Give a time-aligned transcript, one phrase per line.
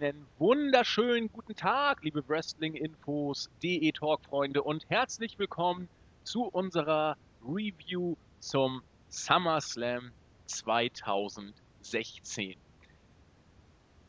[0.00, 5.90] Einen wunderschönen guten Tag, liebe Wrestling-Infos, DE-Talk-Freunde und herzlich willkommen
[6.24, 10.10] zu unserer Review zum SummerSlam
[10.46, 12.56] 2016.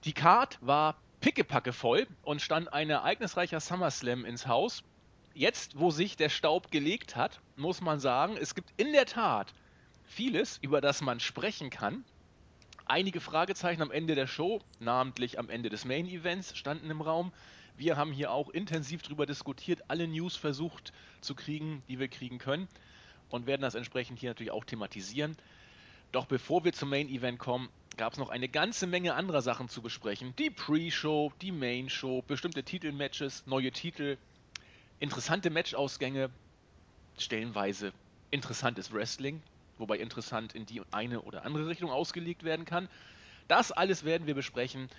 [0.05, 4.85] Die Card war pickepacke voll und stand ein ereignisreicher SummerSlam ins Haus.
[5.33, 9.53] Jetzt, wo sich der Staub gelegt hat, muss man sagen, es gibt in der Tat
[10.05, 12.05] vieles, über das man sprechen kann.
[12.91, 17.31] Einige Fragezeichen am Ende der Show, namentlich am Ende des Main Events, standen im Raum.
[17.77, 20.91] Wir haben hier auch intensiv darüber diskutiert, alle News versucht
[21.21, 22.67] zu kriegen, die wir kriegen können
[23.29, 25.37] und werden das entsprechend hier natürlich auch thematisieren.
[26.11, 29.69] Doch bevor wir zum Main Event kommen, gab es noch eine ganze Menge anderer Sachen
[29.69, 30.33] zu besprechen.
[30.37, 34.17] Die Pre-Show, die Main-Show, bestimmte Titelmatches, neue Titel,
[34.99, 36.29] interessante Matchausgänge,
[37.17, 37.93] stellenweise
[38.31, 39.41] interessantes Wrestling,
[39.81, 42.87] wobei interessant in die eine oder andere Richtung ausgelegt werden kann.
[43.49, 44.89] Das alles werden wir besprechen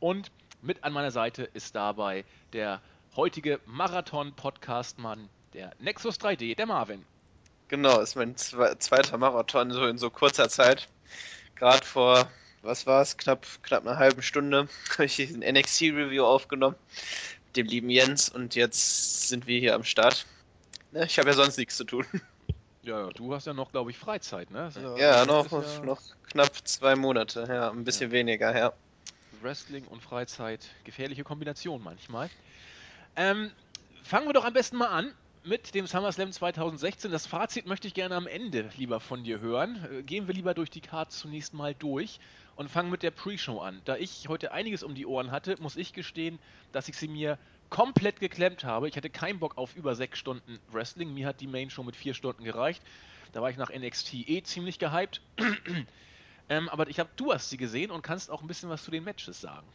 [0.00, 2.82] und mit an meiner Seite ist dabei der
[3.16, 7.04] heutige Marathon-Podcast-Mann, der Nexus 3D, der Marvin.
[7.68, 10.88] Genau, ist mein zweiter Marathon so in so kurzer Zeit.
[11.54, 12.30] Gerade vor,
[12.62, 16.76] was war es, knapp, knapp einer halben Stunde habe ich ein NXT-Review aufgenommen
[17.46, 20.26] mit dem lieben Jens und jetzt sind wir hier am Start.
[20.92, 22.06] Ne, ich habe ja sonst nichts zu tun.
[22.82, 24.70] Ja, du hast ja noch, glaube ich, Freizeit, ne?
[24.74, 25.84] Ja, ja noch, ja...
[25.84, 28.16] noch knapp zwei Monate, ja, ein bisschen ja.
[28.16, 28.72] weniger, ja.
[29.40, 32.28] Wrestling und Freizeit, gefährliche Kombination manchmal.
[33.14, 33.50] Ähm,
[34.02, 35.12] fangen wir doch am besten mal an
[35.44, 37.10] mit dem SummerSlam 2016.
[37.10, 39.84] Das Fazit möchte ich gerne am Ende lieber von dir hören.
[39.90, 42.20] Äh, gehen wir lieber durch die Card zunächst mal durch
[42.56, 43.80] und fangen mit der Pre-Show an.
[43.84, 46.38] Da ich heute einiges um die Ohren hatte, muss ich gestehen,
[46.72, 47.38] dass ich sie mir
[47.72, 48.86] komplett geklemmt habe.
[48.86, 51.14] Ich hatte keinen Bock auf über sechs Stunden Wrestling.
[51.14, 52.82] Mir hat die Main Show mit vier Stunden gereicht.
[53.32, 55.22] Da war ich nach NXT eh ziemlich gehypt.
[56.50, 58.90] ähm, aber ich habe, du hast sie gesehen und kannst auch ein bisschen was zu
[58.90, 59.66] den Matches sagen.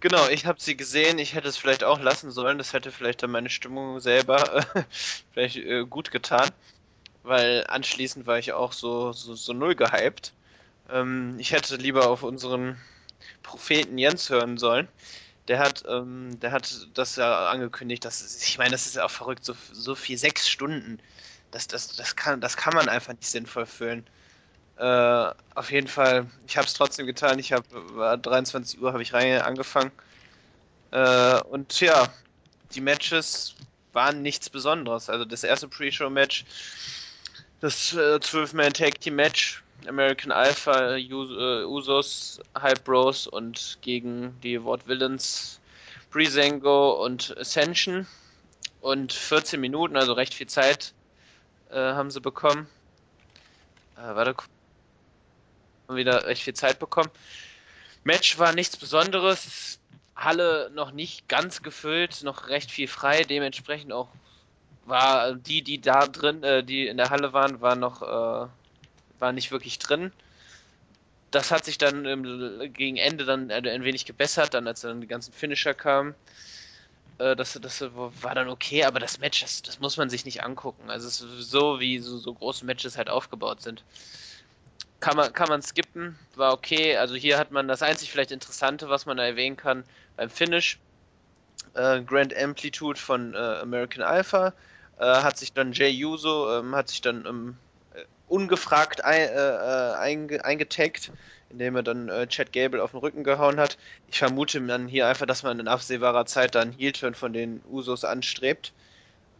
[0.00, 1.18] Genau, ich habe sie gesehen.
[1.18, 2.56] Ich hätte es vielleicht auch lassen sollen.
[2.56, 4.64] Das hätte vielleicht dann meine Stimmung selber
[5.32, 6.48] vielleicht äh, gut getan,
[7.24, 10.32] weil anschließend war ich auch so so, so null gehypt.
[10.88, 12.80] Ähm, ich hätte lieber auf unseren
[13.42, 14.88] Propheten Jens hören sollen.
[15.48, 19.10] Der hat, ähm, der hat das ja angekündigt, dass ich meine, das ist ja auch
[19.10, 21.00] verrückt, so, so viel sechs Stunden.
[21.50, 24.06] Das, das, das kann, das kann man einfach nicht sinnvoll füllen.
[24.76, 27.38] Äh, auf jeden Fall, ich habe es trotzdem getan.
[27.38, 29.92] Ich habe 23 Uhr habe ich rein angefangen.
[30.92, 32.08] Äh, und ja,
[32.74, 33.54] die Matches
[33.92, 35.10] waren nichts Besonderes.
[35.10, 36.44] Also das erste Pre-Show-Match,
[37.60, 45.60] das äh, 12-Man-Tag-Team-Match, American Alpha, Us äh, Usos, Hype Bros und gegen die Ward Villains
[46.10, 48.06] Breezango und Ascension.
[48.80, 50.92] Und 14 Minuten, also recht viel Zeit,
[51.70, 52.66] äh, haben sie bekommen.
[53.96, 54.34] Äh, warte,
[55.88, 57.10] wieder recht viel Zeit bekommen.
[58.04, 59.78] Match war nichts Besonderes.
[60.16, 63.22] Halle noch nicht ganz gefüllt, noch recht viel frei.
[63.22, 64.08] Dementsprechend auch
[64.84, 68.48] war die, die da drin, äh, die in der Halle waren, waren noch äh,
[69.22, 70.12] war nicht wirklich drin.
[71.30, 75.00] Das hat sich dann ähm, gegen Ende dann äh, ein wenig gebessert, dann als dann
[75.00, 76.14] die ganzen Finisher kamen.
[77.16, 80.44] Äh, das, das war dann okay, aber das Match, das, das muss man sich nicht
[80.44, 80.90] angucken.
[80.90, 83.82] Also es ist so, wie so, so große Matches halt aufgebaut sind
[85.02, 86.96] kann man, kann man skippen, war okay.
[86.96, 89.84] Also hier hat man das einzig vielleicht Interessante, was man da erwähnen kann,
[90.16, 90.78] beim Finish.
[91.74, 94.54] Äh, Grand Amplitude von äh, American Alpha
[94.98, 97.56] äh, hat sich dann Jay Uso, ähm, hat sich dann ähm,
[98.32, 101.12] ungefragt ein, äh, äh, einge, eingetaggt,
[101.50, 103.76] indem er dann äh, Chad Gable auf den Rücken gehauen hat.
[104.08, 108.04] Ich vermute dann hier einfach, dass man in absehbarer Zeit dann Heel-Turn von den Usos
[108.04, 108.72] anstrebt.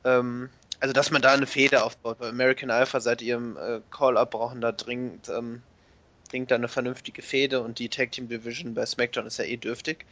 [0.05, 2.19] Ähm, also dass man da eine Feder aufbaut.
[2.19, 5.63] Bei American Alpha seit ihrem äh, Call-Up brauchen da dringend, ähm,
[6.29, 9.57] dringend da eine vernünftige Fehde und die Tag Team Division bei SmackDown ist ja eh
[9.57, 10.05] dürftig.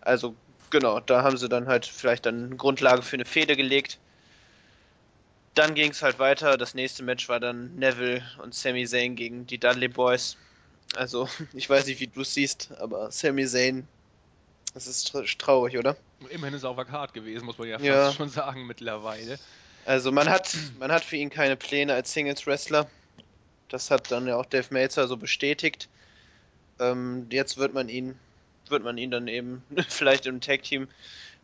[0.00, 0.34] Also
[0.70, 3.98] genau, da haben sie dann halt vielleicht dann eine Grundlage für eine Fehde gelegt.
[5.54, 6.56] Dann ging es halt weiter.
[6.56, 10.36] Das nächste Match war dann Neville und Sami Zayn gegen die Dudley Boys.
[10.94, 13.86] Also, ich weiß nicht, wie du es siehst, aber Sami Zayn,
[14.74, 15.96] das ist traurig, oder?
[16.30, 18.12] Immerhin ist er auf der Card gewesen, muss man ja fast ja.
[18.12, 19.38] schon sagen mittlerweile.
[19.84, 22.88] Also man hat, man hat für ihn keine Pläne als Singles-Wrestler.
[23.68, 25.88] Das hat dann ja auch Dave Meltzer so bestätigt.
[26.78, 28.18] Ähm, jetzt wird man ihn,
[28.68, 30.88] wird man ihn dann eben vielleicht im Tag-Team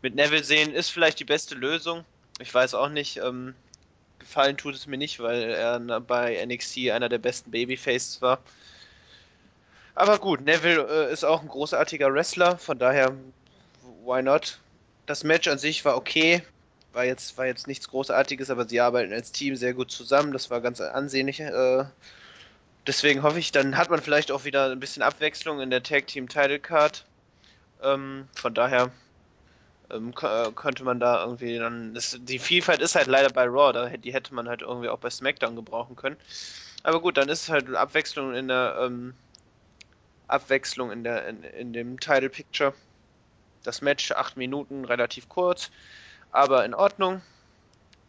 [0.02, 0.72] mit Neville sehen.
[0.72, 2.04] Ist vielleicht die beste Lösung.
[2.38, 3.16] Ich weiß auch nicht.
[3.16, 3.54] Ähm,
[4.18, 8.40] gefallen tut es mir nicht, weil er bei NXT einer der besten Babyfaces war.
[9.94, 13.14] Aber gut, Neville äh, ist auch ein großartiger Wrestler, von daher,
[14.04, 14.58] why not?
[15.06, 16.42] Das Match an sich war okay
[16.92, 20.32] war jetzt, war jetzt nichts Großartiges, aber sie arbeiten als Team sehr gut zusammen.
[20.32, 21.40] Das war ganz ansehnlich.
[21.40, 21.84] Äh,
[22.86, 26.06] deswegen hoffe ich, dann hat man vielleicht auch wieder ein bisschen Abwechslung in der Tag
[26.08, 27.04] Team Title Card.
[27.82, 28.90] Ähm, von daher
[29.90, 31.94] ähm, äh, könnte man da irgendwie dann.
[31.94, 34.98] Das, die Vielfalt ist halt leider bei Raw, da, die hätte man halt irgendwie auch
[34.98, 36.16] bei SmackDown gebrauchen können.
[36.82, 39.14] Aber gut, dann ist halt Abwechslung in der ähm,
[40.26, 42.74] Abwechslung in der in, in dem Title Picture.
[43.64, 45.70] Das Match acht Minuten, relativ kurz,
[46.30, 47.22] aber in Ordnung.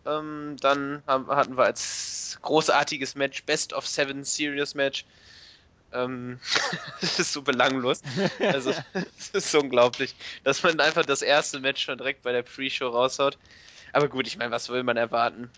[0.05, 5.05] Ähm, dann haben, hatten wir als großartiges Match Best of Seven Serious Match.
[5.91, 6.39] Ähm,
[7.01, 8.01] das ist so belanglos.
[8.39, 8.73] Also,
[9.17, 12.87] es ist so unglaublich, dass man einfach das erste Match schon direkt bei der Pre-Show
[12.87, 13.37] raushaut.
[13.91, 15.49] Aber gut, ich meine, was will man erwarten?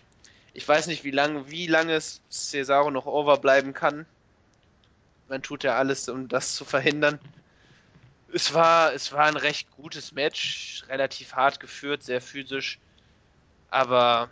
[0.54, 1.98] Ich weiß nicht, wie lange wie lange
[2.30, 4.06] Cesaro noch overbleiben kann.
[5.28, 7.18] Man tut ja alles, um das zu verhindern.
[8.32, 12.78] Es war, es war ein recht gutes Match, relativ hart geführt, sehr physisch.
[13.68, 14.30] Aber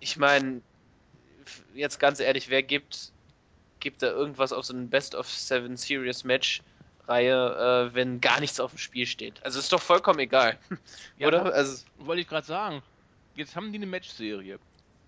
[0.00, 0.62] ich meine,
[1.74, 3.12] jetzt ganz ehrlich, wer gibt,
[3.80, 6.62] gibt da irgendwas auf so ein Best of Seven Serious Match
[7.08, 9.42] Reihe, äh, wenn gar nichts auf dem Spiel steht?
[9.44, 10.58] Also ist doch vollkommen egal,
[11.18, 11.52] Ja, oder?
[11.52, 12.82] Also Wollte ich gerade sagen.
[13.34, 14.58] Jetzt haben die eine Matchserie.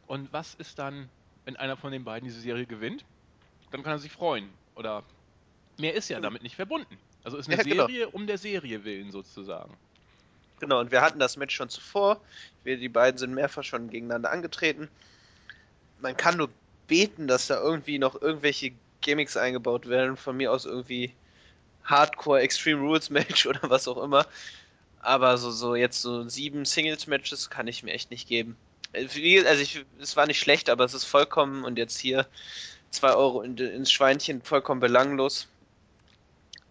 [0.06, 1.08] Und was ist dann,
[1.44, 3.04] wenn einer von den beiden diese Serie gewinnt?
[3.70, 4.48] Dann kann er sich freuen.
[4.74, 5.04] Oder
[5.78, 6.22] mehr ist ja Hm.
[6.22, 6.98] damit nicht verbunden.
[7.24, 7.86] Also ist eine Ja, genau.
[7.86, 9.76] Serie um der Serie willen sozusagen.
[10.60, 12.20] Genau, und wir hatten das Match schon zuvor.
[12.62, 14.88] Wir, die beiden sind mehrfach schon gegeneinander angetreten.
[16.00, 16.48] Man kann nur
[16.92, 20.18] beten, dass da irgendwie noch irgendwelche Gimmicks eingebaut werden.
[20.18, 21.14] Von mir aus irgendwie
[21.84, 24.26] Hardcore Extreme Rules Match oder was auch immer.
[25.00, 28.58] Aber so, so jetzt so sieben Singles Matches kann ich mir echt nicht geben.
[28.92, 29.06] Äh,
[29.46, 32.26] Also ich, es war nicht schlecht, aber es ist vollkommen und jetzt hier
[32.90, 35.48] zwei Euro in, ins Schweinchen vollkommen belanglos.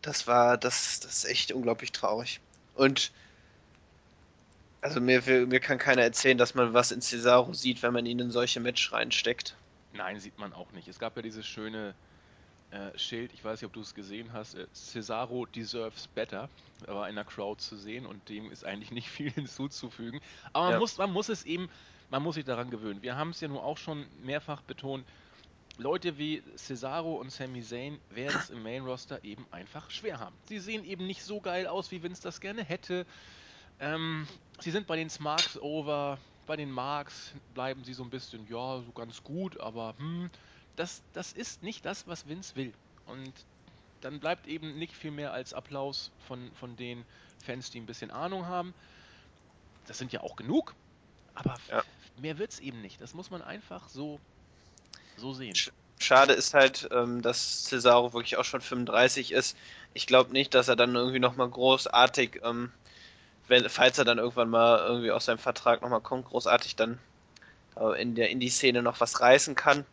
[0.03, 2.39] Das war, das, das ist echt unglaublich traurig.
[2.75, 3.12] Und
[4.81, 8.19] Also mir, mir kann keiner erzählen, dass man was in Cesaro sieht, wenn man ihn
[8.19, 9.56] in solche Match reinsteckt.
[9.91, 10.88] Nein, sieht man auch nicht.
[10.88, 11.95] Es gab ja dieses schöne
[12.71, 16.49] äh, Schild, ich weiß nicht, ob du es gesehen hast, äh, Cesaro deserves better.
[16.79, 20.21] Da war in der Crowd zu sehen und dem ist eigentlich nicht viel hinzuzufügen.
[20.53, 20.79] Aber man, Ja.
[20.79, 21.69] muss, man muss es eben,
[22.09, 23.01] man muss sich daran gewöhnen.
[23.03, 25.07] Wir haben es ja nun auch schon mehrfach betont,
[25.77, 30.37] Leute wie Cesaro und Sami Zayn werden es im Main Roster eben einfach schwer haben.
[30.45, 33.07] Sie sehen eben nicht so geil aus, wie Vince das gerne hätte.
[33.79, 34.27] Ähm,
[34.59, 38.81] sie sind bei den Smarks over, bei den Marks bleiben sie so ein bisschen, ja,
[38.81, 40.29] so ganz gut, aber hm,
[40.75, 42.73] das, das ist nicht das, was Vince will.
[43.05, 43.45] Und
[44.01, 47.05] dann bleibt eben nicht viel mehr als Applaus von, von den
[47.43, 48.75] Fans, die ein bisschen Ahnung haben.
[49.85, 50.75] Das sind ja auch genug,
[51.33, 51.83] aber f- Ja.
[52.15, 53.01] mehr wird's eben nicht.
[53.01, 54.21] Das muss man einfach so,
[55.15, 55.61] so sehen.
[55.61, 59.55] Sch- Schade ist halt, ähm, dass Cesaro wirklich auch schon 35 ist.
[59.94, 62.73] Ich glaube nicht, dass er dann irgendwie nochmal großartig, ähm,
[63.51, 67.00] wenn, falls er dann irgendwann mal irgendwie aus seinem Vertrag nochmal kommt, großartig dann
[67.75, 69.86] äh, in der Indie-Szene noch was reißen kann.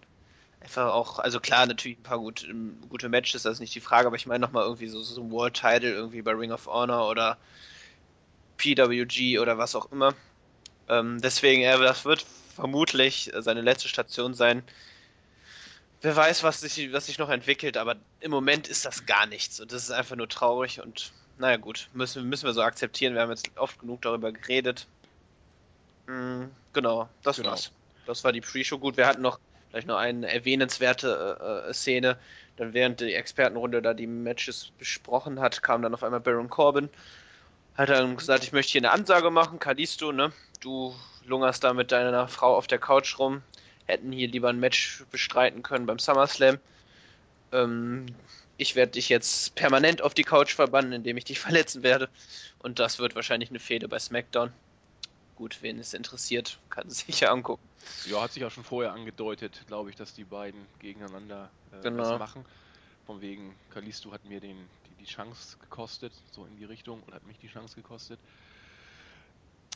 [0.61, 3.81] Einfach auch, also klar, natürlich ein paar gut, ähm, gute Matches, das ist nicht die
[3.81, 6.67] Frage, aber ich meine nochmal irgendwie so, so ein World Title irgendwie bei Ring of
[6.67, 7.37] Honor oder
[8.59, 10.15] PWG oder was auch immer.
[10.89, 14.63] Ähm, deswegen, ja, das wird vermutlich seine letzte Station sein.
[16.01, 19.59] Wer weiß, was sich, was sich noch entwickelt, aber im Moment ist das gar nichts
[19.59, 23.15] und das ist einfach nur traurig und naja gut, müssen, müssen wir so akzeptieren.
[23.15, 24.87] Wir haben jetzt oft genug darüber geredet.
[26.07, 27.51] Mm, genau, das Genau.
[27.51, 27.71] war's.
[28.07, 28.79] Das war die Pre-Show.
[28.79, 29.39] Gut, wir hatten noch
[29.71, 32.19] vielleicht noch eine erwähnenswerte äh, äh, Szene.
[32.57, 36.89] Dann während die Expertenrunde da die Matches besprochen hat, kam dann auf einmal Baron Corbin.
[37.77, 39.59] Hat dann gesagt, ich möchte hier eine Ansage machen.
[39.59, 40.33] Kalisto, ne?
[40.61, 43.43] Du lungerst da mit deiner Frau auf der Couch rum.
[43.87, 46.59] Hätten hier lieber ein Match bestreiten können beim SummerSlam.
[47.53, 48.07] Ähm,
[48.59, 52.11] ich werde dich jetzt permanent auf die Couch verbannen, indem ich dich verletzen werde.
[52.59, 54.53] Und das wird wahrscheinlich eine Fehde bei SmackDown.
[55.37, 57.67] Gut, wen es interessiert, kann sich ja angucken.
[58.07, 62.03] Ja, hat sich ja schon vorher angedeutet, glaube ich, dass die beiden gegeneinander äh, Genau.
[62.03, 62.45] was machen.
[63.07, 64.57] Von wegen, Kalisto hat mir den,
[64.91, 68.19] die, die Chance gekostet, so in die Richtung, und hat mich die Chance gekostet.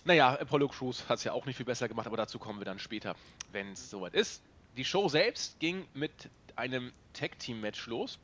[0.04, 2.64] Naja, Apollo Crews hat es ja auch nicht viel besser gemacht, aber dazu kommen wir
[2.64, 3.14] dann später,
[3.52, 4.42] wenn es soweit ist.
[4.76, 6.12] Die Show selbst ging mit
[6.56, 8.18] einem Tag-Team-Match los.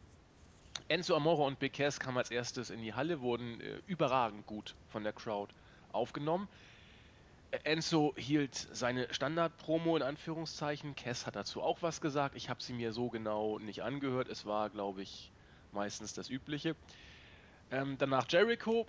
[0.88, 4.74] Enzo Amore und Big Cass kamen als erstes in die Halle, wurden äh, überragend gut
[4.88, 5.52] von der Crowd
[5.92, 6.48] aufgenommen.
[7.50, 10.94] Äh, Enzo hielt seine Standard-Promo in Anführungszeichen.
[10.94, 12.36] Cass hat dazu auch was gesagt.
[12.36, 14.28] Ich habe sie mir so genau nicht angehört.
[14.28, 15.30] Es war, glaube ich,
[15.72, 16.74] meistens das Übliche.
[17.70, 18.86] Ähm, danach Jericho,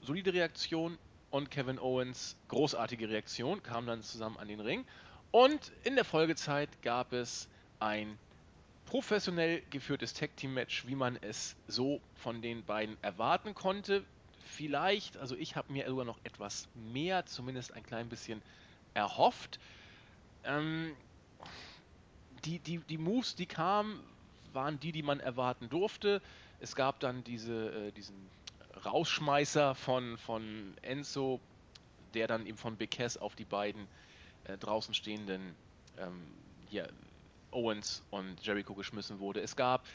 [0.00, 0.96] solide Reaktion.
[1.30, 4.84] Und Kevin Owens, großartige Reaktion, kam dann zusammen an den Ring.
[5.30, 7.48] Und in der Folgezeit gab es
[7.80, 8.18] ein
[8.92, 14.04] professionell geführtes Tag-Team-Match, wie man es so von den beiden erwarten konnte.
[14.44, 18.42] Vielleicht, also ich habe mir sogar noch etwas mehr, zumindest ein klein bisschen
[18.92, 19.58] erhofft.
[20.44, 20.94] Ähm,
[22.44, 23.98] die, die, die Moves, die kamen,
[24.52, 26.20] waren die, die man erwarten durfte.
[26.60, 28.28] Es gab dann diese, äh, diesen
[28.84, 31.40] Rausschmeißer von, von Enzo,
[32.12, 33.88] der dann eben von Cass auf die beiden
[34.44, 35.54] äh, draußen stehenden
[35.96, 36.26] ähm,
[36.68, 36.90] hier,
[37.52, 39.40] Owens und Jericho geschmissen wurde.
[39.40, 39.86] Es gab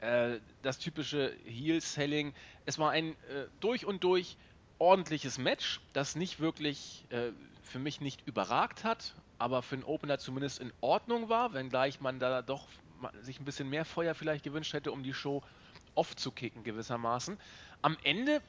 [0.00, 2.34] äh, das typische Heel-Selling.
[2.66, 4.36] Es war ein äh, durch und durch
[4.78, 7.30] ordentliches Match, das nicht wirklich äh,
[7.62, 12.18] für mich nicht überragt hat, aber für einen Opener zumindest in Ordnung war, wenngleich man
[12.18, 12.68] da doch
[13.22, 15.42] sich ein bisschen mehr Feuer vielleicht gewünscht hätte, um die Show
[15.94, 17.38] off-zu-kicken gewissermaßen.
[17.82, 18.40] Am Ende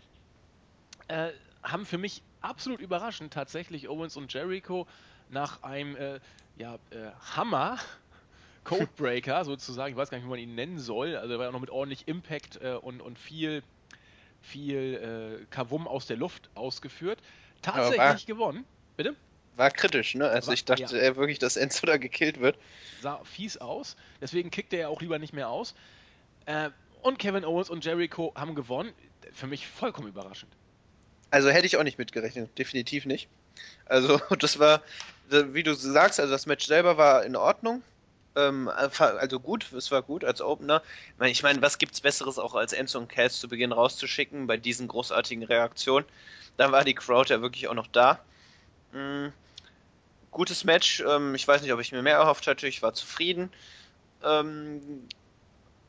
[1.07, 1.31] äh,
[1.63, 4.87] haben für mich absolut überraschend tatsächlich Owens und Jericho
[5.29, 6.19] nach einem äh,
[6.57, 7.77] ja, äh, Hammer
[8.65, 11.53] Codebreaker sozusagen, ich weiß gar nicht, wie man ihn nennen soll, also er war auch
[11.53, 13.63] noch mit ordentlich Impact äh, und, und viel,
[14.41, 17.19] viel äh, Kavum aus der Luft ausgeführt.
[17.61, 18.65] Tatsächlich war, gewonnen.
[18.97, 19.15] Bitte?
[19.55, 20.27] War kritisch, ne?
[20.27, 21.15] Also war, ich dachte ja.
[21.15, 22.57] wirklich, dass Enzo da gekillt wird.
[23.01, 25.75] Sah fies aus, deswegen kickt er ja auch lieber nicht mehr aus.
[26.45, 26.69] Äh,
[27.01, 28.91] und Kevin Owens und Jericho haben gewonnen.
[29.31, 30.51] Für mich vollkommen überraschend.
[31.29, 33.27] Also hätte ich auch nicht mitgerechnet, definitiv nicht.
[33.85, 34.81] Also das war,
[35.29, 37.83] wie du sagst, also das Match selber war in Ordnung.
[38.35, 40.81] Ähm, also gut, es war gut als Opener.
[41.21, 44.87] Ich meine, was gibt's Besseres auch als Enzo und Cass zu Beginn rauszuschicken bei diesen
[44.87, 46.05] großartigen Reaktionen?
[46.57, 48.19] Dann war die Crowd ja wirklich auch noch da.
[48.91, 49.33] Mhm.
[50.31, 51.01] Gutes Match.
[51.07, 52.67] Ähm, ich weiß nicht, ob ich mir mehr erhofft hatte.
[52.67, 53.51] Ich war zufrieden.
[54.23, 55.07] Ähm,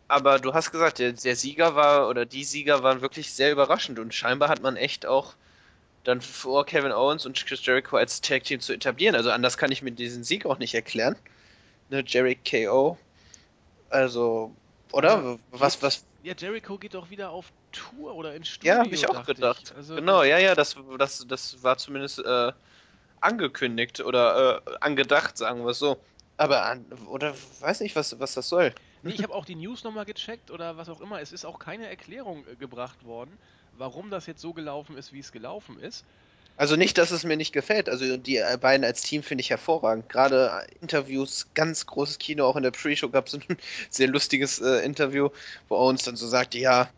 [0.09, 3.99] aber du hast gesagt, der, der, Sieger war oder die Sieger waren wirklich sehr überraschend
[3.99, 5.35] und scheinbar hat man echt auch
[6.05, 9.17] dann vor Kevin Owens und Chris Jericho als Tag Team zu etablieren.
[9.17, 11.17] Also anders kann ich mir diesen Sieg auch nicht erklären.
[11.89, 12.99] Ne, Jerry KO.
[13.91, 14.55] Also,
[14.93, 15.23] oder?
[15.23, 16.05] Ja, was, was?
[16.23, 18.73] Ja, Jericho geht doch wieder auf Tour oder ins Studio.
[18.73, 19.63] Ja, habe ich auch gedacht.
[19.71, 19.77] Ich.
[19.77, 22.53] Also, genau, ja, ja, das, das, das war zumindest äh,
[23.21, 25.99] angekündigt oder äh, angedacht, sagen wir es so.
[26.37, 26.79] Aber,
[27.09, 28.75] oder weiß nicht, was, was das soll.
[29.03, 31.21] Nee, ich habe auch die News nochmal gecheckt oder was auch immer.
[31.21, 33.39] Es ist auch keine Erklärung äh, gebracht worden,
[33.73, 36.05] warum das jetzt so gelaufen ist, wie es gelaufen ist.
[36.57, 37.89] Also nicht, dass es mir nicht gefällt.
[37.89, 40.09] Also die beiden als Team finde ich hervorragend.
[40.09, 42.47] Gerade Interviews, ganz großes Kino.
[42.47, 43.45] Auch in der Pre-Show gab es ein
[43.91, 45.29] sehr lustiges äh, Interview,
[45.69, 46.89] wo Owens dann so sagte, ja,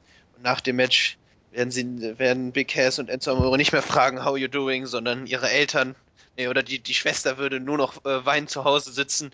[0.43, 1.19] nach dem Match
[1.51, 5.27] werden sie, werden Big Cass und Enzo Amore nicht mehr fragen, how you doing, sondern
[5.27, 5.97] ihre Eltern,
[6.37, 9.33] nee, oder die, die Schwester würde nur noch äh, weinend zu Hause sitzen.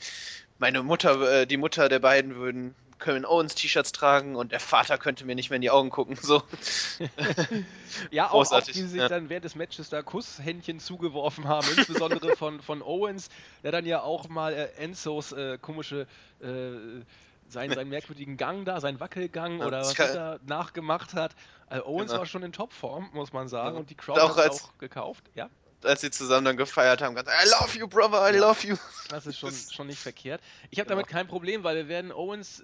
[0.59, 4.99] Meine Mutter, äh, die Mutter der beiden würden Kevin Owens T-Shirts tragen und der Vater
[4.99, 6.17] könnte mir nicht mehr in die Augen gucken.
[6.21, 6.43] So.
[8.11, 9.09] ja, auch, auch die sich ja.
[9.09, 13.29] dann während des Matches da Kusshändchen zugeworfen haben, insbesondere von, von Owens,
[13.63, 16.07] der dann ja auch mal äh, Enzos äh, komische
[16.41, 17.05] äh,
[17.49, 21.35] seinen, seinen merkwürdigen Gang da, seinen Wackelgang ja, oder was er da nachgemacht hat.
[21.67, 22.21] Also Owens genau.
[22.21, 23.81] war schon in Topform, muss man sagen, ja.
[23.81, 25.51] und die Crowd hat es auch gekauft, ja
[25.85, 28.77] als sie zusammen dann gefeiert haben, ganz, I love you, brother, I ja, love you.
[29.09, 30.41] Das ist schon, schon nicht verkehrt.
[30.71, 32.63] Ich habe damit kein Problem, weil wir werden Owens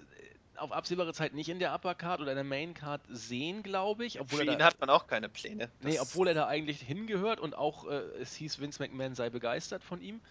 [0.61, 4.05] auf absehbare Zeit nicht in der Upper Card oder in der Main Card sehen, glaube
[4.05, 4.19] ich.
[4.19, 5.69] Obwohl Für ihn da, hat man auch keine Pläne.
[5.81, 9.83] Nee, obwohl er da eigentlich hingehört und auch äh, es hieß, Vince McMahon sei begeistert
[9.83, 10.21] von ihm.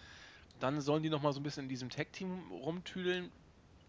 [0.59, 3.31] Dann sollen die nochmal so ein bisschen in diesem Tag-Team rumtüdeln.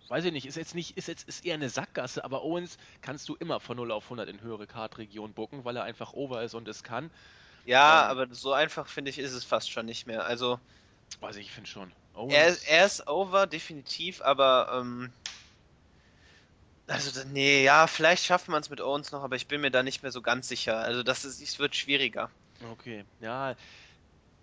[0.08, 3.28] Weiß ich nicht, ist jetzt nicht, ist jetzt ist eher eine Sackgasse, aber Owens kannst
[3.28, 6.54] du immer von 0 auf 100 in höhere Card-Region bucken, weil er einfach over ist
[6.54, 7.11] und es kann.
[7.64, 10.25] Ja, ähm, aber so einfach finde ich ist es fast schon nicht mehr.
[10.25, 10.58] Also.
[11.20, 11.92] Weiß ich, ich finde schon.
[12.28, 15.12] Er, er, ist over, definitiv, aber ähm,
[16.86, 19.82] also, nee, ja, vielleicht schafft man es mit Owens noch, aber ich bin mir da
[19.82, 20.78] nicht mehr so ganz sicher.
[20.78, 22.30] Also, das ist, es wird schwieriger.
[22.72, 23.54] Okay, ja,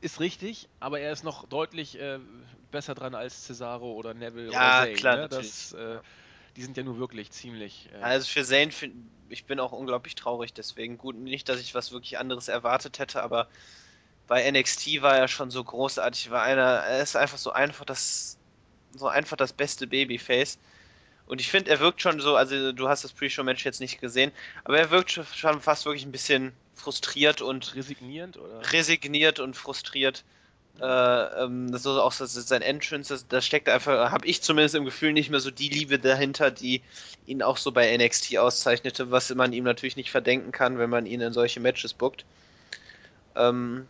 [0.02, 2.20] ist richtig, aber er ist noch deutlich äh,
[2.72, 4.96] besser dran als Cesaro oder Neville ja, oder Zayn.
[4.96, 5.30] Klar, ne?
[5.30, 6.00] das, äh,
[6.56, 7.90] die sind ja nur wirklich ziemlich.
[7.94, 8.72] Äh, also für Zayn,
[9.30, 13.22] ich bin auch unglaublich traurig, deswegen gut, nicht, dass ich was wirklich anderes erwartet hätte,
[13.22, 13.48] aber
[14.28, 18.38] bei NXT war er schon so großartig, war einer, er ist einfach so einfach das,
[18.94, 20.60] so einfach das beste Babyface.
[21.30, 24.32] Und ich finde, er wirkt schon so, also du hast das Pre-Show-Match jetzt nicht gesehen,
[24.64, 30.24] aber er wirkt schon fast wirklich ein bisschen frustriert und resignierend oder resigniert und frustriert.
[30.82, 34.42] Äh, ähm, das ist auch das ist sein Entrance, das, das steckt einfach, habe ich
[34.42, 36.82] zumindest im Gefühl nicht mehr so die Liebe dahinter, die
[37.28, 41.06] ihn auch so bei NXT auszeichnete, was man ihm natürlich nicht verdenken kann, wenn man
[41.06, 42.26] ihn in solche Matches bookt.
[43.36, 43.88] Ähm,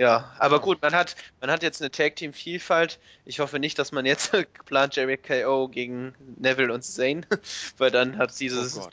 [0.00, 2.98] ja, aber gut, man hat, man hat jetzt eine Tag Team Vielfalt.
[3.26, 4.32] Ich hoffe nicht, dass man jetzt
[4.64, 7.20] plant Jerry KO gegen Neville und Zane,
[7.76, 8.88] weil dann hat dieses, oh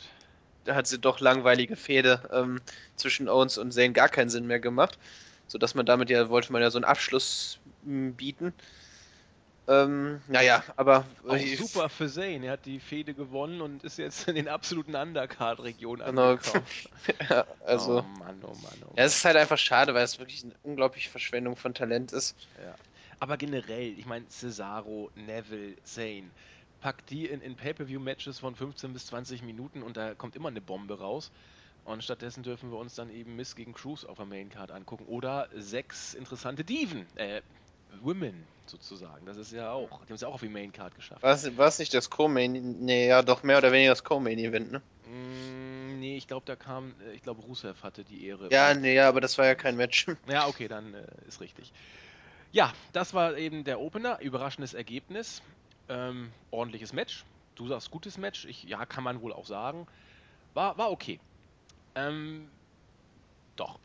[0.66, 2.60] da hat sie doch langweilige Fehde ähm,
[2.98, 5.00] zwischen Owens und Zane gar keinen Sinn mehr gemacht,
[5.48, 8.54] so dass man damit ja wollte man ja so einen Abschluss m, bieten.
[9.70, 11.06] Ähm, naja, aber.
[11.28, 12.46] Auch super für Zane.
[12.46, 16.32] Er hat die Fehde gewonnen und ist jetzt in den absoluten Undercard-Regionen genau.
[16.32, 16.66] angekommen.
[17.30, 18.00] ja, also.
[18.00, 18.96] Oh Mann, oh Mann, oh Mann.
[18.96, 22.36] Ja, es ist halt einfach schade, weil es wirklich eine unglaubliche Verschwendung von Talent ist.
[22.64, 22.76] Ja.
[23.20, 26.30] Aber generell, ich meine, Cesaro, Neville, Zane,
[26.80, 30.62] packt die in, in Pay-Per-View-Matches von 15 bis 20 Minuten und da kommt immer eine
[30.62, 31.32] Bombe raus.
[31.84, 35.06] Und stattdessen dürfen wir uns dann eben Miss gegen Cruz auf der Maincard angucken.
[35.08, 37.42] Oder sechs interessante Diven, äh,
[38.02, 39.26] Women sozusagen.
[39.26, 41.24] Das ist ja auch, die haben es ja auch auf die Maincard geschafft.
[41.24, 42.80] War es nicht das Co-Main?
[42.80, 44.82] Nee, ja, doch mehr oder weniger das Co-Main-Event, ne?
[45.06, 48.50] Mm, nee, ich glaube, da kam, äh, ich glaube, Rusev hatte die Ehre.
[48.52, 50.08] Ja, nee, ja, aber das war ja kein Match.
[50.28, 51.72] Ja, okay, dann äh, ist richtig.
[52.52, 54.20] Ja, das war eben der Opener.
[54.20, 55.42] Überraschendes Ergebnis.
[55.90, 57.24] Ähm, ordentliches Match.
[57.56, 58.46] Du sagst gutes Match.
[58.46, 59.88] Ich, ja, kann man wohl auch sagen.
[60.54, 61.20] War, war okay.
[61.96, 62.50] Ähm,
[63.56, 63.80] doch.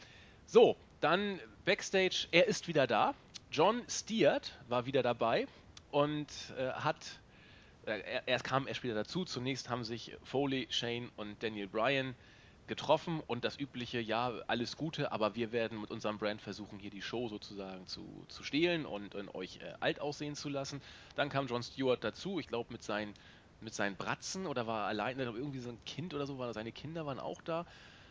[0.47, 2.29] So, dann Backstage.
[2.31, 3.15] Er ist wieder da.
[3.53, 5.47] John Stewart war wieder dabei
[5.91, 6.97] und äh, hat.
[7.85, 9.27] Äh, er, er kam erst wieder dazu.
[9.27, 12.15] Zunächst haben sich Foley, Shane und Daniel Bryan
[12.67, 16.89] getroffen und das übliche, ja, alles Gute, aber wir werden mit unserem Brand versuchen, hier
[16.89, 20.81] die Show sozusagen zu, zu stehlen und, und euch äh, alt aussehen zu lassen.
[21.15, 23.13] Dann kam John Stewart dazu, ich glaube mit seinen,
[23.61, 26.73] mit seinen Bratzen oder war er alleine, irgendwie so ein Kind oder so, war seine
[26.73, 27.67] Kinder waren auch da.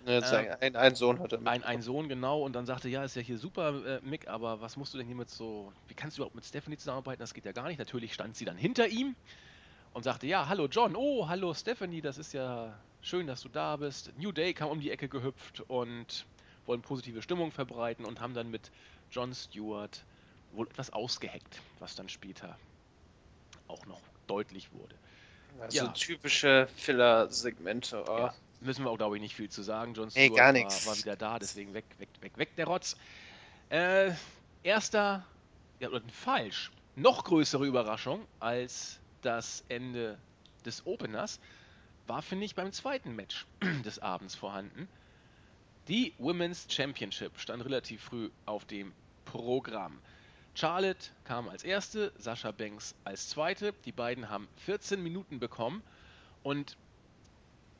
[0.05, 0.23] Ähm,
[0.59, 3.21] ein, ein, Sohn hat er ein, ein Sohn, genau, und dann sagte, ja, ist ja
[3.21, 6.21] hier super, äh, Mick, aber was musst du denn hier mit so, wie kannst du
[6.21, 7.19] überhaupt mit Stephanie zusammenarbeiten?
[7.19, 7.77] Das geht ja gar nicht.
[7.77, 9.15] Natürlich stand sie dann hinter ihm
[9.93, 13.75] und sagte, ja, hallo John, oh, hallo Stephanie, das ist ja schön, dass du da
[13.75, 14.11] bist.
[14.17, 16.25] New Day kam um die Ecke gehüpft und
[16.65, 18.71] wollen positive Stimmung verbreiten und haben dann mit
[19.11, 20.03] John Stewart
[20.53, 22.57] wohl etwas ausgeheckt, was dann später
[23.67, 24.95] auch noch deutlich wurde.
[25.59, 25.87] Also ja.
[25.91, 28.03] typische Filler-Segmente.
[28.07, 28.17] Oh.
[28.17, 29.93] Ja, müssen wir auch, glaube ich, nicht viel zu sagen.
[29.93, 32.95] John Stewart hey, war, war, wieder da, deswegen weg, weg, weg, weg der Rotz.
[33.69, 34.11] Äh,
[34.63, 35.25] erster,
[35.79, 40.17] ja, oder falsch, noch größere Überraschung als das Ende
[40.65, 41.39] des Openers
[42.07, 43.45] war, finde ich, beim zweiten Match
[43.85, 44.87] des Abends vorhanden.
[45.87, 48.93] Die Women's Championship stand relativ früh auf dem
[49.25, 49.99] Programm.
[50.53, 53.73] Charlotte kam als erste, Sascha Banks als zweite.
[53.85, 55.81] Die beiden haben 14 Minuten bekommen
[56.43, 56.77] und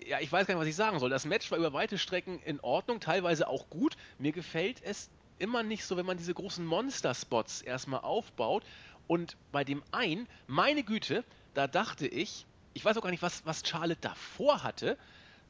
[0.08, 1.10] ja, ich weiß gar nicht, was ich sagen soll.
[1.10, 3.96] Das Match war über weite Strecken in Ordnung, teilweise auch gut.
[4.18, 8.64] Mir gefällt es immer nicht so, wenn man diese großen Monster-Spots erstmal aufbaut.
[9.08, 13.46] Und bei dem einen, meine Güte, da dachte ich, ich weiß auch gar nicht, was,
[13.46, 14.98] was Charlotte davor hatte.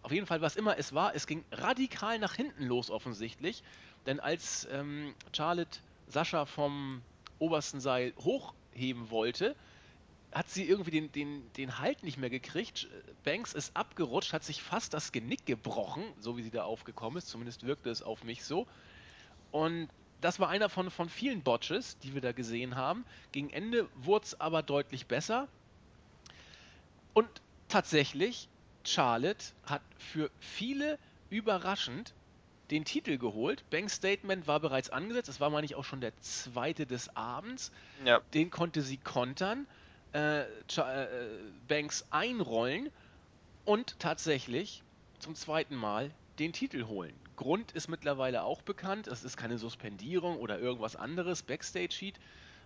[0.01, 3.63] Auf jeden Fall, was immer es war, es ging radikal nach hinten los offensichtlich.
[4.05, 7.01] Denn als ähm, Charlotte Sascha vom
[7.37, 9.55] obersten Seil hochheben wollte,
[10.31, 12.87] hat sie irgendwie den, den, den Halt nicht mehr gekriegt.
[13.23, 17.27] Banks ist abgerutscht, hat sich fast das Genick gebrochen, so wie sie da aufgekommen ist.
[17.27, 18.65] Zumindest wirkte es auf mich so.
[19.51, 19.89] Und
[20.21, 23.05] das war einer von, von vielen Botches, die wir da gesehen haben.
[23.31, 25.47] Gegen Ende wurde es aber deutlich besser.
[27.13, 27.27] Und
[27.67, 28.47] tatsächlich,
[28.85, 30.97] Charlotte hat für viele
[31.29, 32.13] überraschend
[32.69, 33.69] den Titel geholt.
[33.69, 35.27] Banks Statement war bereits angesetzt.
[35.27, 37.71] Das war, meine ich, auch schon der zweite des Abends.
[38.05, 38.21] Ja.
[38.33, 39.67] Den konnte sie kontern,
[40.13, 41.07] äh, äh,
[41.67, 42.89] Banks einrollen
[43.65, 44.83] und tatsächlich
[45.19, 47.13] zum zweiten Mal den Titel holen.
[47.35, 49.07] Grund ist mittlerweile auch bekannt.
[49.07, 51.43] Es ist keine Suspendierung oder irgendwas anderes.
[51.43, 52.19] Backstage-Sheet.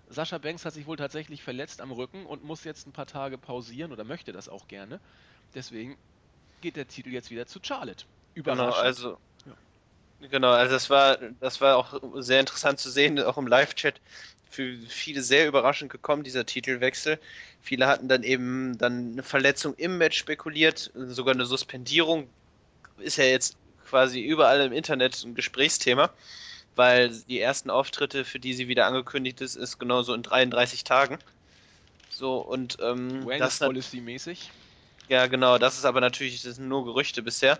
[0.09, 3.37] Sascha Banks hat sich wohl tatsächlich verletzt am Rücken und muss jetzt ein paar Tage
[3.37, 4.99] pausieren oder möchte das auch gerne.
[5.53, 5.97] Deswegen
[6.61, 8.05] geht der Titel jetzt wieder zu Charlotte.
[8.33, 8.75] Überraschend.
[8.75, 9.17] Genau, also.
[10.21, 13.99] Genau, also das war das war auch sehr interessant zu sehen, auch im Live-Chat.
[14.49, 17.19] Für viele sehr überraschend gekommen, dieser Titelwechsel.
[17.61, 22.29] Viele hatten dann eben dann eine Verletzung im Match spekuliert, sogar eine Suspendierung.
[22.99, 23.57] Ist ja jetzt
[23.89, 26.11] quasi überall im Internet ein Gesprächsthema
[26.75, 30.83] weil die ersten Auftritte, für die sie wieder angekündigt ist, ist genau so in 33
[30.83, 31.19] Tagen.
[32.09, 34.51] So und ähm, das Policy mäßig.
[35.07, 35.57] Ja, genau.
[35.57, 37.59] Das ist aber natürlich das sind nur Gerüchte bisher.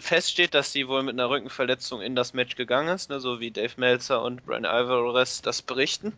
[0.00, 3.40] Fest steht, dass sie wohl mit einer Rückenverletzung in das Match gegangen ist, ne, so
[3.40, 6.12] wie Dave Meltzer und Brian Alvarez das berichten.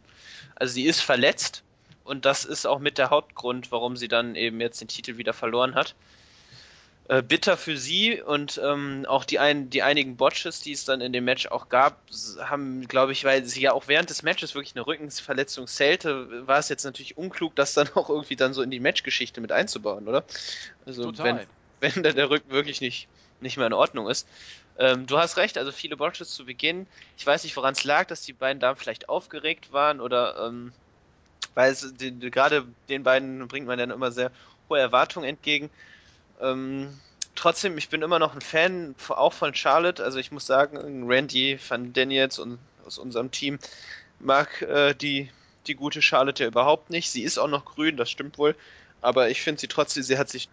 [0.57, 1.63] Also sie ist verletzt
[2.05, 5.33] und das ist auch mit der Hauptgrund, warum sie dann eben jetzt den Titel wieder
[5.33, 5.95] verloren hat
[7.09, 11.01] äh, bitter für sie und ähm, auch die, ein, die einigen Botches, die es dann
[11.03, 12.01] in dem Match auch gab,
[12.39, 16.59] haben, glaube ich, weil sie ja auch während des Matches wirklich eine Rückenverletzung zählte, war
[16.59, 20.09] es jetzt natürlich unklug, das dann auch irgendwie dann so in die Matchgeschichte mit einzubauen,
[20.09, 20.25] oder?
[20.87, 21.47] Also Total.
[21.81, 23.09] wenn, wenn der Rücken wirklich nicht,
[23.45, 24.27] nicht mehr in Ordnung ist.
[24.79, 26.87] Ähm, du hast recht, also viele Botches zu Beginn.
[27.17, 30.73] Ich weiß nicht, woran es lag, dass die beiden Damen vielleicht aufgeregt waren oder ähm,
[31.55, 34.33] weil es gerade den beiden bringt man dann immer sehr
[34.69, 35.71] hohe Erwartungen entgegen.
[36.41, 36.99] Ähm,
[37.35, 40.03] trotzdem, ich bin immer noch ein Fan, auch von Charlotte.
[40.03, 43.59] Also ich muss sagen, Randy van Daniels und aus unserem Team
[44.19, 45.31] mag äh, die,
[45.67, 47.11] die gute Charlotte ja überhaupt nicht.
[47.11, 48.57] Sie ist auch noch grün, das stimmt wohl.
[49.01, 50.49] Aber ich finde sie trotzdem, sie hat sich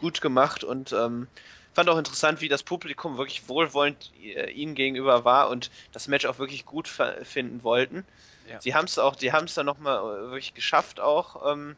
[0.00, 1.28] gut gemacht und ähm,
[1.74, 6.24] fand auch interessant, wie das Publikum wirklich wohlwollend äh, ihnen gegenüber war und das Match
[6.26, 8.06] auch wirklich gut finden wollten.
[8.48, 8.60] Ja.
[8.60, 11.52] Sie haben es auch, die haben es dann nochmal äh, wirklich geschafft auch.
[11.52, 11.76] Ähm,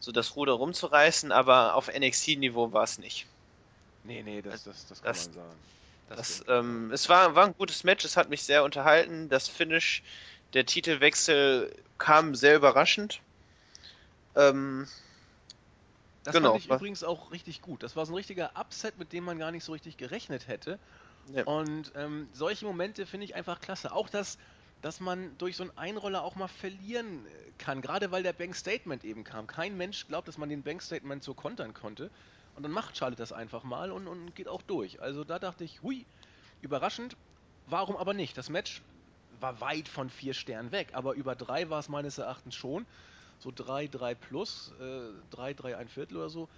[0.00, 3.26] so das Ruder rumzureißen, aber auf NXT-Niveau war es nicht.
[4.04, 5.56] Nee, nee, das, das, das kann Das- man sagen.
[6.08, 6.48] Das, stimmt.
[6.48, 9.28] ähm, es war, war ein gutes Match, es hat mich sehr unterhalten.
[9.28, 10.02] Das Finish,
[10.54, 13.20] der Titelwechsel kam sehr überraschend.
[14.34, 14.88] Ähm,
[16.24, 17.82] Das Genau, fand ich übrigens auch richtig gut.
[17.82, 20.78] Das war so ein richtiger Upset, mit dem man gar nicht so richtig gerechnet hätte.
[21.32, 21.44] Ja.
[21.44, 23.92] Und ähm, solche Momente finde ich einfach klasse.
[23.92, 24.38] Auch das,
[24.82, 28.54] dass man durch so einen Einroller auch mal verlieren äh, kann, gerade weil der Bank
[28.54, 29.46] Statement eben kam.
[29.46, 32.10] Kein Mensch glaubt, dass man den Bank Statement so kontern konnte.
[32.56, 35.00] Und dann macht Charlotte das einfach mal und, und geht auch durch.
[35.00, 36.04] Also da dachte ich, hui,
[36.60, 37.16] überraschend.
[37.66, 38.36] Warum aber nicht?
[38.36, 38.82] Das Match
[39.40, 42.84] war weit von vier Sternen weg, aber über drei war es meines Erachtens schon.
[43.40, 46.48] So drei, drei plus, äh, drei, drei, ein Viertel oder so.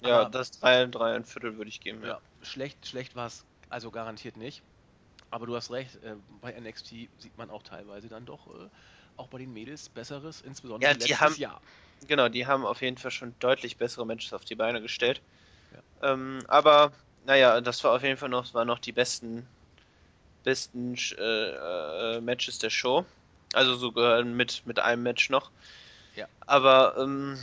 [0.00, 2.08] ja, Aber- das 3, 3, ein Viertel würde ich geben, ja.
[2.08, 4.62] Ja, schlecht, schlecht war es also garantiert nicht.
[5.30, 8.68] Aber du hast recht, äh, bei NXT sieht man auch teilweise dann doch äh,
[9.16, 11.60] auch bei den Mädels Besseres, insbesondere Ja, die letztes haben- Jahr.
[12.06, 15.20] Genau, die haben auf jeden Fall schon deutlich bessere Matches auf die Beine gestellt.
[15.74, 16.12] Ja.
[16.12, 16.92] Ähm, aber,
[17.24, 19.48] naja, das war auf jeden Fall noch, waren noch die besten,
[20.44, 23.04] besten äh, äh, Matches der Show.
[23.52, 25.50] Also sogar mit, mit einem Match noch.
[26.18, 26.26] Ja.
[26.46, 27.38] Aber, ähm,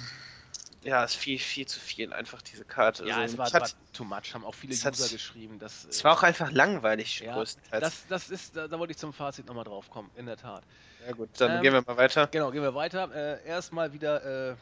[0.84, 3.08] ja, es ist viel, viel zu viel einfach diese Karte.
[3.08, 5.58] Ja, also, es war, hatte- war too much, haben auch viele es hat- User geschrieben.
[5.60, 7.82] Dass, es äh, war auch einfach langweilig, ja, größtenteils.
[7.82, 10.64] das, das ist, da, da wollte ich zum Fazit nochmal drauf kommen, in der Tat.
[11.08, 12.28] ja gut, dann Ähm, gehen wir mal weiter.
[12.28, 13.10] Genau, gehen wir weiter.
[13.16, 14.56] Äh, erstmal wieder äh,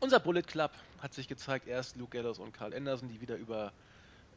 [0.00, 1.68] unser Bullet Club hat sich gezeigt.
[1.68, 3.72] Erst Luke Gallows und Carl Anderson, die wieder über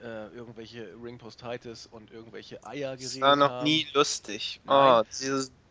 [0.01, 3.63] äh, irgendwelche Ring Postitis und irgendwelche Eier Es geredet war noch haben.
[3.63, 4.59] nie lustig.
[4.65, 5.03] Nein.
[5.03, 5.03] Oh,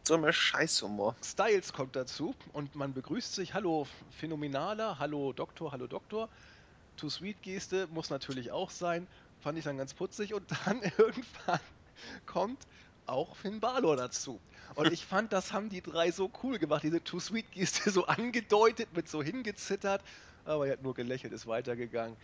[0.00, 1.14] diese dumme Scheißhumor.
[1.22, 3.54] Styles kommt dazu und man begrüßt sich.
[3.54, 6.28] Hallo Phänomenaler, hallo Doktor, hallo Doktor.
[6.96, 9.06] Too Sweet Geste muss natürlich auch sein.
[9.40, 10.34] Fand ich dann ganz putzig.
[10.34, 11.60] Und dann irgendwann
[12.26, 12.66] kommt
[13.06, 14.40] auch Finn Balor dazu.
[14.74, 16.82] Und ich fand, das haben die drei so cool gemacht.
[16.82, 20.02] Diese Too Sweet Geste so angedeutet, mit so hingezittert.
[20.44, 22.16] Aber er hat nur gelächelt, ist weitergegangen.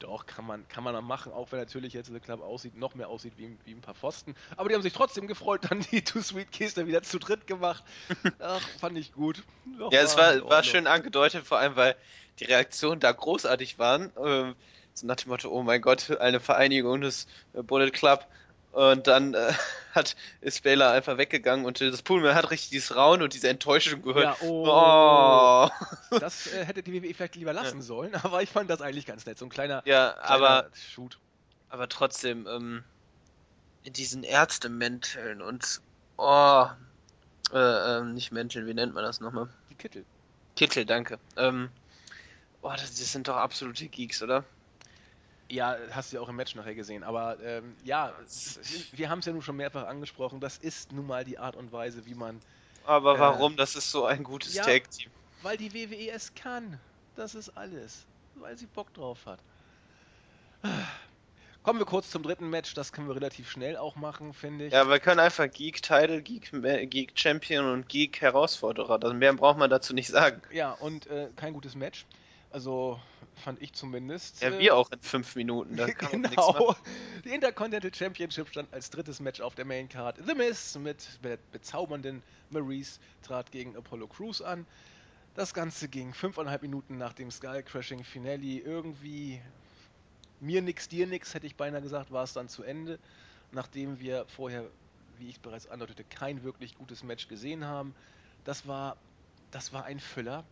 [0.00, 3.08] Doch, kann man, kann man machen, auch wenn natürlich jetzt der Club aussieht, noch mehr
[3.08, 4.34] aussieht wie, wie ein paar Pfosten.
[4.56, 7.84] Aber die haben sich trotzdem gefreut, dann die Too Sweet Geste wieder zu dritt gemacht.
[8.40, 9.44] Ach, fand ich gut.
[9.78, 11.96] Doch, Ja, es war, war schön angedeutet, vor allem weil
[12.38, 14.10] die Reaktionen da großartig waren.
[14.22, 14.56] Ähm,
[14.94, 18.26] so nach dem Motto, oh mein Gott, eine Vereinigung des äh, Bullet Club.
[18.72, 19.52] Und dann äh,
[19.94, 24.02] hat, ist Baylor einfach weggegangen und das Pullman hat richtig dieses Raunen und diese Enttäuschung
[24.02, 24.40] gehört.
[24.40, 25.68] Ja, oh.
[26.10, 26.18] Oh.
[26.18, 29.26] Das äh, hätte die WWE vielleicht lieber lassen sollen, aber ich fand das eigentlich ganz
[29.26, 29.38] nett.
[29.38, 31.18] So ein kleiner, Ja, kleiner aber, Shoot.
[31.68, 32.84] aber trotzdem, ähm,
[33.82, 35.80] in diesen Ärztemänteln und
[36.16, 36.66] oh,
[37.52, 37.58] äh,
[37.98, 39.48] ähm, nicht Mänteln, wie nennt man das nochmal?
[39.70, 40.04] Die Kittel.
[40.54, 41.18] Kittel, danke.
[41.36, 41.70] Ähm,
[42.62, 44.44] oh, das, das sind doch absolute Geeks, oder?
[45.50, 47.02] Ja, hast du ja auch im Match nachher gesehen.
[47.02, 48.12] Aber ähm, ja,
[48.92, 50.40] wir haben es ja nun schon mehrfach angesprochen.
[50.40, 52.40] Das ist nun mal die Art und Weise, wie man.
[52.84, 53.56] Aber Äh, warum?
[53.56, 54.62] Das ist so ein gutes ja.
[54.64, 55.10] Tag-Team.
[55.42, 56.78] Weil die WWE es kann.
[57.16, 58.06] Das ist alles.
[58.36, 59.40] Weil sie Bock drauf hat.
[61.62, 62.72] Kommen wir kurz zum dritten Match.
[62.74, 64.72] Das können wir relativ schnell auch machen, finde ich.
[64.72, 69.12] Ja, wir können einfach Geek Title, Geek, äh, Geek Champion und Geek Herausforderer.
[69.12, 70.40] Mehr braucht man dazu nicht sagen.
[70.52, 72.06] Ja, und äh, kein gutes Match.
[72.50, 73.00] Also
[73.36, 74.42] fand ich zumindest.
[74.42, 75.76] Ja, äh, wir auch in fünf Minuten.
[75.76, 76.76] Da kann genau.
[77.24, 80.18] Die Intercontinental Championship stand als drittes Match auf der Main Card.
[80.26, 84.66] The Miz mit der bezaubernden Maurice trat gegen Apollo Crews an.
[85.34, 88.58] Das Ganze ging fünfeinhalb Minuten nach dem Skull Crashing Finale.
[88.58, 89.40] Irgendwie
[90.40, 92.98] mir nix, dir nix, hätte ich beinahe gesagt, war es dann zu Ende.
[93.52, 94.64] Nachdem wir vorher,
[95.18, 97.94] wie ich bereits andeutete, kein wirklich gutes Match gesehen haben.
[98.44, 98.96] Das war,
[99.52, 100.44] das war ein Füller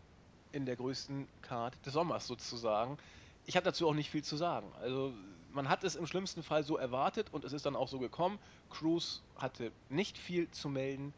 [0.52, 2.98] in der größten Card des Sommers sozusagen.
[3.46, 4.70] Ich habe dazu auch nicht viel zu sagen.
[4.80, 5.12] Also
[5.52, 8.38] man hat es im schlimmsten Fall so erwartet und es ist dann auch so gekommen.
[8.70, 11.14] Cruz hatte nicht viel zu melden.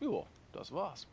[0.00, 1.06] Jo, das war's.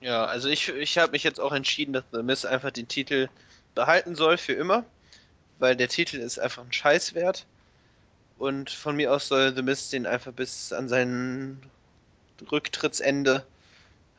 [0.00, 3.28] Ja, also ich, ich habe mich jetzt auch entschieden, dass The Miz einfach den Titel
[3.74, 4.84] behalten soll für immer.
[5.58, 7.46] Weil der Titel ist einfach ein Scheiß wert.
[8.38, 11.62] Und von mir aus soll The Miz den einfach bis an sein
[12.50, 13.46] Rücktrittsende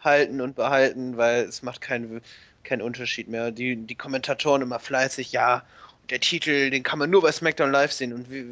[0.05, 2.21] halten und behalten, weil es macht keinen
[2.63, 3.51] keinen Unterschied mehr.
[3.51, 5.63] Die, die Kommentatoren immer fleißig, ja,
[6.09, 8.13] der Titel, den kann man nur bei SmackDown Live sehen.
[8.13, 8.45] Und wie,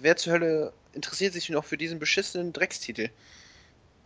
[0.00, 3.10] wer zur Hölle interessiert sich noch für diesen beschissenen Dreckstitel?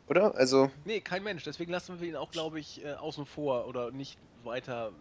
[0.09, 0.35] Oder?
[0.35, 1.45] Also, Nee, kein Mensch.
[1.45, 4.93] Deswegen lassen wir ihn auch, glaube ich, äh, außen vor oder nicht weiter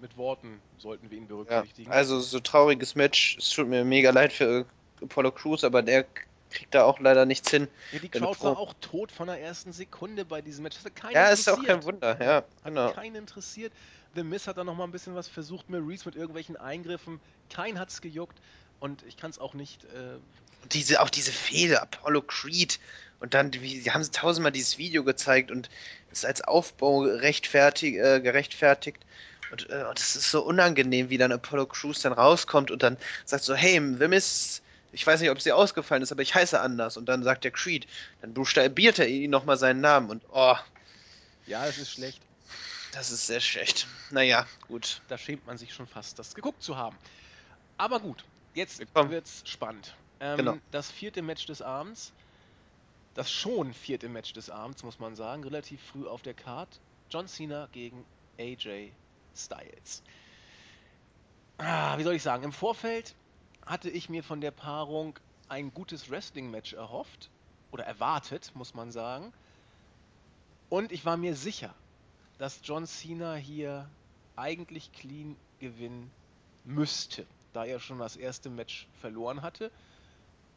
[0.00, 1.90] mit Worten sollten wir ihn ja, berücksichtigen.
[1.90, 3.36] also so trauriges Match.
[3.38, 4.64] Es tut mir mega leid für
[5.02, 6.06] Apollo Crews, aber der
[6.50, 7.68] kriegt da auch leider nichts hin.
[7.92, 10.76] ja, die Crowd war auch tot von der ersten Sekunde bei diesem Match.
[10.78, 12.92] Hat Ja, ist auch kein Wunder, ja, Hat genau.
[12.92, 13.72] keinen interessiert.
[14.14, 17.20] The Miz hat dann noch mal ein bisschen was versucht, Maurice mit irgendwelchen Eingriffen.
[17.48, 18.38] Kein hat's gejuckt.
[18.80, 19.84] Und ich kann es auch nicht.
[19.84, 20.14] Äh,
[20.62, 22.80] Und diese, auch diese Fehde, Apollo Creed.
[23.20, 25.68] Und dann, wie, sie haben tausendmal dieses Video gezeigt und
[26.10, 28.98] es als Aufbau rechtfertig, äh, gerechtfertigt.
[29.52, 33.44] Und äh, das ist so unangenehm, wie dann Apollo Crews dann rauskommt und dann sagt
[33.44, 36.60] so, hey, wem ist, ich weiß nicht, ob es dir ausgefallen ist, aber ich heiße
[36.60, 36.96] anders.
[36.96, 37.86] Und dann sagt der Creed,
[38.20, 40.56] dann buchstabiert er ihn nochmal seinen Namen und oh.
[41.46, 42.20] Ja, es ist schlecht.
[42.92, 43.86] Das ist sehr schlecht.
[44.10, 45.00] Naja, gut.
[45.08, 46.96] Da schämt man sich schon fast, das geguckt zu haben.
[47.78, 48.24] Aber gut,
[48.54, 49.10] jetzt Willkommen.
[49.10, 49.94] wird's spannend.
[50.20, 50.58] Ähm, Genau.
[50.70, 52.12] Das vierte Match des Abends,
[53.14, 56.68] das schon vierte Match des Abends, muss man sagen, relativ früh auf der Card.
[57.10, 58.04] John Cena gegen
[58.38, 58.92] AJ
[59.36, 60.02] Styles.
[61.58, 63.14] Ah, wie soll ich sagen, im Vorfeld
[63.70, 65.16] hatte ich mir von der Paarung
[65.48, 67.30] ein gutes Wrestling-Match erhofft
[67.70, 69.32] oder erwartet, muss man sagen.
[70.68, 71.72] Und ich war mir sicher,
[72.38, 73.88] dass John Cena hier
[74.34, 76.10] eigentlich clean gewinnen
[76.64, 79.70] müsste, da er schon das erste Match verloren hatte.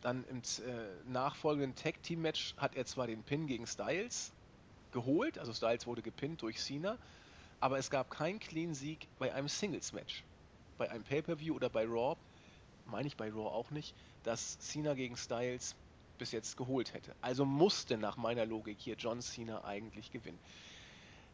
[0.02, 4.32] Dann im äh, nachfolgenden Tag Team Match hat er zwar den Pin gegen Styles
[4.92, 6.98] geholt, also Styles wurde gepinnt durch Cena,
[7.60, 10.24] aber es gab keinen clean Sieg bei einem Singles Match.
[10.80, 12.18] Bei einem Pay-per-View oder bei Raw,
[12.86, 15.76] meine ich bei Raw auch nicht, dass Cena gegen Styles
[16.18, 17.16] bis jetzt geholt hätte.
[17.22, 20.40] Also musste nach meiner Logik hier John Cena eigentlich gewinnen.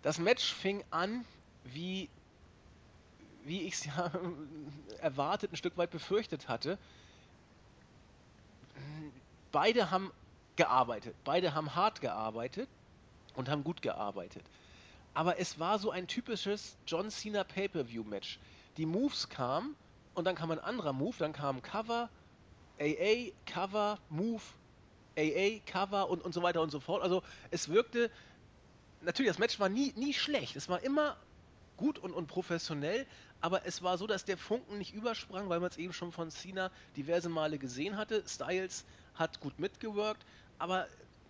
[0.01, 1.25] Das Match fing an,
[1.65, 2.09] wie,
[3.43, 4.11] wie ich es ja
[5.01, 6.77] erwartet, ein Stück weit befürchtet hatte.
[9.51, 10.11] Beide haben
[10.55, 12.69] gearbeitet, beide haben hart gearbeitet
[13.35, 14.43] und haben gut gearbeitet.
[15.13, 18.39] Aber es war so ein typisches John Cena Pay-per-View-Match.
[18.77, 19.75] Die Moves kamen
[20.19, 22.09] und dann kam ein anderer Move, dann kam Cover,
[22.79, 24.41] AA, Cover, Move,
[25.17, 27.01] AA, Cover und, und so weiter und so fort.
[27.01, 28.11] Also es wirkte,
[29.01, 30.55] natürlich, das Match war nie, nie schlecht.
[30.55, 31.17] Es war immer
[31.77, 33.05] gut und, und professionell,
[33.41, 36.29] aber es war so, dass der Funken nicht übersprang, weil man es eben schon von
[36.29, 38.23] Cena diverse Male gesehen hatte.
[38.27, 40.25] Styles hat gut mitgewirkt,
[40.57, 40.87] aber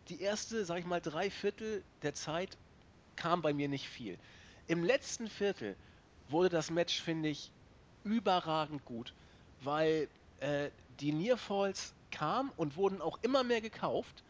[0.09, 2.57] die erste, sag ich mal, drei Viertel der Zeit
[3.15, 4.17] kam bei mir nicht viel.
[4.67, 5.75] Im letzten Viertel
[6.27, 7.51] wurde das Match, finde ich,
[8.03, 9.13] überragend gut,
[9.61, 10.07] weil
[10.39, 14.23] äh, die Nearfalls kamen und wurden auch immer mehr gekauft.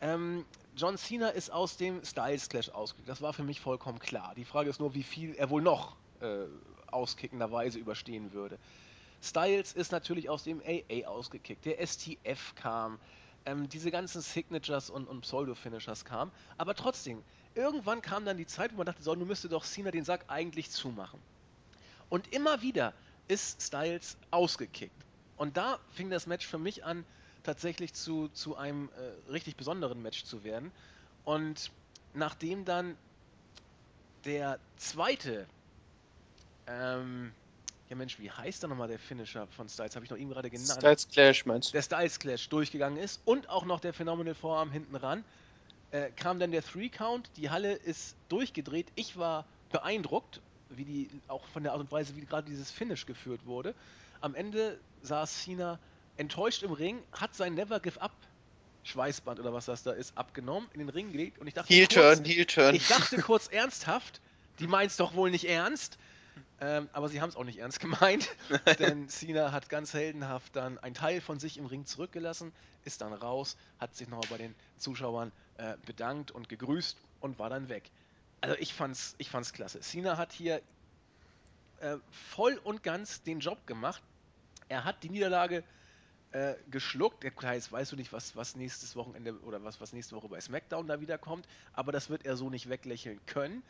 [0.00, 0.44] Ähm,
[0.76, 3.06] John Cena ist aus dem Styles Clash ausgegangen.
[3.06, 4.32] Das war für mich vollkommen klar.
[4.36, 6.44] Die Frage ist nur, wie viel er wohl noch äh,
[6.90, 8.58] auskickenderweise überstehen würde.
[9.22, 11.64] Styles ist natürlich aus dem AA ausgekickt.
[11.64, 12.98] Der STF kam.
[13.44, 16.30] Ähm, diese ganzen Signatures und, und Pseudo-Finishers kamen.
[16.58, 17.22] Aber trotzdem,
[17.54, 20.24] irgendwann kam dann die Zeit, wo man dachte, so, nun müsste doch Cena den Sack
[20.28, 21.20] eigentlich zumachen.
[22.12, 22.92] Und immer wieder
[23.26, 24.92] ist Styles ausgekickt.
[25.38, 27.06] Und da fing das Match für mich an,
[27.42, 30.72] tatsächlich zu, zu einem äh, richtig besonderen Match zu werden.
[31.24, 31.70] Und
[32.12, 32.98] nachdem dann
[34.26, 35.46] der zweite,
[36.66, 37.32] ähm,
[37.88, 39.96] ja Mensch, wie heißt da nochmal der Finisher von Styles?
[39.96, 40.70] Habe ich noch eben gerade genannt.
[40.70, 41.72] Styles Clash meinst du?
[41.72, 45.24] Der Styles Clash durchgegangen ist und auch noch der Phenomenal Vorarm hinten ran,
[45.92, 47.30] äh, kam dann der Three Count.
[47.38, 48.88] Die Halle ist durchgedreht.
[48.96, 50.42] Ich war beeindruckt,
[50.76, 53.74] wie die, auch von der Art und Weise, wie gerade dieses Finish geführt wurde.
[54.20, 55.78] Am Ende saß Cena
[56.16, 58.12] enttäuscht im Ring, hat sein Never Give Up
[58.84, 61.86] Schweißband oder was das da ist, abgenommen, in den Ring gelegt und ich dachte Heel
[61.86, 62.74] kurz, Turn, Heel Turn.
[62.74, 64.20] ich dachte kurz ernsthaft,
[64.58, 65.98] die meint's doch wohl nicht ernst.
[66.60, 68.28] Ähm, aber sie haben es auch nicht ernst gemeint,
[68.78, 72.52] denn Cena hat ganz heldenhaft dann einen Teil von sich im Ring zurückgelassen,
[72.84, 77.50] ist dann raus, hat sich nochmal bei den Zuschauern äh, bedankt und gegrüßt und war
[77.50, 77.90] dann weg.
[78.42, 79.80] Also ich fand's, ich fand's klasse.
[79.80, 80.60] Cena hat hier
[81.80, 84.02] äh, voll und ganz den Job gemacht.
[84.68, 85.64] Er hat die Niederlage
[86.32, 87.24] äh, geschluckt.
[87.36, 90.40] Klar, jetzt weißt du nicht, was, was nächstes Wochenende oder was, was nächste Woche bei
[90.40, 93.62] SmackDown da wiederkommt, aber das wird er so nicht weglächeln können.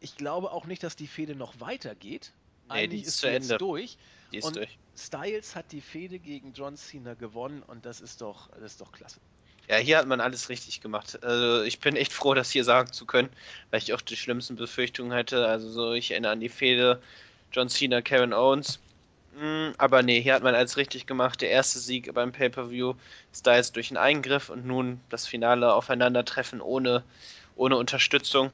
[0.00, 2.32] Ich glaube auch nicht, dass die Fehde noch weitergeht.
[2.68, 3.58] Nee, Eigentlich die ist ist zu sie jetzt Ende.
[3.58, 3.98] durch.
[4.32, 4.78] Die ist und durch.
[4.96, 8.92] Styles hat die Fehde gegen John Cena gewonnen und das ist doch, das ist doch
[8.92, 9.20] klasse.
[9.68, 11.22] Ja, hier hat man alles richtig gemacht.
[11.22, 13.28] Also ich bin echt froh, das hier sagen zu können,
[13.70, 15.46] weil ich auch die schlimmsten Befürchtungen hatte.
[15.46, 17.02] Also so, ich erinnere an die Fehde
[17.52, 18.80] John Cena, Kevin Owens.
[19.38, 21.42] Mm, Aber nee, hier hat man alles richtig gemacht.
[21.42, 22.94] Der erste Sieg beim Pay-Per-View,
[23.34, 27.04] Styles durch einen Eingriff und nun das finale Aufeinandertreffen ohne,
[27.54, 28.50] ohne Unterstützung.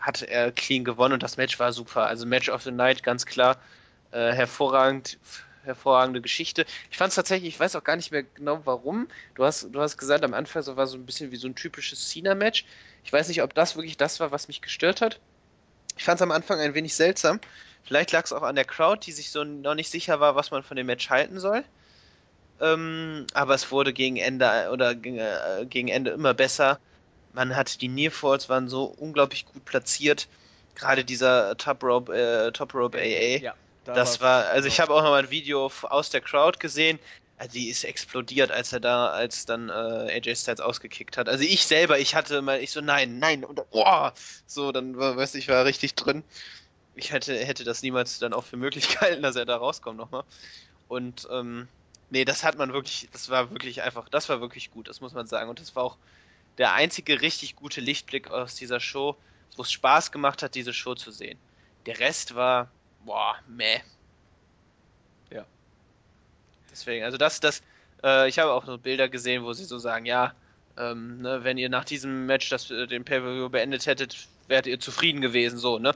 [0.00, 2.06] Hat er clean gewonnen und das Match war super.
[2.06, 3.56] Also Match of the Night, ganz klar.
[4.12, 5.18] Äh, hervorragend,
[5.64, 6.64] hervorragende Geschichte.
[6.90, 9.08] Ich fand es tatsächlich, ich weiß auch gar nicht mehr genau warum.
[9.34, 11.54] Du hast, du hast gesagt, am Anfang so war so ein bisschen wie so ein
[11.54, 12.64] typisches Cena-Match.
[13.04, 15.20] Ich weiß nicht, ob das wirklich das war, was mich gestört hat.
[15.96, 17.40] Ich fand es am Anfang ein wenig seltsam.
[17.82, 20.50] Vielleicht lag es auch an der Crowd, die sich so noch nicht sicher war, was
[20.50, 21.64] man von dem Match halten soll.
[22.60, 26.78] Ähm, aber es wurde gegen Ende oder äh, gegen Ende immer besser.
[27.32, 30.28] Man hat die Nearfalls waren so unglaublich gut platziert.
[30.74, 33.38] Gerade dieser Top Rope, äh, Top Rope AA.
[33.40, 34.88] Ja, da Das war, also ich genau.
[34.88, 36.98] habe auch noch mal ein Video aus der Crowd gesehen.
[37.38, 41.28] Also die ist explodiert, als er da, als dann äh, AJ Styles ausgekickt hat.
[41.28, 44.10] Also ich selber, ich hatte mal, ich so nein, nein und oh,
[44.46, 46.22] so dann war, weiß ich, war richtig drin.
[46.94, 50.24] ich hätte, hätte das niemals dann auch für möglich gehalten, dass er da rauskommt nochmal.
[50.88, 51.66] Und ähm,
[52.10, 55.14] nee, das hat man wirklich, das war wirklich einfach, das war wirklich gut, das muss
[55.14, 55.48] man sagen.
[55.48, 55.96] Und das war auch
[56.58, 59.16] der einzige richtig gute Lichtblick aus dieser Show,
[59.56, 61.38] wo es Spaß gemacht hat, diese Show zu sehen.
[61.86, 62.70] Der Rest war,
[63.04, 63.80] boah, meh.
[65.30, 65.44] Ja.
[66.70, 67.62] Deswegen, also das, das,
[68.02, 70.34] äh, ich habe auch so Bilder gesehen, wo sie so sagen, ja,
[70.76, 74.80] ähm, ne, wenn ihr nach diesem Match das, äh, den Pay-Per-View beendet hättet, wärt ihr
[74.80, 75.94] zufrieden gewesen, so, ne?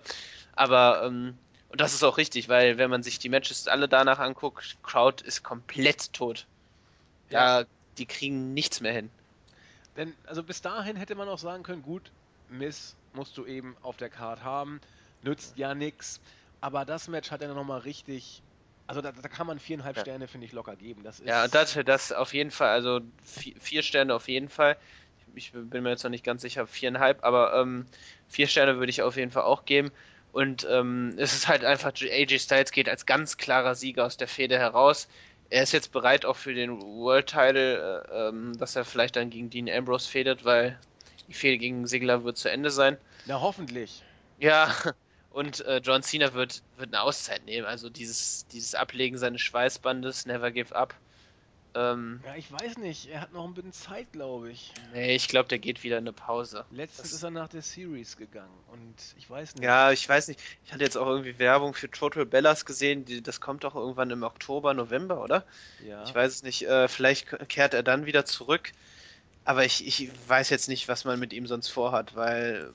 [0.55, 1.37] Aber, ähm,
[1.71, 5.25] und das ist auch richtig, weil wenn man sich die Matches alle danach anguckt, Crowd
[5.25, 6.47] ist komplett tot.
[7.31, 7.65] Ja,
[7.99, 9.11] die kriegen nichts mehr hin.
[9.97, 12.13] Denn, also bis dahin hätte man auch sagen können, gut,
[12.49, 14.81] Miss musst du eben auf der Card haben,
[15.23, 16.21] nützt ja nix.
[16.65, 18.41] Aber das Match hat er nochmal richtig.
[18.87, 20.03] Also da, da kann man viereinhalb Ja.
[20.03, 21.05] Sterne, finde ich, locker geben.
[21.05, 24.79] Das ist, Ja, das, das auf jeden Fall, also vier, vier Sterne auf jeden Fall.
[25.35, 27.85] Ich bin mir jetzt noch nicht ganz sicher, viereinhalb, aber ähm,
[28.29, 29.91] vier Sterne würde ich auf jeden Fall auch geben.
[30.33, 34.29] Und ähm, es ist halt einfach, AJ Styles geht als ganz klarer Sieger aus der
[34.29, 35.07] Fehde heraus.
[35.51, 39.29] Er ist jetzt bereit auch für den World Title, äh, ähm, dass er vielleicht dann
[39.29, 40.79] gegen Dean Ambrose fädet, weil
[41.29, 42.97] die Fehde gegen Sigler wird zu Ende sein.
[43.27, 44.03] Na, hoffentlich.
[44.39, 44.75] Ja,
[45.35, 47.67] und äh, John Cena wird, wird eine Auszeit nehmen.
[47.67, 50.95] Also dieses, dieses Ablegen seines Schweißbandes, Never Give Up.
[51.77, 53.07] Ähm, Ja, ich weiß nicht.
[53.11, 54.73] Er hat noch ein bisschen Zeit, glaube ich.
[54.93, 56.65] nee, ich glaube, der geht wieder in eine Pause.
[56.71, 59.65] Letztens Das- ist er nach der Series gegangen und ich weiß nicht.
[59.65, 60.39] Ja, ich weiß nicht.
[60.65, 63.05] Ich hatte jetzt auch irgendwie Werbung für Total Bellas gesehen.
[63.05, 65.45] Die, das kommt doch irgendwann im Oktober, November, oder?
[65.85, 66.05] Ja.
[66.05, 66.63] Ich weiß es nicht.
[66.63, 68.71] Äh, vielleicht kehrt er dann wieder zurück.
[69.45, 72.73] Aber ich, ich weiß jetzt nicht, was man mit ihm sonst vorhat, weil.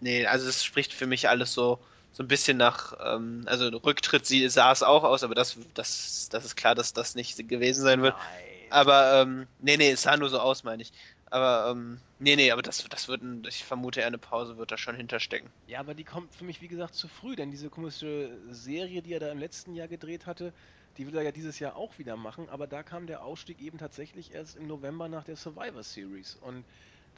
[0.00, 1.78] Nee, also es spricht für mich alles so,
[2.12, 2.94] so ein bisschen nach.
[3.04, 6.92] Ähm, also Rücktritt sie, sah es auch aus, aber das, das, das ist klar, dass
[6.92, 8.14] das nicht gewesen sein wird.
[8.16, 8.44] Nein.
[8.70, 10.92] Aber, ähm, nee, nee, es sah nur so aus, meine ich.
[11.30, 14.72] Aber, ähm, nee, nee, aber das, das wird, ein, ich vermute, eher eine Pause wird
[14.72, 15.50] da schon hinterstecken.
[15.66, 19.12] Ja, aber die kommt für mich, wie gesagt, zu früh, denn diese komische Serie, die
[19.12, 20.52] er da im letzten Jahr gedreht hatte,
[20.96, 23.78] die will er ja dieses Jahr auch wieder machen, aber da kam der Ausstieg eben
[23.78, 26.36] tatsächlich erst im November nach der Survivor Series.
[26.40, 26.64] Und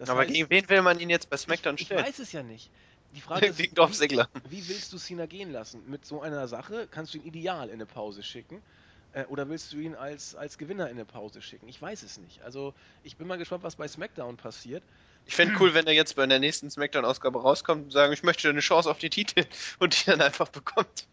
[0.00, 2.04] das aber heißt, gegen wen will man ihn jetzt bei SmackDown ich stellen?
[2.04, 2.70] weiß es ja nicht.
[3.12, 5.82] Die Frage ist, wie, wie willst du Cena gehen lassen?
[5.88, 8.62] Mit so einer Sache kannst du ihn ideal in eine Pause schicken.
[9.12, 11.66] Äh, oder willst du ihn als, als Gewinner in eine Pause schicken?
[11.68, 12.42] Ich weiß es nicht.
[12.42, 14.84] Also, ich bin mal gespannt, was bei SmackDown passiert.
[15.26, 18.48] Ich fände cool, wenn er jetzt bei der nächsten SmackDown-Ausgabe rauskommt und sagen, ich möchte
[18.48, 19.44] eine Chance auf die Titel
[19.80, 21.08] und die dann einfach bekommt.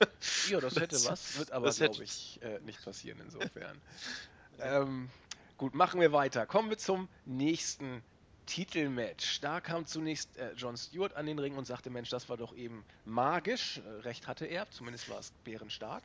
[0.49, 3.81] Ja, das hätte Das- was, wird aber, hätte- glaube ich, äh, nicht passieren insofern.
[4.59, 5.09] ähm,
[5.57, 6.45] gut, machen wir weiter.
[6.45, 8.03] Kommen wir zum nächsten
[8.47, 9.41] Titelmatch.
[9.41, 12.55] Da kam zunächst äh, John Stewart an den Ring und sagte, Mensch, das war doch
[12.55, 13.77] eben magisch.
[13.77, 16.03] Äh, recht hatte er, zumindest war es bärenstark.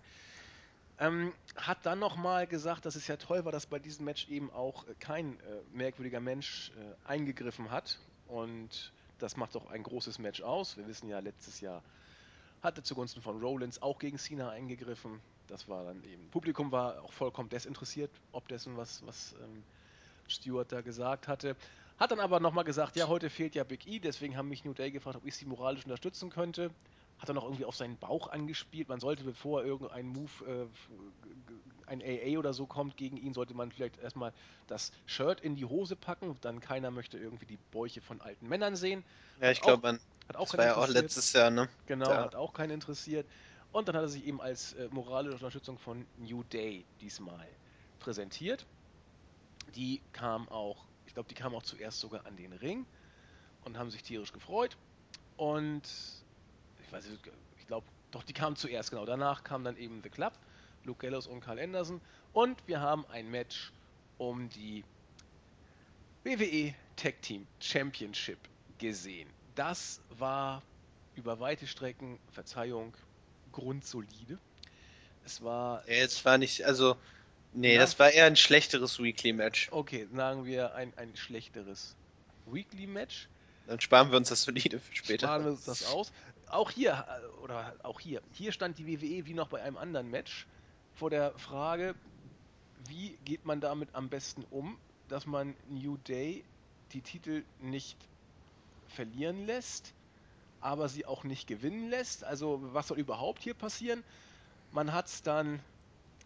[0.98, 4.50] Ähm, hat dann nochmal gesagt, dass es ja toll war, dass bei diesem Match eben
[4.50, 7.98] auch äh, kein äh, merkwürdiger Mensch äh, eingegriffen hat.
[8.28, 10.76] Und das macht doch ein großes Match aus.
[10.76, 11.83] Wir wissen ja, letztes Jahr
[12.62, 15.20] hatte zugunsten von Rollins auch gegen Cena eingegriffen.
[15.48, 16.28] Das war dann eben.
[16.31, 19.62] Publikum war auch vollkommen desinteressiert, ob dessen, was, was ähm,
[20.28, 21.57] Stewart da gesagt hatte.
[22.02, 24.74] Hat dann aber nochmal gesagt, ja, heute fehlt ja Big E, deswegen haben mich New
[24.74, 26.74] Day gefragt, ob ich sie moralisch unterstützen könnte.
[27.16, 28.88] Hat er noch irgendwie auf seinen Bauch angespielt.
[28.88, 30.66] Man sollte, bevor irgendein Move, äh,
[31.86, 34.32] ein AA oder so kommt gegen ihn, sollte man vielleicht erstmal
[34.66, 36.36] das Shirt in die Hose packen.
[36.40, 39.04] Dann keiner möchte irgendwie die Bäuche von alten Männern sehen.
[39.40, 40.00] Ja, ich glaube, man.
[40.28, 41.68] Hat auch Das war ja auch letztes Jahr, ne?
[41.86, 43.30] Genau, Da- hat auch keinen interessiert.
[43.70, 47.48] Und dann hat er sich eben als äh, moralische Unterstützung von New Day diesmal
[48.00, 48.66] präsentiert.
[49.74, 52.87] Die kam auch, ich glaube, die kam auch zuerst sogar an den Ring
[53.66, 54.79] und haben sich tierisch gefreut.
[55.37, 55.83] Und
[56.83, 57.20] ich weiß nicht,
[57.59, 59.05] ich glaube, doch, die kamen zuerst, genau.
[59.05, 60.33] Danach kam dann eben The Club,
[60.85, 62.01] Luke Gallows und Carl Anderson.
[62.33, 63.72] Und wir haben ein Match
[64.16, 64.85] um die
[66.25, 68.38] WWE Tag Team Championship
[68.79, 69.29] gesehen.
[69.55, 70.62] Das war
[71.14, 72.94] über weite Strecken, Verzeihung,
[73.53, 74.38] grundsolide.
[75.27, 76.96] Es war, Jetzt war nicht, also.
[77.54, 79.68] Nee, das war eher ein schlechteres Weekly-Match.
[79.72, 81.94] okay, sagen wir ein, ein schlechteres
[82.46, 83.28] Weekly-Match.
[83.66, 85.26] Dann sparen wir uns das solide für später.
[85.26, 86.12] Sparen wir uns das aus.
[86.48, 90.10] Auch hier, äh, oder auch hier, hier stand die WWE wie noch bei einem anderen
[90.10, 90.46] Match
[90.94, 91.94] vor der Frage,
[92.88, 94.77] wie geht man damit am besten um,
[95.08, 96.44] dass man New Day
[96.92, 97.96] die Titel nicht
[98.88, 99.94] verlieren lässt,
[100.60, 102.24] aber sie auch nicht gewinnen lässt.
[102.24, 104.02] Also was soll überhaupt hier passieren?
[104.72, 105.60] Man hat es dann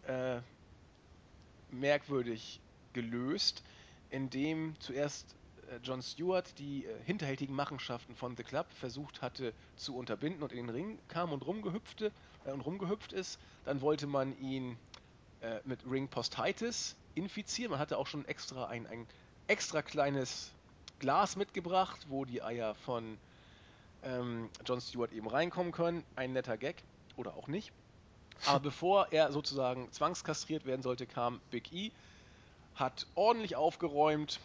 [0.07, 0.39] äh,
[1.71, 2.59] merkwürdig
[2.93, 3.63] gelöst,
[4.09, 5.35] indem zuerst
[5.69, 10.51] äh, John Stewart die äh, hinterhältigen Machenschaften von The Club versucht hatte zu unterbinden und
[10.51, 12.11] in den Ring kam und rumgehüpfte
[12.45, 13.39] äh, und rumgehüpft ist.
[13.65, 14.77] Dann wollte man ihn
[15.41, 17.71] äh, mit Ring Postitis infizieren.
[17.71, 19.05] Man hatte auch schon extra ein, ein
[19.47, 20.51] extra kleines
[20.99, 23.17] Glas mitgebracht, wo die Eier von
[24.03, 26.03] ähm, Jon Stewart eben reinkommen können.
[26.15, 26.83] Ein netter Gag
[27.17, 27.71] oder auch nicht.
[28.45, 31.91] Aber bevor er sozusagen zwangskastriert werden sollte, kam Big E,
[32.75, 34.39] hat ordentlich aufgeräumt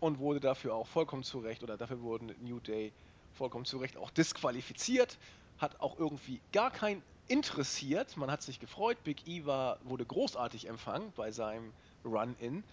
[0.00, 2.92] und wurde dafür auch vollkommen zu Recht, oder dafür wurden New Day
[3.32, 5.18] vollkommen zu Recht auch disqualifiziert.
[5.58, 8.16] Hat auch irgendwie gar kein interessiert.
[8.16, 8.98] Man hat sich gefreut.
[9.04, 11.72] Big E war, wurde großartig empfangen bei seinem
[12.04, 12.64] Run-In.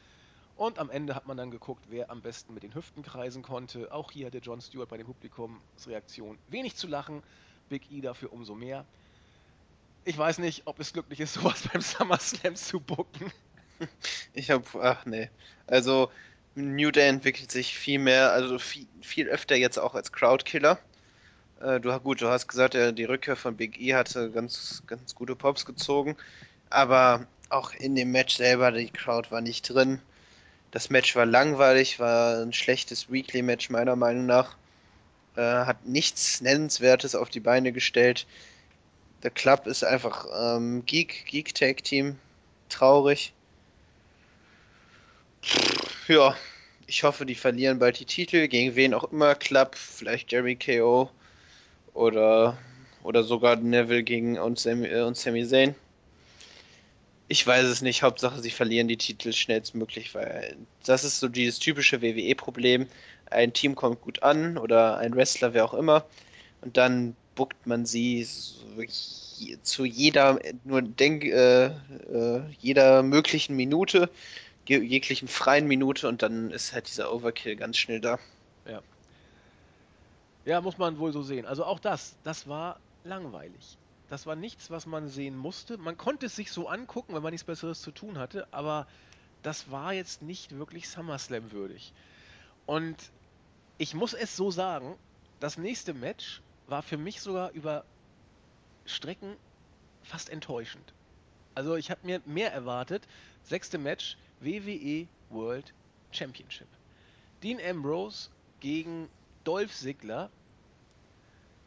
[0.55, 3.91] Und am Ende hat man dann geguckt, wer am besten mit den Hüften kreisen konnte.
[3.93, 7.23] Auch hier hatte Jon Stewart bei dem Publikumsreaktion wenig zu lachen.
[7.69, 8.85] Big E dafür umso mehr.
[10.05, 13.31] Ich weiß nicht, ob es glücklich ist, sowas beim SummerSlam zu bucken.
[14.33, 15.29] Ich hab, ach nee.
[15.67, 16.11] Also,
[16.55, 20.79] New Day entwickelt sich viel mehr, also viel, viel öfter jetzt auch als Crowdkiller.
[21.61, 25.15] Äh, du, gut, du hast gesagt, ja, die Rückkehr von Big E hatte ganz, ganz
[25.15, 26.17] gute Pops gezogen.
[26.69, 30.01] Aber auch in dem Match selber, die Crowd war nicht drin.
[30.71, 34.55] Das Match war langweilig, war ein schlechtes Weekly-Match meiner Meinung nach.
[35.35, 38.27] Äh, hat nichts Nennenswertes auf die Beine gestellt.
[39.23, 42.17] Der Club ist einfach ähm, Geek, Geek Tag Team.
[42.69, 43.33] Traurig.
[46.07, 46.35] Ja,
[46.87, 48.47] ich hoffe, die verlieren bald die Titel.
[48.47, 49.35] Gegen wen auch immer.
[49.35, 51.09] Club, vielleicht Jerry KO.
[51.93, 52.57] Oder,
[53.03, 55.75] oder sogar Neville gegen und Sami, äh, und Sami Zayn.
[57.27, 58.03] Ich weiß es nicht.
[58.03, 60.55] Hauptsache, sie verlieren die Titel schnellstmöglich, weil
[60.85, 62.87] das ist so dieses typische WWE-Problem.
[63.29, 66.05] Ein Team kommt gut an oder ein Wrestler, wer auch immer,
[66.61, 68.27] und dann buckt man sie
[69.63, 74.09] zu jeder nur denk äh, äh, jeder möglichen Minute,
[74.67, 78.19] jeglichen freien Minute und dann ist halt dieser Overkill ganz schnell da.
[78.65, 78.81] Ja.
[80.43, 81.45] Ja, muss man wohl so sehen.
[81.45, 83.77] Also auch das, das war langweilig.
[84.09, 85.77] Das war nichts, was man sehen musste.
[85.77, 88.85] Man konnte es sich so angucken, wenn man nichts Besseres zu tun hatte, aber
[89.43, 91.93] das war jetzt nicht wirklich SummerSlam würdig.
[92.65, 92.97] Und
[93.77, 94.97] ich muss es so sagen,
[95.39, 97.85] das nächste Match war für mich sogar über
[98.85, 99.35] Strecken
[100.03, 100.93] fast enttäuschend.
[101.55, 103.07] Also ich habe mir mehr erwartet.
[103.43, 105.73] Sechste Match, WWE World
[106.11, 106.67] Championship.
[107.43, 109.09] Dean Ambrose gegen
[109.43, 110.29] Dolph Ziggler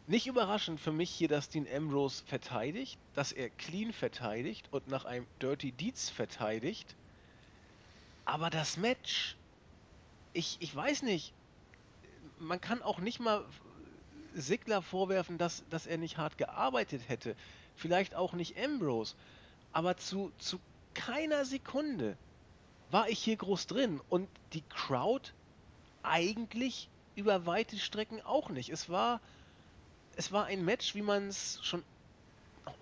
[0.06, 5.04] nicht überraschend für mich hier, dass Dean Ambrose verteidigt, dass er clean verteidigt und nach
[5.04, 6.96] einem Dirty Deeds verteidigt.
[8.24, 9.36] Aber das Match,
[10.32, 11.32] ich, ich weiß nicht,
[12.38, 13.44] man kann auch nicht mal
[14.34, 17.36] Sigler vorwerfen, dass, dass er nicht hart gearbeitet hätte.
[17.76, 19.14] Vielleicht auch nicht Ambrose.
[19.72, 20.58] Aber zu, zu
[20.94, 22.16] keiner Sekunde
[22.90, 24.00] war ich hier groß drin.
[24.08, 25.30] Und die Crowd
[26.02, 28.70] eigentlich über weite Strecken auch nicht.
[28.70, 29.20] Es war
[30.16, 31.82] es war ein Match, wie man es schon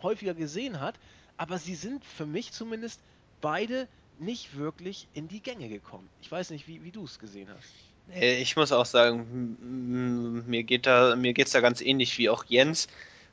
[0.03, 0.95] häufiger gesehen hat,
[1.37, 3.01] aber sie sind für mich zumindest
[3.41, 3.89] beide
[4.19, 6.09] nicht wirklich in die Gänge gekommen.
[6.21, 7.73] Ich weiß nicht, wie, wie du es gesehen hast.
[8.19, 12.89] Ich muss auch sagen, mir geht da, mir geht's da ganz ähnlich wie auch Jens.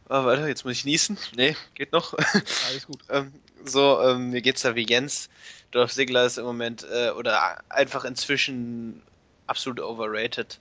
[0.10, 1.18] Oh, warte, jetzt muss ich niesen.
[1.36, 2.14] Nee, geht noch.
[2.70, 3.00] Alles gut.
[3.10, 3.34] ähm,
[3.66, 5.30] so, ähm, mir geht's da wie Jens.
[5.72, 9.02] Dorf Sigler ist im Moment, äh, oder einfach inzwischen
[9.48, 10.60] absolut overrated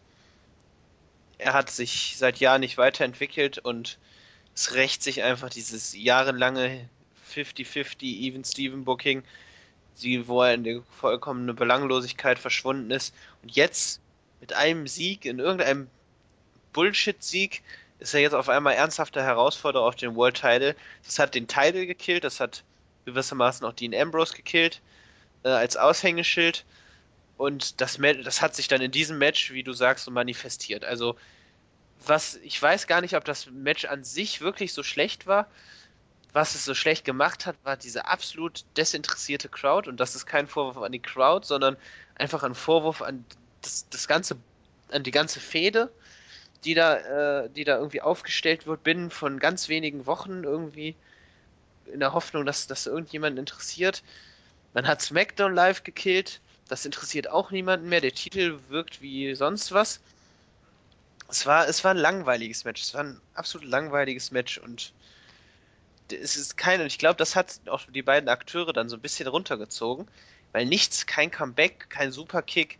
[1.38, 3.98] er hat sich seit Jahren nicht weiterentwickelt und
[4.54, 6.88] es rächt sich einfach dieses jahrelange
[7.34, 9.22] 50-50 Even Steven Booking,
[10.00, 13.14] die, wo er in die vollkommene Belanglosigkeit verschwunden ist.
[13.42, 14.00] Und jetzt
[14.40, 15.88] mit einem Sieg, in irgendeinem
[16.72, 17.62] Bullshit-Sieg,
[17.98, 20.76] ist er jetzt auf einmal ernsthafter Herausforderer auf den World Title.
[21.04, 22.62] Das hat den Title gekillt, das hat
[23.06, 24.82] gewissermaßen auch Dean Ambrose gekillt,
[25.44, 26.64] äh, als Aushängeschild.
[27.38, 30.84] Und das, das hat sich dann in diesem Match, wie du sagst, so manifestiert.
[30.84, 31.16] Also,
[32.04, 35.48] was, ich weiß gar nicht, ob das Match an sich wirklich so schlecht war.
[36.32, 39.88] Was es so schlecht gemacht hat, war diese absolut desinteressierte Crowd.
[39.88, 41.76] Und das ist kein Vorwurf an die Crowd, sondern
[42.14, 43.24] einfach ein Vorwurf an
[43.66, 44.36] das, das ganze,
[44.90, 45.90] an die ganze Fehde,
[46.64, 50.94] die da, äh, die da irgendwie aufgestellt wird, binnen von ganz wenigen Wochen irgendwie.
[51.92, 54.02] In der Hoffnung, dass das irgendjemanden interessiert.
[54.74, 58.00] Man hat SmackDown live gekillt das interessiert auch niemanden mehr.
[58.00, 60.00] Der Titel wirkt wie sonst was.
[61.28, 62.82] Es war, es war ein langweiliges Match.
[62.82, 64.92] Es war ein absolut langweiliges Match und
[66.10, 69.02] es ist kein, und ich glaube, das hat auch die beiden Akteure dann so ein
[69.02, 70.06] bisschen runtergezogen,
[70.52, 72.78] weil nichts, kein Comeback, kein Superkick,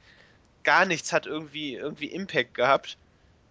[0.66, 2.98] gar nichts hat irgendwie, irgendwie Impact gehabt.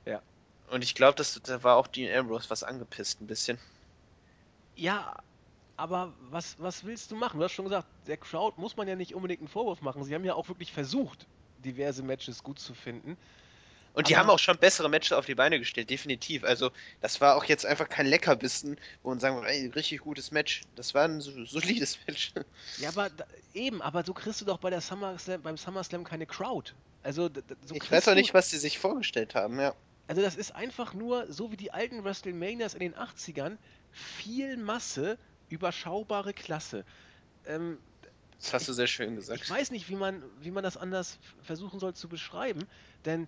[0.06, 0.22] Ja.
[0.70, 3.58] Und ich glaube, da war auch Dean Ambrose was angepisst ein bisschen.
[4.76, 5.16] Ja,
[5.78, 7.40] aber was, was willst du machen?
[7.40, 10.04] Du hast schon gesagt, der Crowd muss man ja nicht unbedingt einen Vorwurf machen.
[10.04, 11.26] Sie haben ja auch wirklich versucht,
[11.64, 13.18] diverse Matches gut zu finden.
[13.94, 16.44] Und die haben auch schon bessere Matches auf die Beine gestellt, definitiv.
[16.44, 20.64] Also, das war auch jetzt einfach kein Leckerbissen, wo man sagen ey, richtig gutes Match.
[20.76, 22.34] Das war ein solides Match.
[22.78, 26.26] Ja, aber da, eben, aber so kriegst du doch bei der SummerSlam, beim SummerSlam keine
[26.26, 26.74] Crowd.
[27.06, 27.30] Also,
[27.66, 29.76] so ich weiß auch nicht, was sie sich vorgestellt haben, ja.
[30.08, 33.58] Also das ist einfach nur, so wie die alten WrestleManias in den 80ern,
[33.92, 35.18] viel Masse,
[35.50, 36.84] überschaubare Klasse.
[37.46, 37.78] Ähm,
[38.40, 39.50] Das hast du sehr schön ich gesagt.
[39.50, 42.68] weiß nicht, wie man, wie man das anders versuchen soll zu beschreiben,
[43.06, 43.28] denn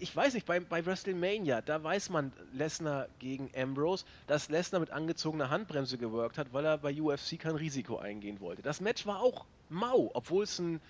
[0.00, 4.90] ich weiß nicht, bei, bei WrestleMania, da weiß man Lesnar gegen Ambrose, dass Lesnar mit
[4.90, 8.62] angezogener Handbremse geworkt hat, weil er bei UFC kein Risiko eingehen wollte.
[8.62, 10.80] Das Match war auch mau, obwohl es ein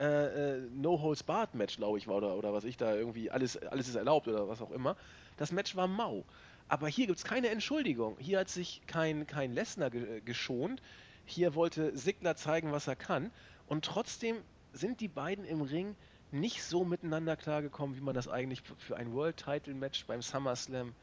[0.00, 3.96] äh, äh, No-Holds-Barred-Match, glaube ich, war, oder, oder was ich da irgendwie, alles, alles ist
[3.96, 4.96] erlaubt oder was auch immer.
[5.36, 6.24] Das Match war mau.
[6.68, 8.16] Aber hier gibt es keine Entschuldigung.
[8.18, 10.80] Hier hat sich kein, kein Lesnar ge äh, geschont.
[11.26, 13.30] Hier wollte Sigler zeigen, was er kann.
[13.66, 14.36] Und trotzdem
[14.72, 15.94] sind die beiden im Ring
[16.32, 20.94] nicht so miteinander klargekommen, wie man das eigentlich für ein World-Title-Match beim SummerSlam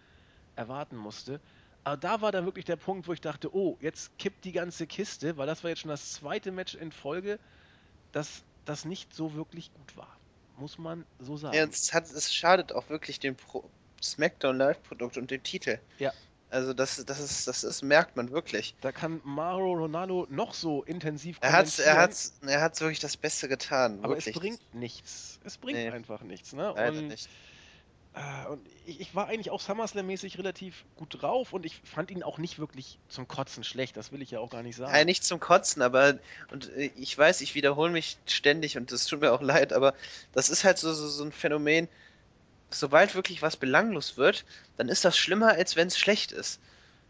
[0.56, 1.40] erwarten musste.
[1.84, 4.88] Aber da war dann wirklich der Punkt, wo ich dachte, oh, jetzt kippt die ganze
[4.88, 7.40] Kiste, weil das war jetzt schon das zweite Match in Folge,
[8.12, 10.16] das, das nicht so wirklich gut war.
[10.58, 11.70] Muss man so Ja, sagen.
[11.72, 13.70] es, hat, es schadet auch wirklich dem Pro
[14.04, 15.80] SmackDown Live-Produkt und dem Titel.
[16.00, 16.14] Ja,
[16.50, 18.76] Also das, das ist, das ist, merkt man wirklich.
[18.82, 23.18] da kann Mauro Ronaldo noch so intensiv Er hat's, er hat's, er hat's wirklich das
[23.18, 24.42] Beste getan, aber es wirklich.
[24.58, 25.40] bringt nichts.
[25.44, 25.90] Es bringt Nee.
[25.90, 26.54] einfach nichts.
[26.54, 26.74] Ne?
[26.76, 27.28] Leider nicht.
[28.18, 32.24] Äh, und ich, ich war eigentlich auch SummerSlam-mäßig relativ gut drauf und ich fand ihn
[32.24, 34.96] auch nicht wirklich zum Kotzen schlecht, das will ich ja auch gar nicht sagen.
[34.96, 36.18] Ja, nicht zum Kotzen, aber
[36.52, 39.94] und äh, ich weiß, ich wiederhole mich ständig und das tut mir auch leid, aber
[40.34, 41.88] das ist halt so, so, so ein Phänomen,
[42.72, 44.46] sobald wirklich was belanglos wird,
[44.78, 46.60] dann ist das schlimmer, als wenn es schlecht ist.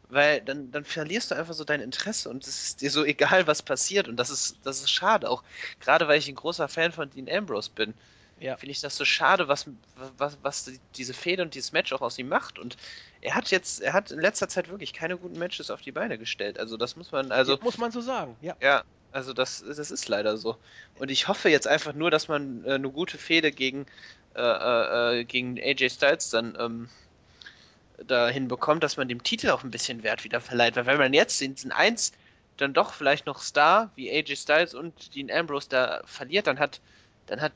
[0.10, 3.46] Weil dann, dann verlierst du einfach so dein Interesse und es ist dir so egal,
[3.46, 4.08] was passiert.
[4.08, 5.30] Und das ist, das ist schade.
[5.30, 5.44] Auch
[5.82, 7.94] gerade weil ich ein großer Fan von Dean Ambrose bin,
[8.40, 11.92] Ja, finde ich das so schade, was, was, was die- diese Fehde und dieses Match
[11.94, 12.60] auch aus ihm macht.
[12.60, 12.78] Und
[13.22, 16.18] er hat jetzt, er hat in letzter Zeit wirklich keine guten Matches auf die Beine
[16.18, 16.60] gestellt.
[16.60, 18.38] Also das muss man, also ja, muss man so sagen.
[18.42, 20.58] Ja, ja, also das, das ist leider so.
[21.00, 23.88] Und ich hoffe jetzt einfach nur, dass man äh, eine gute Fehde gegen,
[24.36, 26.90] äh, äh, äh, gegen AJ Styles dann ähm,
[27.98, 30.76] da hinbekommt, dass man dem Titel auch ein bisschen Wert wieder verleiht.
[30.76, 32.12] Weil wenn man jetzt in diesen eins
[32.58, 36.82] dann doch vielleicht noch Star wie AJ Styles und Dean Ambrose da verliert, dann hat,
[37.26, 37.54] dann hat,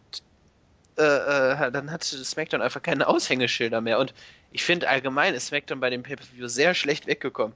[0.97, 3.99] äh, äh, dann hat SmackDown einfach keine Aushängeschilder mehr.
[3.99, 4.13] Und
[4.51, 7.55] ich finde allgemein ist SmackDown bei dem Pay-Per-View sehr schlecht weggekommen.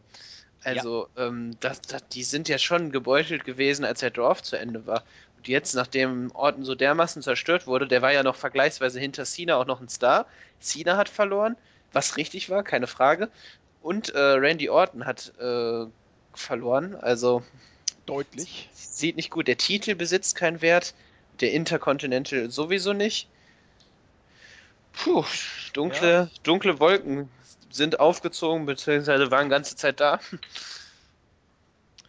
[0.63, 4.87] Also, ähm, das, das, die sind ja schon gebeutelt gewesen, als der Draft zu Ende
[4.87, 5.03] war.
[5.37, 9.57] Und jetzt, nachdem Orton so dermaßen zerstört wurde, der war ja noch vergleichsweise hinter Cena
[9.57, 10.25] auch noch ein Star.
[10.59, 11.55] Cena hat verloren,
[11.93, 13.29] was richtig war, keine Frage.
[13.83, 15.85] Und äh, Randy Orton hat äh,
[16.33, 16.95] verloren.
[16.95, 17.43] Also,
[18.07, 18.69] deutlich.
[18.73, 19.47] sieht nicht gut.
[19.47, 20.95] Der Titel besitzt keinen Wert.
[21.41, 23.27] Der Intercontinental sowieso nicht.
[24.93, 25.25] Puh,
[25.73, 27.29] dunkle, dunkle Wolken
[27.69, 30.19] sind aufgezogen, beziehungsweise waren ganze Zeit da.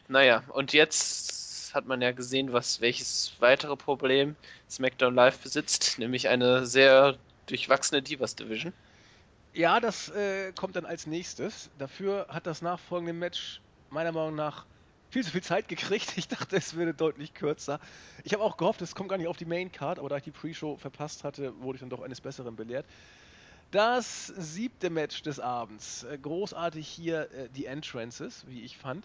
[0.08, 4.36] Naja, und jetzt hat man ja gesehen, was welches weitere Problem
[4.70, 7.16] SmackDown Live besitzt, nämlich eine sehr
[7.46, 8.72] durchwachsene Divas Division.
[9.52, 11.70] Ja, das äh, kommt dann als nächstes.
[11.78, 13.60] Dafür hat das nachfolgende Match
[13.90, 14.64] meiner Meinung nach
[15.10, 16.12] viel zu viel Zeit gekriegt.
[16.16, 17.80] Ich dachte, es würde deutlich kürzer.
[18.24, 20.24] Ich habe auch gehofft, es kommt gar nicht auf die Main Card, aber da ich
[20.24, 22.86] die Pre-Show verpasst hatte, wurde ich dann doch eines Besseren belehrt.
[23.70, 26.04] Das siebte Match des Abends.
[26.04, 29.04] Äh, großartig hier äh, die Entrances, wie ich fand.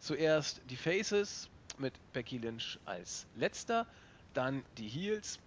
[0.00, 1.48] Zuerst die Faces
[1.78, 3.86] mit Becky Lynch als letzter,
[4.34, 5.38] dann die Heels.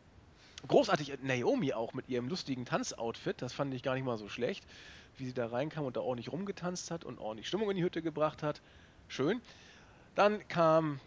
[0.68, 4.30] Großartig äh, Naomi auch mit ihrem lustigen Tanzoutfit, das fand ich gar nicht mal so
[4.30, 4.64] schlecht,
[5.18, 8.02] wie sie da reinkam und da ordentlich rumgetanzt hat und ordentlich Stimmung in die Hütte
[8.02, 8.62] gebracht hat.
[9.08, 9.42] Schön.
[10.16, 11.00] Dann kamen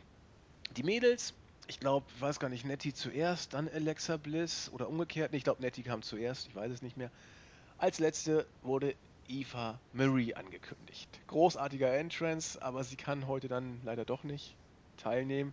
[0.76, 1.34] die Mädels.
[1.66, 5.32] Ich glaube, weiß gar nicht, Nettie zuerst, dann Alexa Bliss oder umgekehrt.
[5.32, 7.10] Nee, ich glaube, Nettie kam zuerst, ich weiß es nicht mehr.
[7.76, 8.94] Als letzte wurde
[9.28, 11.08] Eva Marie angekündigt.
[11.26, 14.54] Großartiger Entrance, aber sie kann heute dann leider doch nicht
[14.96, 15.52] teilnehmen.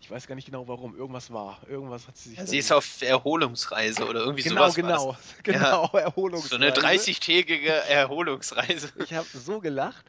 [0.00, 0.96] Ich weiß gar nicht genau warum.
[0.96, 1.58] Irgendwas war.
[1.68, 2.38] Irgendwas hat sie sich.
[2.38, 5.42] Ja, sie ist auf Erholungsreise oder irgendwie genau, sowas genau, das.
[5.42, 6.54] genau, So Erholungsreise.
[6.56, 8.92] eine 30-tägige Erholungsreise.
[9.02, 10.04] Ich habe so gelacht.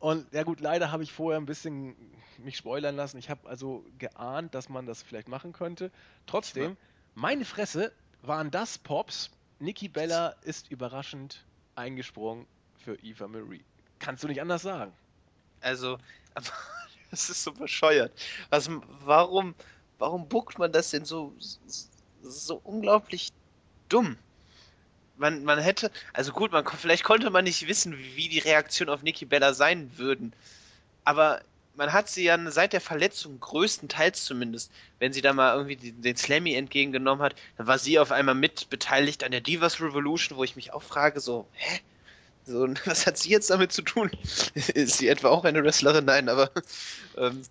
[0.00, 1.94] Und ja gut, leider habe ich vorher ein bisschen
[2.38, 3.18] mich spoilern lassen.
[3.18, 5.90] Ich habe also geahnt, dass man das vielleicht machen könnte.
[6.26, 6.76] Trotzdem,
[7.14, 7.92] meine Fresse,
[8.22, 9.30] waren das Pops.
[9.58, 11.44] Nikki Bella ist überraschend
[11.74, 12.46] eingesprungen
[12.78, 13.62] für Eva Marie.
[13.98, 14.92] Kannst du nicht anders sagen.
[15.60, 15.98] Also,
[17.10, 18.12] das ist so bescheuert.
[18.48, 18.70] Was,
[19.04, 19.54] warum,
[19.98, 21.34] warum buckt man das denn so,
[22.22, 23.32] so unglaublich
[23.90, 24.16] dumm?
[25.20, 29.02] Man, man hätte, also gut, man, vielleicht konnte man nicht wissen, wie die Reaktion auf
[29.02, 30.32] Nikki Bella sein würden.
[31.04, 31.42] Aber
[31.76, 36.16] man hat sie ja seit der Verletzung, größtenteils zumindest, wenn sie da mal irgendwie den,
[36.16, 40.44] Slammy entgegengenommen hat, dann war sie auf einmal mit beteiligt an der Divas Revolution, wo
[40.44, 41.80] ich mich auch frage, so, hä?
[42.46, 44.10] So, was hat sie jetzt damit zu tun?
[44.54, 46.06] Ist sie etwa auch eine Wrestlerin?
[46.06, 46.50] Nein, aber
[47.18, 47.42] ähm,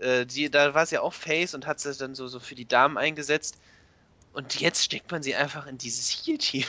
[0.00, 2.66] äh, die, da war sie auch Face und hat sich dann so, so für die
[2.66, 3.56] Damen eingesetzt.
[4.32, 6.64] Und jetzt steckt man sie einfach in dieses Heal-Team.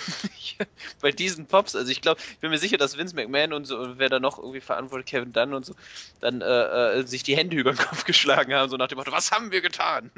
[1.02, 1.76] Bei diesen Pops.
[1.76, 4.20] Also ich glaube, ich bin mir sicher, dass Vince McMahon und so, und wer da
[4.20, 5.76] noch irgendwie verantwortet, Kevin Dunn und so,
[6.20, 6.46] dann äh,
[7.00, 9.52] äh, sich die Hände über den Kopf geschlagen haben, so nach dem Motto, was haben
[9.52, 10.10] wir getan?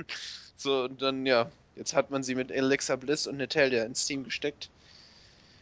[0.56, 4.24] So, und dann, ja, jetzt hat man sie mit Alexa Bliss und Natalia ins Team
[4.24, 4.70] gesteckt.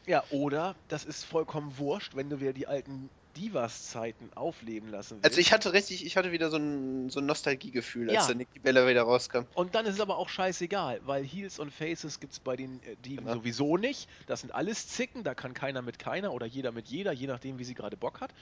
[0.05, 5.25] Ja, oder das ist vollkommen wurscht, wenn du wieder die alten Divas-Zeiten aufleben lassen willst.
[5.25, 8.27] Also ich hatte richtig, ich hatte wieder so ein, so ein Nostalgiegefühl, als Ja.
[8.27, 9.41] der Nikki Bella wieder rauskam.
[9.55, 12.81] Und dann ist es aber auch scheißegal, weil Heels und Faces gibt es bei den
[12.83, 13.37] äh, Diven Genau.
[13.37, 14.09] sowieso nicht.
[14.27, 17.59] Das sind alles Zicken, da kann keiner mit keiner oder jeder mit jeder, je nachdem,
[17.59, 18.33] wie sie gerade Bock hat.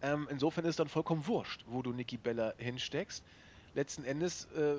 [0.00, 3.24] Ähm, insofern ist dann vollkommen wurscht, wo du Nikki Bella hinsteckst.
[3.74, 4.76] Letzten Endes äh,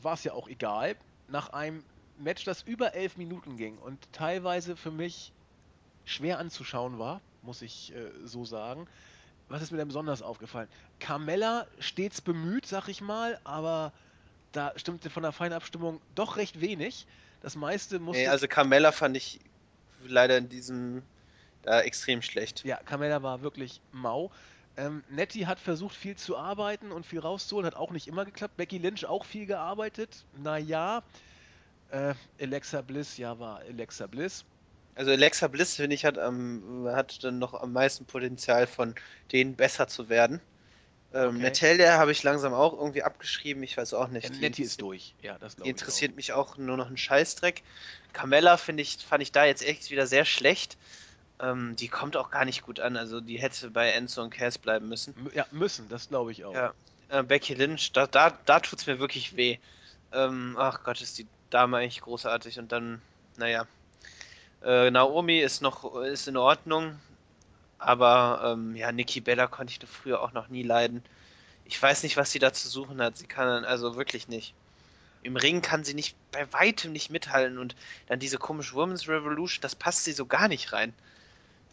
[0.00, 0.96] war es ja auch egal.
[1.28, 1.84] Nach einem
[2.18, 5.32] Match, das über elf Minuten ging und teilweise für mich
[6.04, 8.86] schwer anzuschauen war, muss ich äh, so sagen.
[9.48, 10.68] Was ist mir denn besonders aufgefallen?
[11.00, 13.92] Carmella stets bemüht, sag ich mal, aber
[14.52, 17.06] da stimmte von der Feinabstimmung doch recht wenig.
[17.40, 18.22] Das meiste musste.
[18.22, 19.40] Nee, also Carmella fand ich
[20.06, 21.02] leider in diesem
[21.62, 22.64] da extrem schlecht.
[22.64, 24.30] ja, Carmella war wirklich mau.
[24.76, 28.56] Ähm, Nettie hat versucht, viel zu arbeiten und viel rauszuholen, hat auch nicht immer geklappt.
[28.56, 30.24] Becky Lynch auch viel gearbeitet.
[30.36, 31.02] Naja.
[31.90, 34.44] Äh, Alexa Bliss, ja, war Alexa Bliss.
[34.98, 38.96] Also Alexa Bliss, finde ich, hat, am, hat dann noch am meisten Potenzial von
[39.30, 40.40] denen besser zu werden.
[41.14, 41.38] Ähm, Okay.
[41.38, 44.24] Natalia habe ich langsam auch irgendwie abgeschrieben, ich weiß auch nicht.
[44.24, 45.14] Ja, die Nettie ist durch.
[45.22, 45.70] Ja, das glaube ich.
[45.70, 47.62] interessiert mich auch nur noch ein Scheißdreck.
[48.12, 50.76] Carmella finde ich, fand ich da jetzt echt wieder sehr schlecht.
[51.40, 54.58] Ähm, die kommt auch gar nicht gut an, also die hätte bei Enzo und Cass
[54.58, 55.14] bleiben müssen.
[55.28, 55.32] Auch.
[55.32, 56.54] Ja, müssen, das glaube ich auch.
[56.54, 56.74] Ja.
[57.08, 59.58] Äh, Becky Lynch, da, da, da tut es mir wirklich weh.
[60.12, 63.00] Ähm, ach Gott, ist die Dame eigentlich großartig und dann,
[63.36, 63.66] naja.
[64.62, 66.98] Äh, Naomi ist noch ist in Ordnung,
[67.78, 71.04] aber ähm, ja, Nikki Bella konnte ich früher auch noch nie leiden.
[71.64, 73.16] Ich weiß nicht, was sie da zu suchen hat.
[73.18, 74.54] Sie kann also wirklich nicht.
[75.22, 77.74] Im Ring kann sie nicht bei weitem nicht mithalten und
[78.06, 80.94] dann diese komische Women's Revolution, das passt sie so gar nicht rein.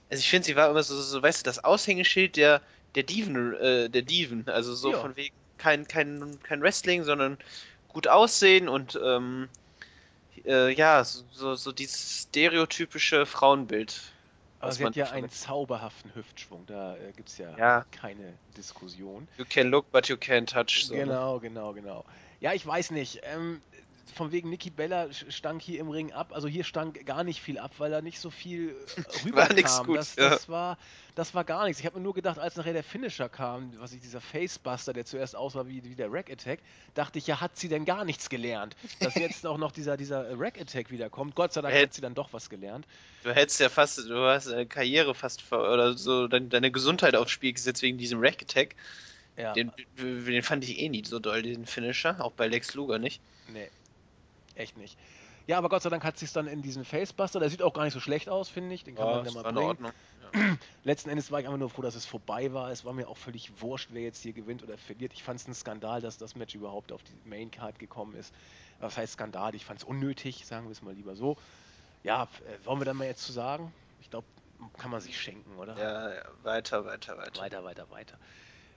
[0.09, 2.61] Also ich finde, sie war immer so, so, weißt du, das Aushängeschild der
[2.95, 4.97] der Diven, äh, der Diven, also so Ja.
[4.99, 7.37] von wegen kein kein kein Wrestling, sondern
[7.87, 9.49] gut aussehen und ähm,
[10.45, 14.01] äh, ja, so, so, dieses stereotypische Frauenbild.
[14.59, 17.85] Aber sie hat ja einen zauberhaften Hüftschwung, da äh, gibt es ja, Ja.
[17.91, 19.27] keine Diskussion.
[19.37, 20.85] You can look, but you can't touch.
[20.85, 20.95] So?
[20.95, 22.03] Genau, genau, genau.
[22.39, 23.21] Ja, ich weiß nicht.
[23.23, 23.61] Ähm,
[24.13, 26.31] von wegen Niki Bella stank hier im Ring ab.
[26.33, 29.85] Also hier stank gar nicht viel ab, weil da nicht so viel äh, rüberkam.
[29.87, 30.29] gut, das, ja.
[30.29, 30.77] das, war,
[31.15, 31.79] das war gar nichts.
[31.79, 35.05] Ich habe mir nur gedacht, als nachher der Finisher kam, was ich dieser Facebuster, der
[35.05, 36.59] zuerst aussah wie, wie der Rack Attack,
[36.93, 38.75] dachte ich, ja, hat sie denn gar nichts gelernt.
[38.99, 41.35] Dass jetzt auch noch dieser, dieser Rack Attack wiederkommt.
[41.35, 42.85] Gott sei Dank Hätt- hat sie dann doch was gelernt.
[43.23, 47.31] Du hättest ja fast, du hast deine Karriere fast oder so deine, deine Gesundheit aufs
[47.31, 48.75] Spiel gesetzt wegen diesem Rack Attack.
[49.37, 52.99] Ja, Den, den fand ich eh nie so doll, diesen Finisher, auch bei Lex Luger
[52.99, 53.19] nicht.
[53.49, 53.67] nee,
[54.55, 54.97] echt nicht.
[55.47, 57.39] Ja, aber Gott sei Dank hat sie es dann in diesen Facebuster.
[57.39, 58.83] Der sieht auch gar nicht so schlecht aus, finde ich.
[58.83, 59.57] Den kann man ja mal bringen.
[59.57, 59.91] Ordnung.
[60.83, 62.71] Letzten Endes war ich einfach nur froh, dass es vorbei war.
[62.71, 65.13] Es war mir auch völlig wurscht, wer jetzt hier gewinnt oder verliert.
[65.13, 68.33] Ich fand es ein Skandal, dass das Match überhaupt auf die Main Card gekommen ist.
[68.79, 69.53] Was heißt Skandal?
[69.55, 71.37] Ich fand es unnötig, sagen wir es mal lieber so.
[72.03, 73.71] Ja, äh, wollen wir dann mal jetzt zu sagen?
[74.01, 74.27] Ich glaube,
[74.77, 75.77] kann man sich schenken, oder?
[75.77, 77.41] Ja, ja, weiter, weiter, weiter.
[77.41, 78.17] Weiter, weiter, weiter.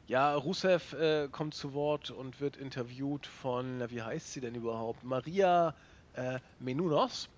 [0.09, 4.55] Ja, Rusev äh, kommt zu Wort und wird interviewt von, na, wie heißt sie denn
[4.55, 5.05] überhaupt?
[5.05, 5.75] Maria
[6.15, 7.29] äh, Menounos.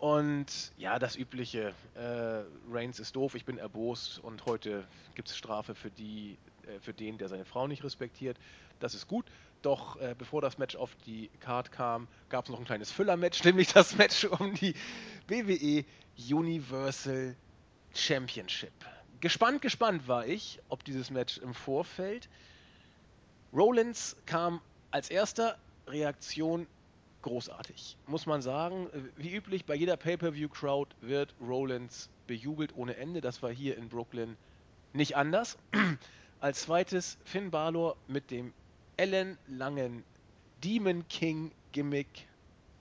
[0.00, 5.36] Und ja, das übliche, äh, Reigns ist doof, ich bin erbost und heute gibt es
[5.36, 8.38] Strafe für, die, äh, für den, der seine Frau nicht respektiert.
[8.80, 9.26] Das ist gut.
[9.62, 13.44] Doch äh, bevor das Match auf die Card kam, gab es noch ein kleines Füller-Match,
[13.44, 14.74] nämlich das Match um die
[15.28, 15.84] WWE
[16.28, 17.36] Universal
[17.94, 18.72] Championship.
[19.20, 22.28] Gespannt, gespannt war ich, ob dieses Match im Vorfeld.
[23.52, 24.60] Rollins kam
[24.92, 25.58] als erster,
[25.88, 26.66] Reaktion
[27.22, 27.96] großartig.
[28.06, 33.20] Muss man sagen, wie üblich bei jeder Pay-Per-View-Crowd wird Rollins bejubelt ohne Ende.
[33.20, 34.36] Das war hier in Brooklyn
[34.92, 35.58] nicht anders.
[36.40, 38.52] Als zweites Finn Balor mit dem
[38.96, 40.04] ellenlangen
[40.62, 42.28] Demon King Gimmick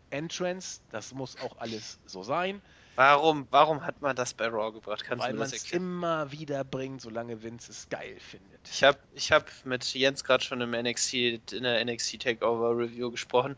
[0.10, 0.82] Entrance.
[0.92, 2.62] Das muss auch alles so sein.
[2.96, 5.04] Warum, warum hat man das bei Raw gebracht?
[5.06, 8.60] Kannst weil man es immer wieder bringt, solange Vince es geil findet.
[8.72, 13.12] Ich habe ich hab mit Jens gerade schon im NXT, in der NXT Takeover Review
[13.12, 13.56] gesprochen.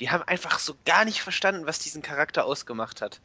[0.00, 3.20] Die haben einfach so gar nicht verstanden, was diesen Charakter ausgemacht hat.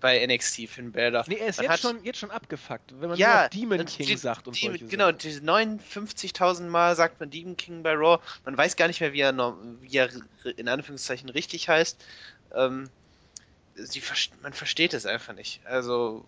[0.00, 1.24] Bei NXT, Finn Balor.
[1.26, 3.84] Nee, er ist Man jetzt hat- schon, jetzt schon abgefuckt, wenn man Ja, Demon äh,
[3.84, 5.18] King die- sagt und die, solche Genau, Sachen.
[5.18, 8.22] diese 59.000 Mal sagt man Demon King bei Raw.
[8.44, 9.34] Man weiß gar nicht mehr, wie er,
[9.80, 10.10] wie er
[10.56, 12.04] in Anführungszeichen richtig heißt.
[12.54, 12.90] Ähm,
[13.74, 14.02] sie,
[14.42, 15.60] man versteht es einfach nicht.
[15.66, 16.24] Also,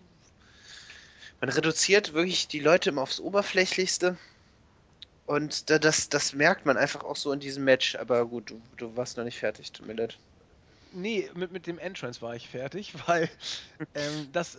[1.39, 4.17] man reduziert wirklich die Leute immer aufs Oberflächlichste.
[5.25, 7.95] Und da, das, das merkt man einfach auch so in diesem Match.
[7.95, 10.17] Aber gut, du, du warst noch nicht fertig, tut mir leid.
[10.93, 13.29] Nee, mit, mit dem Entrance war ich fertig, weil
[13.95, 14.57] ähm, das,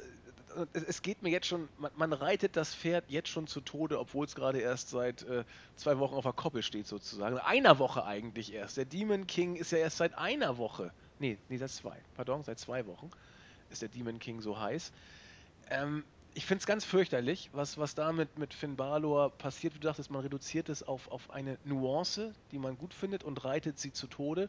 [0.73, 4.27] es, geht mir jetzt schon, man, man reitet das Pferd jetzt schon zu Tode, obwohl
[4.27, 5.45] es gerade erst seit äh,
[5.77, 7.39] zwei Wochen auf der Koppel steht sozusagen.
[7.39, 8.77] Einer Woche eigentlich erst.
[8.77, 10.93] Der Demon King ist ja erst seit einer Woche.
[11.19, 11.97] Nee, nee, seit zwei.
[12.15, 13.11] Pardon, seit zwei Wochen
[13.71, 14.93] ist der Demon King so heiß.
[15.71, 16.05] Ähm,
[16.35, 19.75] ich finde es ganz fürchterlich, was, was da mit, mit Finn Balor passiert.
[19.75, 23.79] Du dachtest, man reduziert es auf, auf eine Nuance, die man gut findet und reitet
[23.79, 24.49] sie zu Tode.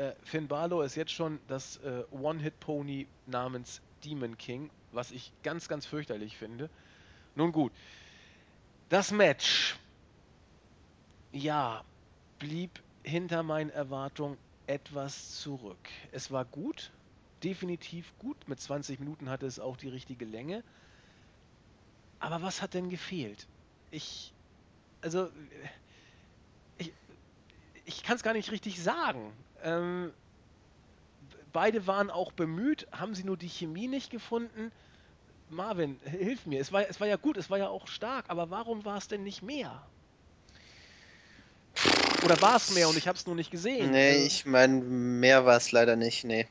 [0.00, 5.68] Äh, Finn Balor ist jetzt schon das äh, One-Hit-Pony namens Demon King, was ich ganz,
[5.68, 6.70] ganz fürchterlich finde.
[7.34, 7.70] Nun gut,
[8.88, 9.76] das Match,
[11.32, 11.84] ja,
[12.38, 15.90] blieb hinter meinen Erwartungen etwas zurück.
[16.12, 16.92] Es war gut,
[17.44, 18.48] definitiv gut.
[18.48, 20.64] Mit 20 Minuten hatte es auch die richtige Länge.
[22.20, 23.46] Aber was hat denn gefehlt?
[23.90, 24.32] Ich,
[25.02, 25.30] also,
[26.78, 26.90] ich,
[27.84, 29.34] ich kann es gar nicht richtig sagen.
[29.62, 30.12] Ähm,
[31.52, 34.72] beide waren auch bemüht, haben sie nur die Chemie nicht gefunden.
[35.48, 36.60] Marvin, hilf mir.
[36.60, 39.08] Es war, es war ja gut, es war ja auch stark, aber warum war es
[39.08, 39.82] denn nicht mehr?
[42.24, 43.90] Oder war es mehr und ich habe es nur nicht gesehen?
[43.90, 46.46] Nee, Also, ich meine, mehr war es leider nicht, nee.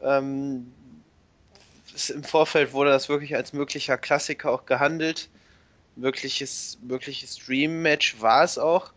[0.00, 0.72] Ähm,
[1.94, 5.28] es, Im Vorfeld wurde das wirklich als möglicher Klassiker auch gehandelt.
[5.96, 8.92] Wirkliches, wirkliches Dream-Match war es auch.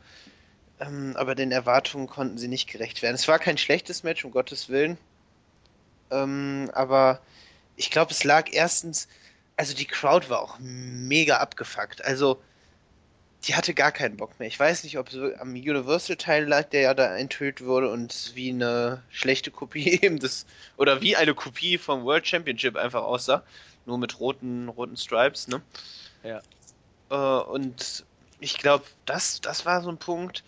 [0.80, 3.16] Ähm, aber den Erwartungen konnten sie nicht gerecht werden.
[3.16, 4.98] Es war kein schlechtes Match, um Gottes Willen.
[6.12, 7.22] Ähm, aber
[7.76, 9.08] ich glaube, es lag erstens,
[9.58, 12.04] also die Crowd war auch mega abgefuckt.
[12.04, 12.42] Also,
[13.48, 14.48] die hatte gar keinen Bock mehr.
[14.48, 18.50] Ich weiß nicht, ob es am Universal-Teil lag, der ja da enthüllt wurde und wie
[18.50, 20.46] eine schlechte Kopie eben des,
[20.78, 23.44] oder wie eine Kopie vom World Championship einfach aussah.
[23.86, 25.62] Nur mit roten, roten Stripes, ne?
[26.24, 26.42] ja.
[27.10, 28.04] Äh, und
[28.40, 30.44] ich glaube, das, das war so ein Punkt.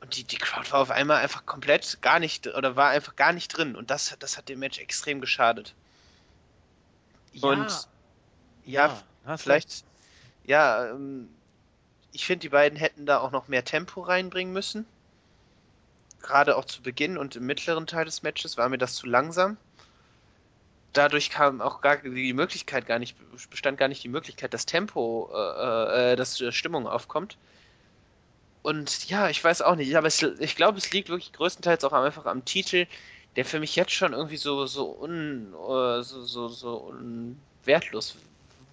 [0.00, 3.32] Und die, die Crowd war auf einmal einfach komplett gar nicht, oder war einfach gar
[3.32, 3.76] nicht drin.
[3.76, 5.74] Und das, das hat dem Match extrem geschadet.
[7.32, 7.88] Ja, Und
[8.64, 9.84] ja, ja, vielleicht,
[10.44, 11.28] ja, ähm,
[12.12, 14.86] ich finde, die beiden hätten da auch noch mehr Tempo reinbringen müssen.
[16.22, 19.56] Gerade auch zu Beginn und im mittleren Teil des Matches war mir das zu langsam.
[20.92, 23.16] Dadurch kam auch gar die Möglichkeit gar nicht,
[23.50, 27.36] bestand gar nicht die Möglichkeit, dass Tempo, äh, äh, dass Stimmung aufkommt.
[28.66, 31.92] Und ja, ich weiß auch nicht, aber es, ich glaube, es liegt wirklich größtenteils auch
[31.92, 32.88] einfach am Titel,
[33.36, 38.16] der für mich jetzt schon irgendwie so, so, un, äh, so, so, so un wertlos,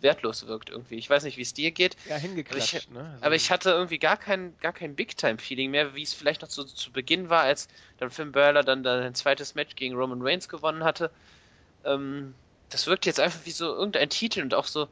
[0.02, 0.96] wertlos wirkt irgendwie.
[0.96, 3.20] Ich weiß nicht, wie es dir geht, Ja, aber ich, hingeklatscht, ne?
[3.22, 6.50] aber So, ich hatte irgendwie gar kein, gar kein Big-Time-Feeling mehr, wie es vielleicht noch
[6.50, 7.68] so zu Beginn war, als
[8.00, 11.12] dann Finn Balor dann ein zweites Match gegen Roman Reigns gewonnen hatte.
[11.86, 12.34] Ähm,
[12.72, 14.88] das wirkt jetzt einfach wie so irgendein Titel und auch so,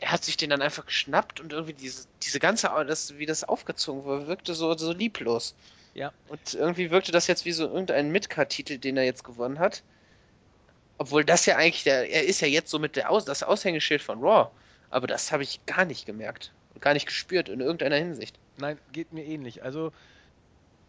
[0.00, 3.44] er hat sich den dann einfach geschnappt und irgendwie diese, diese ganze, das, wie das
[3.44, 5.54] aufgezogen wurde, wirkte so, so lieblos.
[5.94, 9.82] ja, Und irgendwie wirkte das jetzt wie so irgendein Midcard-Titel, den er jetzt gewonnen hat.
[10.98, 14.02] Obwohl das ja eigentlich, der, er ist ja jetzt so mit der Aus, das Aushängeschild
[14.02, 14.50] von Raw.
[14.90, 16.52] Aber das habe ich gar nicht gemerkt.
[16.74, 18.36] Und gar nicht gespürt in irgendeiner Hinsicht.
[18.58, 19.62] nein, geht mir ähnlich.
[19.62, 19.92] Also,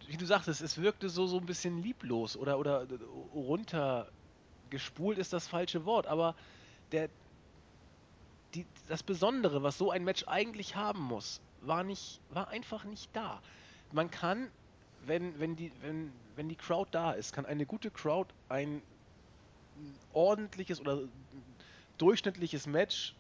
[0.08, 2.88] wie du sagtest, es wirkte so, so ein bisschen lieblos oder, oder
[3.36, 6.36] runtergespult ist das falsche Wort, aber
[6.92, 7.10] der,
[8.54, 13.10] die, das Besondere, was so ein Match eigentlich haben muss, war nicht, war einfach nicht
[13.14, 13.42] da.
[13.92, 14.50] Man kann,
[15.06, 18.82] wenn, wenn die, wenn, wenn die Crowd da ist, kann eine gute Crowd ein
[20.14, 21.00] ordentliches oder
[21.98, 23.14] durchschnittliches Match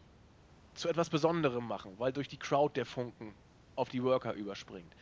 [0.75, 3.33] zu etwas Besonderem machen, weil durch die Crowd der Funken
[3.75, 4.93] auf die Worker überspringt.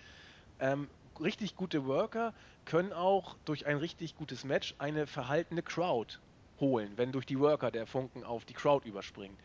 [0.60, 0.88] Ähm,
[1.20, 2.34] richtig gute Worker
[2.66, 6.18] können auch durch ein richtig gutes Match eine verhaltene Crowd
[6.60, 9.38] holen, wenn durch die Worker der Funken auf die Crowd überspringt.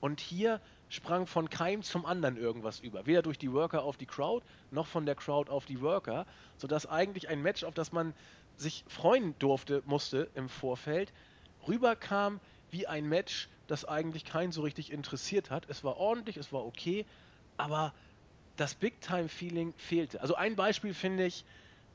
[0.00, 3.06] Und hier sprang von keinem zum anderen irgendwas über.
[3.06, 6.26] Weder durch die Worker auf die Crowd, noch von der Crowd auf die Worker,
[6.56, 8.14] sodass eigentlich ein Match, auf das man
[8.56, 11.12] sich freuen durfte, musste im Vorfeld,
[11.66, 12.40] rüberkam
[12.70, 15.68] wie ein Match, das eigentlich keinen so richtig interessiert hat.
[15.68, 17.06] Es war ordentlich, es war okay,
[17.56, 17.92] aber
[18.56, 20.20] das Big-Time-Feeling fehlte.
[20.20, 21.44] Also ein Beispiel finde ich,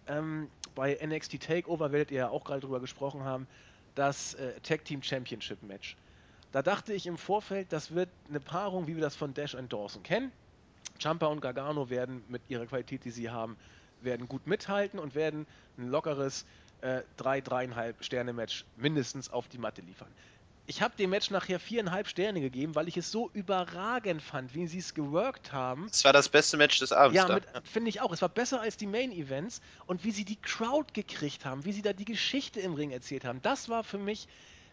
[0.07, 3.47] ähm, bei NXT Takeover werdet ihr ja auch gerade drüber gesprochen haben,
[3.95, 5.95] das äh, Tag Team Championship Match.
[6.51, 9.71] Da dachte ich im Vorfeld, das wird eine Paarung, wie wir das von Dash und
[9.71, 10.31] Dawson kennen.
[10.97, 13.57] Champa und Gargano werden mit ihrer Qualität, die sie haben,
[14.01, 15.45] werden gut mithalten und werden
[15.77, 16.45] ein lockeres
[16.81, 20.09] äh, 3, 3,5 Sterne Match mindestens auf die Matte liefern.
[20.65, 24.67] Ich habe dem Match nachher viereinhalb Sterne gegeben, weil ich es so überragend fand, wie
[24.67, 25.87] sie es geworkt haben.
[25.87, 28.11] Das war das beste Match des Abends Ja, mit, finde ich auch.
[28.11, 31.71] Es war besser als die Main Events und wie sie die Crowd gekriegt haben, wie
[31.71, 33.41] sie da die Geschichte im Ring erzählt haben.
[33.41, 34.27] Das war für mich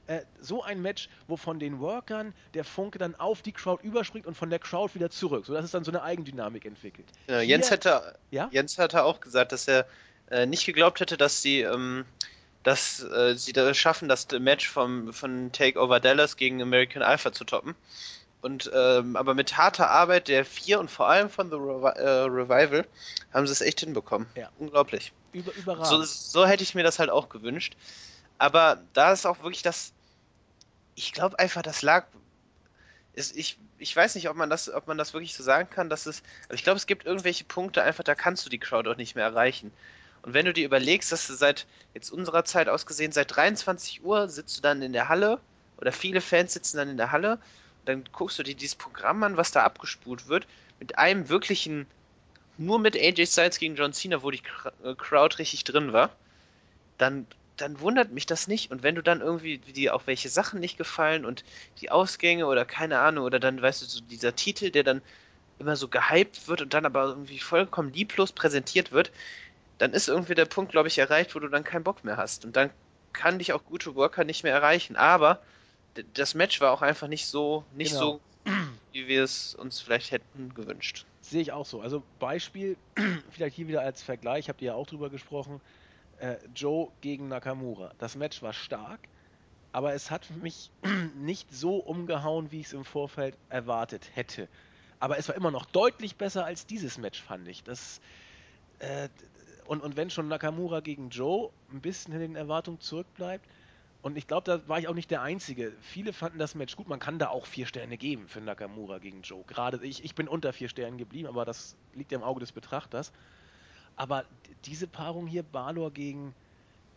[0.07, 4.27] äh, so ein Match, wo von den Workern der Funke dann auf die Crowd überspringt
[4.27, 7.07] und von der Crowd wieder zurück, sodass es dann so eine Eigendynamik entwickelt.
[7.27, 9.87] Genau, Jens Hier, hätte, ja, Jens hatte auch gesagt, dass er
[10.31, 12.05] äh, nicht geglaubt hätte, dass sie, ähm,
[12.63, 17.45] dass äh, sie das schaffen, das Match vom, von Takeover Dallas gegen American Alpha zu
[17.45, 17.75] toppen.
[18.43, 22.09] Und ähm, aber mit harter Arbeit der vier und vor allem von The Revi äh,
[22.29, 22.87] Revival
[23.33, 24.29] haben sie es echt hinbekommen.
[24.37, 24.51] Ja.
[24.59, 25.13] Unglaublich.
[25.33, 25.89] Über, überragend.
[25.89, 27.77] So, so hätte ich mir das halt auch gewünscht.
[28.39, 29.93] Aber da ist auch wirklich das.
[30.97, 32.07] Ich glaube einfach, das lag.
[33.13, 35.89] Ist, ich, ich weiß nicht, ob man das, ob man das wirklich so sagen kann,
[35.89, 36.23] dass es.
[36.47, 39.15] Aber ich glaube, es gibt irgendwelche Punkte, einfach, da kannst du die Crowd auch nicht
[39.15, 39.73] mehr erreichen.
[40.23, 44.03] Und wenn du dir überlegst, dass du seit jetzt unserer Zeit aus gesehen, seit 23
[44.03, 45.41] Uhr sitzt du dann in der Halle,
[45.79, 47.39] oder viele Fans sitzen dann in der Halle,
[47.85, 50.47] dann guckst du dir dieses Programm an, was da abgespult wird,
[50.81, 51.87] mit einem wirklichen,
[52.59, 54.43] nur mit AJ Styles gegen John Cena, wo die
[54.99, 56.11] Crowd richtig drin war,
[56.99, 57.27] dann
[57.57, 58.71] dann wundert mich das nicht.
[58.71, 61.45] Und wenn du dann irgendwie dir auch welche Sachen nicht gefallen und
[61.81, 65.03] die Ausgänge oder keine Ahnung, oder dann, weißt du, so dieser Titel, der dann
[65.59, 69.13] immer so gehypt wird und dann aber irgendwie vollkommen lieblos präsentiert wird,
[69.79, 72.45] dann ist irgendwie der Punkt, glaube ich, erreicht, wo du dann keinen Bock mehr hast.
[72.45, 72.71] Und dann
[73.13, 74.97] kann dich auch gute Worker nicht mehr erreichen.
[74.97, 75.43] Aber
[75.95, 77.97] das Match war auch einfach nicht so, nicht Genau.
[77.97, 78.23] so,
[78.93, 81.07] wie wir es uns vielleicht hätten gewünscht.
[81.21, 81.81] Sehe ich auch so.
[81.81, 82.79] Also Beispiel,
[83.31, 85.61] vielleicht hier wieder als Vergleich, habt ihr ja auch drüber gesprochen,
[86.19, 87.93] äh, Joe gegen Nakamura.
[87.99, 89.01] Das Match war stark,
[89.73, 90.71] aber es hat mich
[91.17, 94.49] nicht so umgehauen, wie ich es im Vorfeld erwartet hätte.
[94.99, 97.63] Aber es war immer noch deutlich besser als dieses Match, fand ich.
[97.63, 98.01] Das,
[98.79, 99.09] äh,
[99.67, 103.47] und, und wenn schon Nakamura gegen Joe ein bisschen in den Erwartungen zurückbleibt,
[104.07, 105.73] und ich glaube, da war ich auch nicht der Einzige.
[105.81, 106.87] Viele fanden das Match gut.
[106.87, 109.43] Man kann da auch vier Sterne geben für Nakamura gegen Joe.
[109.49, 112.53] Gerade ich, ich bin unter vier Sternen geblieben, aber das liegt ja im Auge des
[112.53, 113.13] Betrachters.
[113.97, 114.25] Aber
[114.65, 116.35] diese Paarung hier, Balor gegen,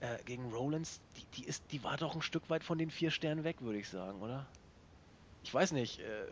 [0.01, 3.11] äh, gegen Rollins, die, die, ist, die war doch ein Stück weit von den vier
[3.11, 4.45] Sternen weg, würde ich sagen, oder?
[5.43, 5.99] Ich weiß nicht.
[5.99, 6.25] Äh,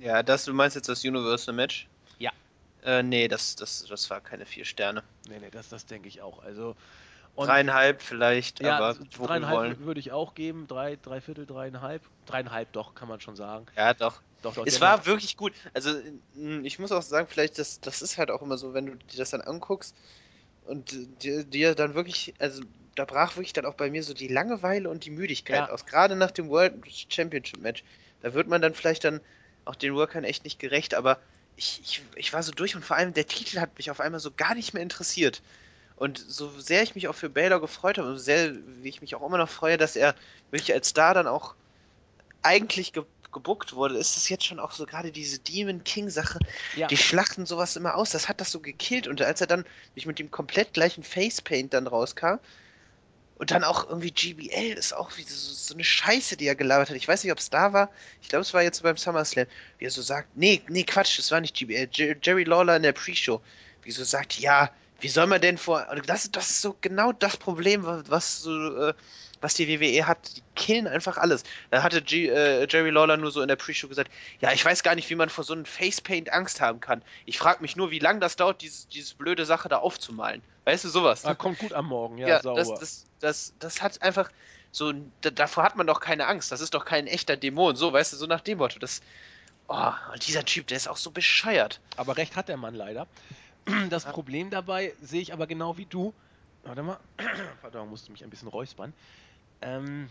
[0.00, 1.88] Ja, das, du meinst jetzt das Universal Match?
[2.18, 2.30] Ja.
[2.84, 5.02] Äh, nee, das, das, das war keine vier Sterne.
[5.28, 6.42] nee, nee, das, das denke ich auch.
[6.42, 6.76] Also,
[7.34, 9.78] und Dreieinhalb vielleicht, ja, aber dreieinhalb wollen.
[9.84, 10.66] würde ich auch geben.
[10.66, 12.02] Drei, drei Viertel, dreieinhalb.
[12.26, 13.66] Dreieinhalb doch, kann man schon sagen.
[13.76, 14.20] Ja, doch.
[14.42, 14.66] Doch, doch.
[14.66, 15.52] Es war haben- wirklich gut.
[15.74, 15.90] Also,
[16.34, 18.94] mh, ich muss auch sagen, vielleicht, das, das ist halt auch immer so, wenn du
[18.96, 19.94] dir das dann anguckst
[20.66, 22.62] und dir, dir dann wirklich, also,
[22.94, 25.70] da brach wirklich dann auch bei mir so die Langeweile und die Müdigkeit Ja.
[25.70, 25.86] aus.
[25.86, 26.74] Gerade nach dem World
[27.08, 27.84] Championship Match.
[28.20, 29.20] Da wird man dann vielleicht dann
[29.64, 31.18] auch den Workern echt nicht gerecht, aber
[31.56, 34.20] ich, ich, ich war so durch und vor allem der Titel hat mich auf einmal
[34.20, 35.42] so gar nicht mehr interessiert.
[35.96, 39.02] Und so sehr ich mich auch für Baylor gefreut habe und so sehr, wie ich
[39.02, 40.14] mich auch immer noch freue, dass er
[40.50, 41.54] wirklich als Star dann auch
[42.42, 46.38] eigentlich ge gebuckt wurde, ist es jetzt schon auch so gerade diese Demon King Sache.
[46.76, 46.86] Ja.
[46.88, 48.10] Die schlachten sowas immer aus.
[48.10, 49.06] Das hat das so gekillt.
[49.06, 49.64] Und als er dann
[49.94, 52.38] nicht mit dem komplett gleichen Facepaint dann rauskam
[53.40, 56.90] und dann auch irgendwie GBL ist auch wie so, so eine Scheiße, die er gelabert
[56.90, 56.96] hat.
[56.96, 57.90] Ich weiß nicht, ob es da war.
[58.20, 59.46] Ich glaube, es war jetzt beim SummerSlam,
[59.78, 61.88] wie er so sagt, nee, nee, Quatsch, das war nicht GBL.
[61.90, 63.40] Jer Jerry Lawler in der Pre-Show,
[63.82, 64.70] wie so sagt, ja,
[65.00, 65.86] wie soll man denn vor.
[65.90, 68.94] Und Das, das ist so genau das Problem, wa- was so, äh,
[69.40, 70.36] was die WWE hat.
[70.36, 71.42] Die killen einfach alles.
[71.70, 74.82] Da hatte G, äh, Jerry Lawler nur so in der Pre-Show gesagt, ja, ich weiß
[74.82, 77.02] gar nicht, wie man vor so einem Facepaint Angst haben kann.
[77.24, 80.42] Ich frage mich nur, wie lange das dauert, dieses, diese blöde Sache da aufzumalen.
[80.66, 81.24] Weißt du, sowas.
[81.24, 82.60] Ah, kommt gut am Morgen, ja, Ja, sauber.
[82.60, 84.30] das, das, das, das hat einfach
[84.72, 84.92] so,
[85.22, 86.52] da, davor hat man doch keine Angst.
[86.52, 87.74] Das ist doch kein echter Dämon.
[87.76, 88.78] So, weißt du, so nach dem Motto.
[88.78, 89.00] Das,
[89.68, 91.80] oh, und dieser Typ, der ist auch so bescheuert.
[91.96, 93.06] Aber recht hat der Mann leider.
[93.90, 94.12] Das Ja.
[94.12, 96.12] Problem dabei sehe ich aber genau wie du.
[96.62, 96.98] Warte mal.
[97.62, 98.92] Pardon, musste mich ein bisschen räuspern.
[99.62, 100.10] Ähm,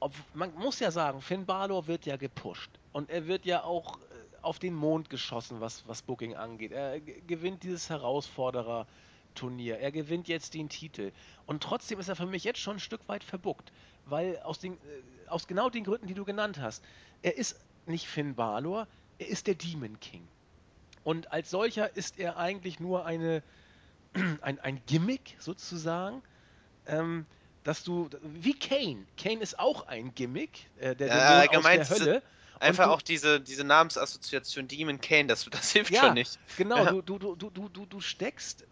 [0.00, 2.70] ob, man muss ja sagen, Finn Balor wird ja gepusht.
[2.92, 4.02] Und er wird ja auch äh,
[4.42, 6.72] auf den Mond geschossen, was, was Booking angeht.
[6.72, 9.78] Er gewinnt dieses Herausforderer-Turnier.
[9.78, 11.12] Er gewinnt jetzt den Titel.
[11.46, 13.72] Und trotzdem ist er für mich jetzt schon ein Stück weit verbuckt.
[14.04, 16.84] Weil aus, den, äh, aus genau den Gründen, die du genannt hast.
[17.22, 18.86] Er ist nicht Finn Balor,
[19.18, 20.28] er ist der Demon King.
[21.04, 23.42] Und als solcher ist er eigentlich nur eine,
[24.40, 26.22] ein, ein Gimmick sozusagen,
[26.86, 27.26] ähm,
[27.62, 29.06] dass du, wie Kane.
[29.16, 32.22] Kane ist auch ein Gimmick, äh, der Ja, allgemein aus der Hölle.
[32.60, 36.38] Einfach auch diese, diese Namensassoziation Demon Kane, das, das hilft Ja, schon nicht.
[36.56, 38.66] Genau, du, du, du, du, du, du, steckst,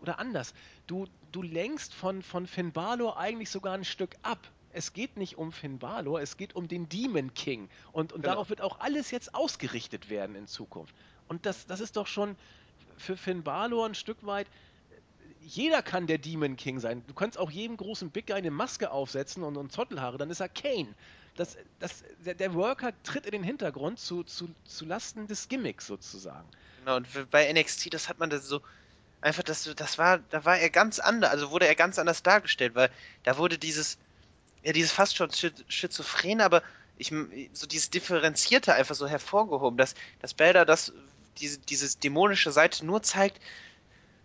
[0.00, 0.54] oder anders,
[0.86, 4.50] du, du lenkst von, von Finn Balor eigentlich sogar ein Stück ab.
[4.70, 7.68] Es geht nicht um Finn Balor, es geht um den Demon King.
[7.92, 8.34] Und, und Genau.
[8.34, 10.94] darauf wird auch alles jetzt ausgerichtet werden in Zukunft.
[11.28, 12.36] Und das, das ist doch schon
[12.96, 14.46] für Finn Balor ein Stück weit.
[15.40, 17.04] Jeder kann der Demon King sein.
[17.06, 20.40] Du kannst auch jedem großen Big Guy eine Maske aufsetzen und, und Zottelhaare, dann ist
[20.40, 20.94] er Kane.
[21.36, 25.86] Das, das, der, der Worker tritt in den Hintergrund zu, zu, zu Lasten des Gimmicks
[25.86, 26.48] sozusagen.
[26.78, 28.60] Genau, und bei NXT, das hat man das so,
[29.20, 32.74] einfach, das, das war, da war er ganz anders, also wurde er ganz anders dargestellt,
[32.74, 32.90] weil
[33.24, 33.98] da wurde dieses,
[34.62, 36.62] ja, dieses fast schon schi- schizophren, aber
[36.96, 37.12] ich,
[37.52, 40.92] so dieses Differenzierte einfach so hervorgehoben, dass, dass Belda das,
[41.38, 43.40] diese, dieses dämonische Seite nur zeigt,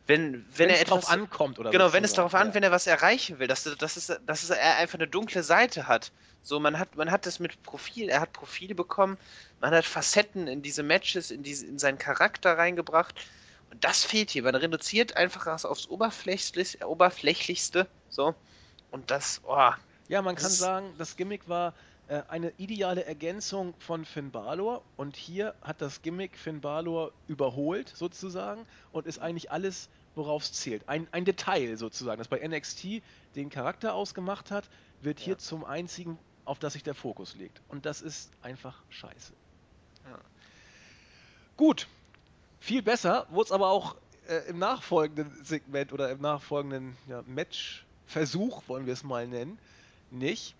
[0.09, 2.53] wenn, wenn er etwas ankommt oder Genau, wenn es darauf an, ja.
[2.55, 6.11] wenn er was erreichen will, dass, dass, es, dass er einfach eine dunkle Seite hat.
[6.41, 9.19] So, man hat, man hat das mit Profil, er hat Profile bekommen,
[9.59, 13.13] man hat Facetten in diese Matches, in, diese, in seinen Charakter reingebracht.
[13.69, 14.41] Und das fehlt hier.
[14.41, 17.85] Man reduziert einfach das aufs Oberflächlichste, Oberflächlichste.
[18.09, 18.33] So.
[18.89, 19.71] Und das, oh,
[20.07, 21.75] Ja, man kann sagen, das Gimmick war
[22.09, 27.89] äh, eine ideale Ergänzung von Finn Balor und hier hat das Gimmick Finn Balor überholt
[27.95, 30.89] sozusagen und ist eigentlich alles, worauf es zählt.
[30.89, 33.03] Ein, ein Detail sozusagen, das bei NXT
[33.35, 34.69] den Charakter ausgemacht hat,
[35.01, 35.37] wird hier Ja.
[35.37, 37.61] zum einzigen, auf das sich der Fokus legt.
[37.67, 39.33] Und das ist einfach scheiße.
[40.05, 40.19] Ja.
[41.57, 41.87] Gut,
[42.59, 43.95] viel besser wurde es aber auch
[44.27, 49.59] äh, im nachfolgenden Segment oder im nachfolgenden ja, Matchversuch, wollen wir es mal nennen,
[50.09, 50.55] nicht.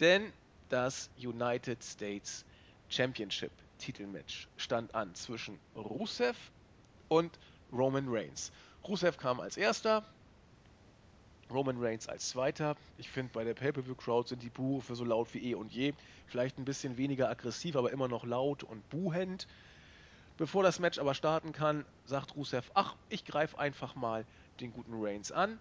[0.00, 0.32] Denn
[0.70, 2.44] das United States
[2.88, 6.36] Championship Titelmatch stand an zwischen Rusev
[7.08, 7.38] und
[7.72, 8.52] Roman Reigns.
[8.86, 10.04] Rusev kam als erster,
[11.50, 12.76] Roman Reigns als zweiter.
[12.96, 15.92] Ich finde, bei der Pay-Per-View-Crowd sind die Buhrufe so laut wie eh und je.
[16.26, 19.46] Vielleicht ein bisschen weniger aggressiv, aber immer noch laut und buhend.
[20.36, 24.24] Bevor das Match aber starten kann, sagt Rusev, ach, ich greife einfach mal
[24.60, 25.58] den guten Reigns an.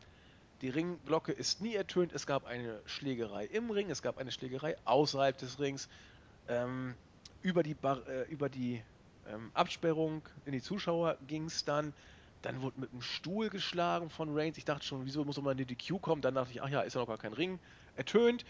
[0.62, 2.12] Die Ringglocke ist nie ertönt.
[2.14, 5.88] Es gab eine Schlägerei im Ring, es gab eine Schlägerei außerhalb des Rings.
[6.48, 6.96] Ähm,
[7.42, 8.82] über die, Bar äh, über die
[9.28, 11.94] ähm, Absperrung in die Zuschauer ging es dann.
[12.42, 14.58] Dann wurde mit einem Stuhl geschlagen von Reigns.
[14.58, 16.22] Ich dachte schon, wieso muss man in die DQ kommen?
[16.22, 17.60] Dann dachte ich, ach ja, ist ja noch gar kein Ring.
[17.96, 18.46] Ertönt.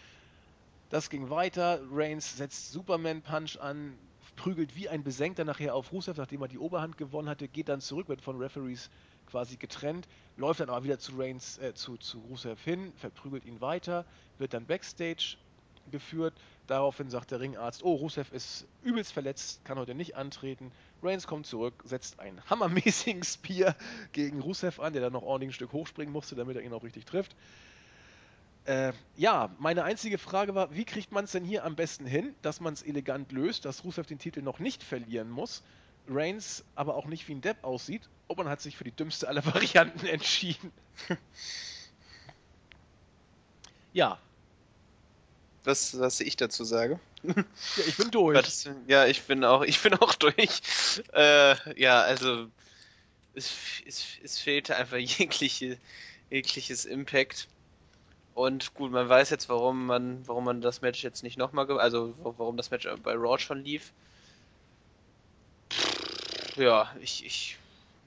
[0.90, 1.80] Das ging weiter.
[1.92, 3.96] Reigns setzt Superman Punch an,
[4.34, 7.80] prügelt wie ein Besenkter nachher auf Rusev, nachdem er die Oberhand gewonnen hatte, geht dann
[7.80, 8.90] zurück, wird von Referees
[9.30, 13.60] quasi getrennt, läuft dann aber wieder zu Reigns, äh, zu, zu Rusev hin, verprügelt ihn
[13.60, 14.04] weiter,
[14.38, 15.36] wird dann Backstage
[15.90, 16.34] geführt.
[16.66, 20.70] Daraufhin sagt der Ringarzt, oh, Rusev ist übelst verletzt, kann heute nicht antreten.
[21.02, 23.74] Reigns kommt zurück, setzt einen hammermäßigen Spear
[24.12, 26.84] gegen Rusev an, der dann noch ordentlich ein Stück hochspringen musste, damit er ihn auch
[26.84, 27.34] richtig trifft.
[28.66, 32.34] Äh, ja, meine einzige Frage war, wie kriegt man es denn hier am besten hin,
[32.42, 35.62] dass man es elegant löst, dass Rusev den Titel noch nicht verlieren muss,
[36.10, 39.28] Reigns aber auch nicht wie ein Depp aussieht, und man hat sich für die dümmste
[39.28, 40.72] aller Varianten entschieden.
[43.92, 44.18] ja,
[45.64, 46.98] was, was ich dazu sage.
[47.22, 47.34] ja,
[47.86, 48.66] ich bin durch.
[48.86, 50.60] Ja, ich bin auch, ich bin auch durch.
[51.12, 52.46] Äh, ja, also
[53.34, 53.52] es,
[53.86, 55.78] es, es fehlte einfach jegliche,
[56.30, 57.48] jegliches Impact.
[58.34, 62.14] Und gut, man weiß jetzt, warum man, warum man das Match jetzt nicht nochmal, also
[62.22, 63.92] warum das Match bei Raw schon lief.
[66.60, 67.56] Ja, ich, ich,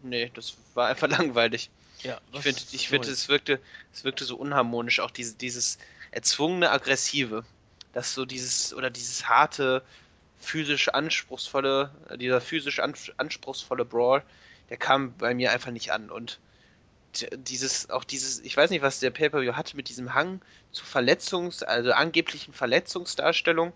[0.04, 1.70] nee, das war einfach langweilig.
[2.04, 3.60] ja, Ich finde, ich finde, es wirkte,
[3.91, 5.80] es wirkte so unharmonisch, auch diese, dieses
[6.12, 7.43] erzwungene Aggressive,
[7.93, 9.84] das so dieses, oder dieses harte,
[10.39, 14.24] physisch anspruchsvolle, äh, dieser physisch an, anspruchsvolle Brawl,
[14.70, 16.39] der kam bei mir einfach nicht an und
[17.34, 20.41] dieses, auch dieses, ich weiß nicht, was der Pay-Per-View hatte mit diesem Hang
[20.72, 23.72] zu Verletzungs-, also angeblichen Verletzungsdarstellung.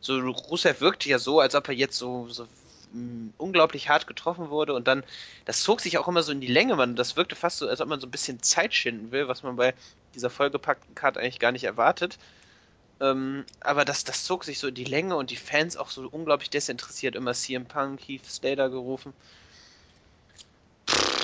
[0.00, 2.48] So, Rusev wirkte ja so, als ob er jetzt so, so
[2.92, 5.04] mh, unglaublich hart getroffen wurde und dann,
[5.44, 7.80] das zog sich auch immer so in die Länge, man, das wirkte fast so, als
[7.80, 9.74] ob man so ein bisschen Zeit schinden will, was man bei
[10.14, 12.18] dieser vollgepackten Card eigentlich gar nicht erwartet.
[13.00, 16.06] Ähm, aber das, das zog sich so in die Länge und die Fans auch so
[16.08, 19.14] unglaublich desinteressiert immer CM Punk, Heath Slater gerufen.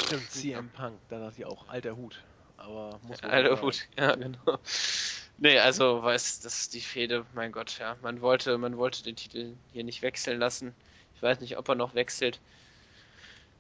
[0.07, 2.23] Stimmt, CM Punk, da dachte ich auch, alter Hut.
[2.57, 3.61] Aber muss wohl Alter.
[3.61, 4.59] Hut, ja, genau.
[5.39, 7.97] Nee, also, weiß, das ist die Fehde, mein Gott, ja.
[8.01, 10.75] Man wollte, man wollte den Titel hier nicht wechseln lassen.
[11.17, 12.39] Ich weiß nicht, ob er noch wechselt.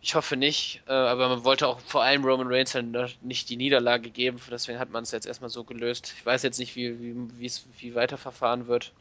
[0.03, 3.49] Ich hoffe nicht, äh, aber man wollte auch vor allem Roman Reigns dann da nicht
[3.49, 6.15] die Niederlage geben, deswegen hat man es jetzt erstmal so gelöst.
[6.17, 8.93] Ich weiß jetzt nicht, wie, wie, wie es wie weiterverfahren wird.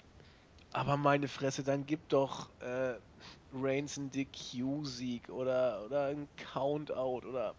[0.71, 2.95] Aber meine Fresse, dann gib doch äh,
[3.53, 7.55] Reigns einen DQ-Sieg oder, oder einen Countout oder.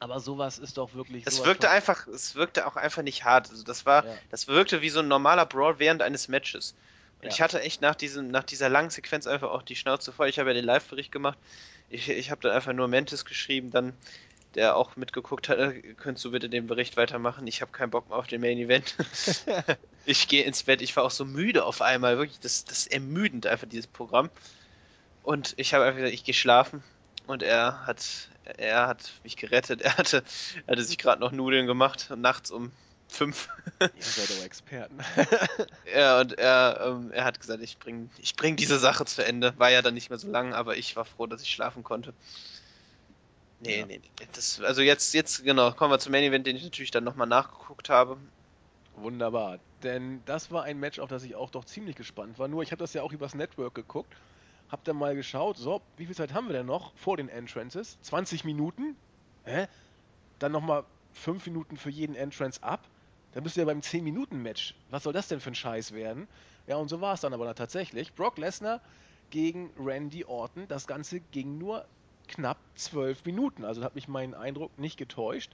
[0.00, 1.26] Aber sowas ist doch wirklich.
[1.26, 3.50] Es wirkte einfach, es wirkte auch einfach nicht hart.
[3.50, 4.14] Also das war, Ja.
[4.30, 6.74] das wirkte wie so ein normaler Brawl während eines Matches.
[7.20, 7.30] Und Ja.
[7.30, 10.28] ich hatte echt nach diesem, nach dieser langen Sequenz einfach auch die Schnauze voll.
[10.28, 11.38] Ich habe ja den Live-Bericht gemacht.
[11.88, 13.94] Ich, ich habe dann einfach nur Mentis geschrieben, dann
[14.54, 17.46] der auch mitgeguckt hat, äh, könntest du bitte den Bericht weitermachen?
[17.46, 18.94] Ich habe keinen Bock mehr auf den Main Event.
[20.04, 20.80] ich gehe ins Bett.
[20.80, 22.38] Ich war auch so müde auf einmal, wirklich.
[22.40, 24.30] Das, das ist ermüdend einfach dieses Programm.
[25.22, 26.82] Und ich habe einfach gesagt, ich gehe schlafen.
[27.26, 29.82] Und er hat, er hat mich gerettet.
[29.82, 30.22] Er hatte,
[30.66, 32.70] er hatte sich gerade noch Nudeln gemacht nachts um
[33.08, 33.48] fünf.
[33.80, 34.98] Ihr seid doch Experten.
[35.94, 39.52] Ja, und er, ähm, er hat gesagt, ich bring, ich bring diese Sache zu Ende.
[39.58, 42.12] War ja dann nicht mehr so lang, aber ich war froh, dass ich schlafen konnte.
[43.60, 43.86] Nee, Ja.
[43.86, 44.00] nee.
[44.32, 47.26] Das, also jetzt, jetzt, genau, kommen wir zum Main Event, den ich natürlich dann nochmal
[47.28, 48.16] nachgeguckt habe.
[48.96, 49.58] Wunderbar.
[49.82, 52.48] Denn das war ein Match, auf das ich auch doch ziemlich gespannt war.
[52.48, 54.12] Nur ich habe das ja auch übers Network geguckt.
[54.70, 57.98] Hab dann mal geschaut, so, wie viel Zeit haben wir denn noch vor den Entrances?
[58.02, 58.96] 20 Minuten?
[59.44, 59.66] Hä?
[60.40, 62.80] dann nochmal fünf Minuten für jeden Entrance ab.
[63.34, 64.74] Dann bist du ja beim 10-Minuten-Match.
[64.90, 66.28] Was soll das denn für ein Scheiß werden?
[66.68, 68.14] Ja, und so war es dann aber tatsächlich.
[68.14, 68.80] Brock Lesnar
[69.30, 70.68] gegen Randy Orton.
[70.68, 71.84] Das Ganze ging nur
[72.28, 73.64] knapp zwölf Minuten.
[73.64, 75.50] Also hat mich mein Eindruck nicht getäuscht.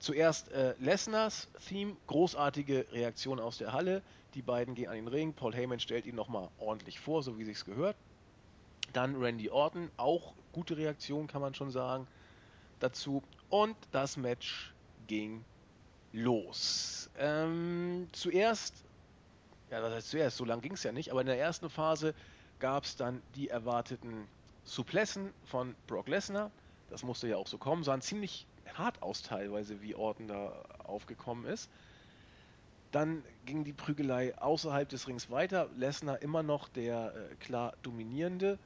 [0.00, 4.02] Zuerst äh, Lesners Theme, großartige Reaktion aus der Halle.
[4.34, 5.32] Die beiden gehen an den Ring.
[5.32, 7.96] Paul Heyman stellt ihn nochmal ordentlich vor, so wie sich's gehört.
[8.92, 12.08] Dann Randy Orton, auch gute Reaktion, kann man schon sagen,
[12.80, 13.22] dazu.
[13.48, 14.74] Und das Match
[15.06, 15.44] ging
[16.16, 17.10] los.
[17.18, 18.74] Ähm, zuerst,
[19.70, 22.14] ja, das heißt zuerst, so lang ging es ja nicht, aber in der ersten Phase
[22.58, 24.26] gab es dann die erwarteten
[24.64, 26.50] Suplessen von Brock Lesnar.
[26.90, 27.84] Das musste ja auch so kommen.
[27.84, 30.52] Sahen ziemlich hart aus teilweise, wie Orton da
[30.84, 31.68] aufgekommen ist.
[32.92, 35.68] Dann ging die Prügelei außerhalb des Rings weiter.
[35.76, 38.58] Lesnar immer noch der äh, klar dominierende.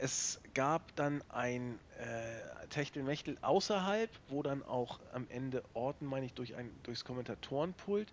[0.00, 6.34] Es gab dann ein äh, Techtelmechtel außerhalb, wo dann auch am Ende Orton, meine ich,
[6.34, 8.12] durch ein, durchs Kommentatorenpult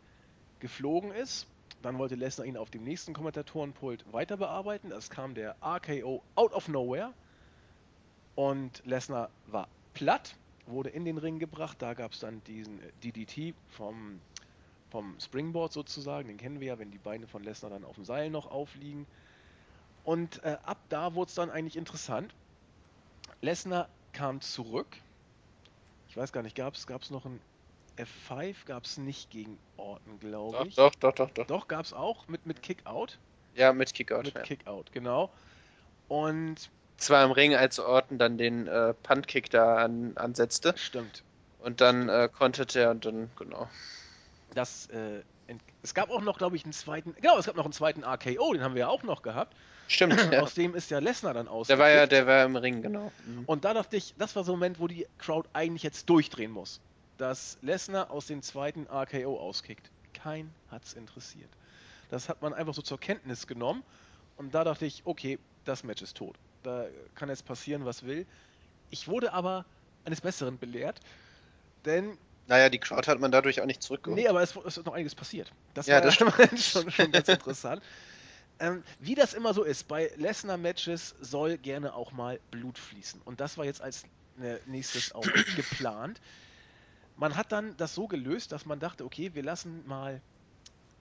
[0.59, 1.47] geflogen ist.
[1.81, 4.91] Dann wollte Lesnar ihn auf dem nächsten Kommentatorenpult weiter bearbeiten.
[4.91, 7.13] Es kam der RKO out of nowhere.
[8.35, 10.35] Und Lesnar war platt,
[10.67, 11.81] wurde in den Ring gebracht.
[11.81, 14.19] Da gab es dann diesen äh, DDT vom,
[14.89, 16.27] vom Springboard sozusagen.
[16.27, 19.07] Den kennen wir ja, wenn die Beine von Lesnar dann auf dem Seil noch aufliegen.
[20.03, 22.33] Und äh, ab da wurde es dann eigentlich interessant.
[23.41, 24.97] Lesnar kam zurück.
[26.09, 27.39] Ich weiß gar nicht, gab es noch ein
[27.97, 28.55] F5?
[28.65, 30.75] Gab es nicht gegen Orton, glaube ich.
[30.75, 31.45] Doch, doch, doch, doch.
[31.47, 33.17] Doch, gab es auch mit, mit Kick-Out.
[33.55, 34.23] Ja, mit Kickout.
[34.25, 34.41] Mit Ja.
[34.41, 35.31] Kick-Out, genau.
[36.07, 40.73] Und Zwar im Ring, als Orton dann den äh, Punt-Kick da an, ansetzte.
[40.77, 41.23] stimmt,
[41.59, 43.67] Und dann äh, konterte er und dann, genau.
[44.53, 45.23] das, äh,
[45.83, 48.53] es gab auch noch, glaube ich, einen zweiten, genau, es gab noch einen zweiten RKO,
[48.53, 49.55] den haben wir ja auch noch gehabt.
[49.91, 50.41] Stimmt, ja.
[50.41, 51.67] Aus dem ist ja Lesnar dann aus.
[51.67, 53.11] Der war ja, der war im Ring, genau.
[53.25, 53.43] Mhm.
[53.45, 56.51] Und da dachte ich, das war so ein Moment, wo die Crowd eigentlich jetzt durchdrehen
[56.51, 56.79] muss.
[57.17, 59.89] Dass Lesnar aus dem zweiten RKO auskickt.
[60.13, 61.49] Kein hat's interessiert.
[62.09, 63.83] Das hat man einfach so zur Kenntnis genommen.
[64.37, 66.35] Und da dachte ich, okay, das Match ist tot.
[66.63, 66.85] Da
[67.15, 68.25] kann jetzt passieren, was will.
[68.89, 69.65] Ich wurde aber
[70.05, 70.99] eines Besseren belehrt.
[71.85, 72.17] Denn,
[72.47, 74.19] Naja, die Crowd hat man dadurch auch nicht zurückgeholt.
[74.21, 75.51] nee, aber es, es ist noch einiges passiert.
[75.73, 77.81] Das Ja, war das schon, schon ganz interessant.
[78.61, 83.19] Ähm, wie das immer so ist, bei Lesnar-Matches soll gerne auch mal Blut fließen.
[83.25, 84.03] Und das war jetzt als
[84.39, 85.23] äh, nächstes auch
[85.55, 86.21] geplant.
[87.17, 90.21] Man hat dann das so gelöst, dass man dachte, okay, wir lassen mal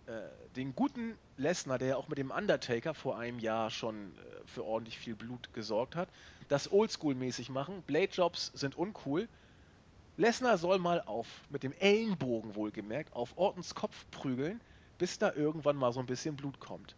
[0.07, 0.13] äh,
[0.57, 4.65] den guten Lesnar, der ja auch mit dem Undertaker vor einem Jahr schon äh, für
[4.65, 6.09] ordentlich viel Blut gesorgt hat,
[6.49, 7.83] das Oldschool-mäßig machen.
[7.83, 9.29] Blade Jobs sind uncool.
[10.17, 14.63] Lesnar soll mal auf, mit dem Ellenbogen wohlgemerkt, auf Ortons Kopf prügeln,
[14.97, 16.97] bis da irgendwann mal so ein bisschen Blut kommt.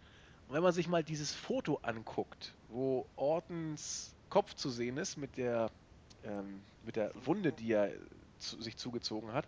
[0.49, 5.37] Und wenn man sich mal dieses Foto anguckt, wo Ortons Kopf zu sehen ist mit
[5.37, 5.71] der,
[6.25, 7.91] ähm, mit der Wunde, die er
[8.39, 9.47] zu, sich zugezogen hat,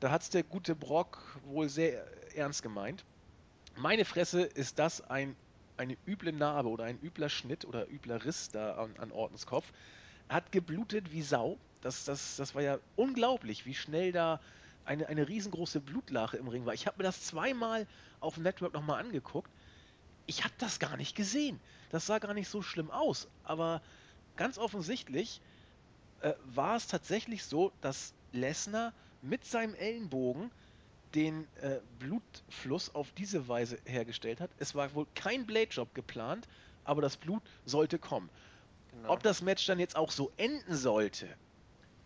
[0.00, 2.04] da hat es der gute Brock wohl sehr
[2.34, 3.04] ernst gemeint.
[3.76, 5.36] Meine Fresse ist das ein,
[5.76, 9.72] eine üble Narbe oder ein übler Schnitt oder übler Riss da an, an Ortons Kopf.
[10.28, 11.58] Er hat geblutet wie Sau.
[11.80, 14.40] Das, das, das war ja unglaublich, wie schnell da
[14.84, 16.74] eine, eine riesengroße Blutlache im Ring war.
[16.74, 17.86] Ich habe mir das zweimal
[18.20, 19.50] auf dem Network nochmal angeguckt.
[20.26, 21.60] Ich habe das gar nicht gesehen.
[21.90, 23.28] Das sah gar nicht so schlimm aus.
[23.44, 23.82] Aber
[24.36, 25.40] ganz offensichtlich
[26.20, 30.50] äh, war es tatsächlich so, dass Lesnar mit seinem Ellenbogen
[31.14, 34.50] den äh, Blutfluss auf diese Weise hergestellt hat.
[34.58, 36.48] Es war wohl kein Blade-Job geplant,
[36.84, 38.30] aber das Blut sollte kommen.
[38.92, 39.12] Genau.
[39.12, 41.28] Ob das Match dann jetzt auch so enden sollte,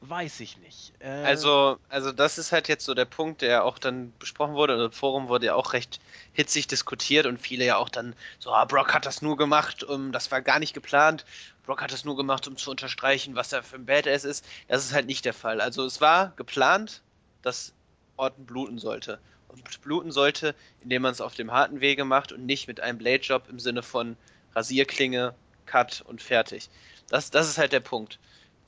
[0.08, 0.92] weiß ich nicht.
[1.00, 4.76] Äh, Also, also das ist halt jetzt so der Punkt, der auch dann besprochen wurde.
[4.76, 6.00] Und Im Forum wurde ja auch recht
[6.32, 10.12] hitzig diskutiert und viele ja auch dann so, ah, Brock hat das nur gemacht, um,
[10.12, 11.24] das war gar nicht geplant.
[11.64, 14.44] Brock hat das nur gemacht, um zu unterstreichen, was er für ein Badass ist.
[14.68, 15.60] Das ist halt nicht der Fall.
[15.60, 17.02] Also es war geplant,
[17.42, 17.72] dass
[18.16, 19.18] Orton bluten sollte.
[19.48, 22.98] Und bluten sollte, indem man es auf dem harten Wege macht und nicht mit einem
[22.98, 24.16] Blade-Job im Sinne von
[24.54, 25.34] Rasierklinge,
[25.66, 26.68] Cut und fertig.
[27.08, 28.18] Das, das ist halt der Punkt.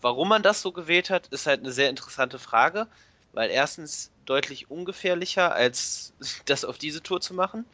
[0.00, 2.86] Warum man das so gewählt hat, ist halt eine sehr interessante Frage,
[3.32, 6.12] weil erstens deutlich ungefährlicher, als
[6.46, 7.64] das auf diese Tour zu machen.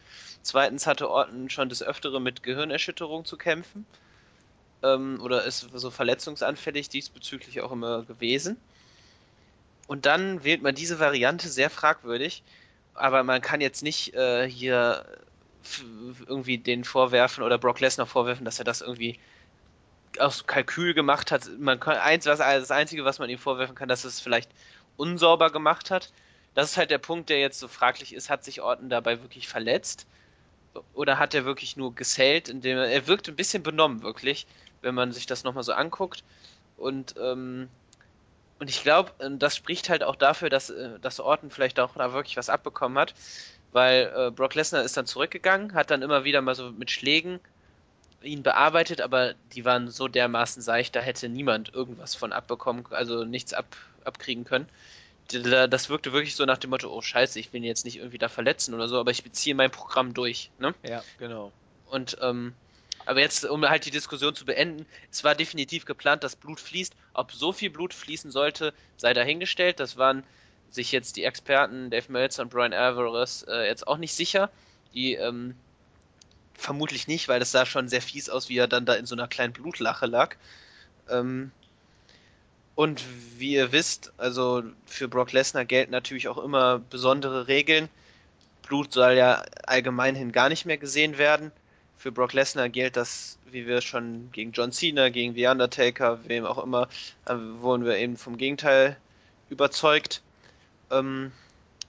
[0.43, 3.87] Zweitens hatte Orton schon des Öfteren mit Gehirnerschütterung zu kämpfen.
[4.83, 8.57] Ähm, oder ist so verletzungsanfällig diesbezüglich auch immer gewesen.
[9.87, 12.43] Und dann wählt man diese Variante sehr fragwürdig,
[12.95, 15.05] aber man kann jetzt nicht äh, hier
[16.27, 19.19] irgendwie den vorwerfen oder Brock Lesnar vorwerfen, dass er das irgendwie
[20.21, 21.49] aus Kalkül gemacht hat.
[21.59, 24.51] Man kann, eins, was, das Einzige, was man ihm vorwerfen kann, dass es vielleicht
[24.97, 26.13] unsauber gemacht hat.
[26.55, 28.31] Das ist halt der Punkt, der jetzt so fraglich ist.
[28.31, 30.07] Hat sich Orton dabei wirklich verletzt?
[30.93, 34.47] Oder hat er wirklich nur gesellt, indem er, er wirkt ein bisschen benommen, wirklich,
[34.83, 36.25] wenn man sich das nochmal so anguckt.
[36.77, 37.69] Und ähm,
[38.59, 42.13] und ich glaube, das spricht halt auch dafür, dass, äh, dass Orton vielleicht auch da
[42.13, 43.15] wirklich was abbekommen hat,
[43.73, 47.41] weil äh, Brock Lesnar ist dann zurückgegangen, hat dann immer wieder mal so mit Schlägen
[48.25, 53.25] ihn bearbeitet, aber die waren so dermaßen seicht, da hätte niemand irgendwas von abbekommen, also
[53.25, 54.69] nichts ab, abkriegen können.
[55.29, 58.19] Das wirkte wirklich so nach dem Motto, oh scheiße, ich will ihn jetzt nicht irgendwie
[58.19, 60.51] da verletzen oder so, aber ich beziehe mein Programm durch.
[60.59, 60.75] Ne?
[60.87, 61.51] Ja, genau.
[61.87, 62.55] Und ähm,
[63.07, 66.95] aber jetzt, um halt die Diskussion zu beenden, es war definitiv geplant, dass Blut fließt.
[67.13, 69.81] Ob so viel Blut fließen sollte, sei dahingestellt.
[69.81, 70.25] Das waren
[70.71, 74.51] sich jetzt die Experten Dave Meltzer und Brian Alvarez äh, jetzt auch nicht sicher.
[74.95, 75.55] Die ähm,
[76.55, 79.15] vermutlich nicht, weil das sah schon sehr fies aus, wie er dann da in so
[79.15, 80.37] einer kleinen Blutlache lag.
[81.09, 81.51] Ähm,
[82.75, 83.05] und
[83.39, 87.89] wie ihr wisst, also für Brock Lesnar gelten natürlich auch immer besondere Regeln.
[88.67, 91.53] Blut soll ja allgemeinhin gar nicht mehr gesehen werden.
[91.99, 96.45] Für Brock Lesnar gilt das, wie wir schon gegen John Cena, gegen The Undertaker, wem
[96.45, 96.89] auch immer,
[97.27, 98.97] äh, wurden wir eben vom Gegenteil
[99.51, 100.23] überzeugt.
[100.91, 101.31] Ähm,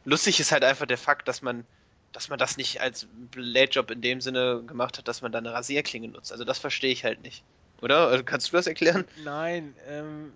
[0.03, 1.65] lustig ist halt einfach der Fakt, dass man,
[2.15, 5.51] dass man das nicht als Blade-Job in dem Sinne gemacht hat, dass man da eine
[5.51, 6.31] Rasierklinge nutzt.
[6.31, 7.43] Also das verstehe ich halt nicht.
[7.81, 8.07] Oder?
[8.07, 9.03] Also kannst du das erklären?
[9.25, 10.31] Nein, ähm,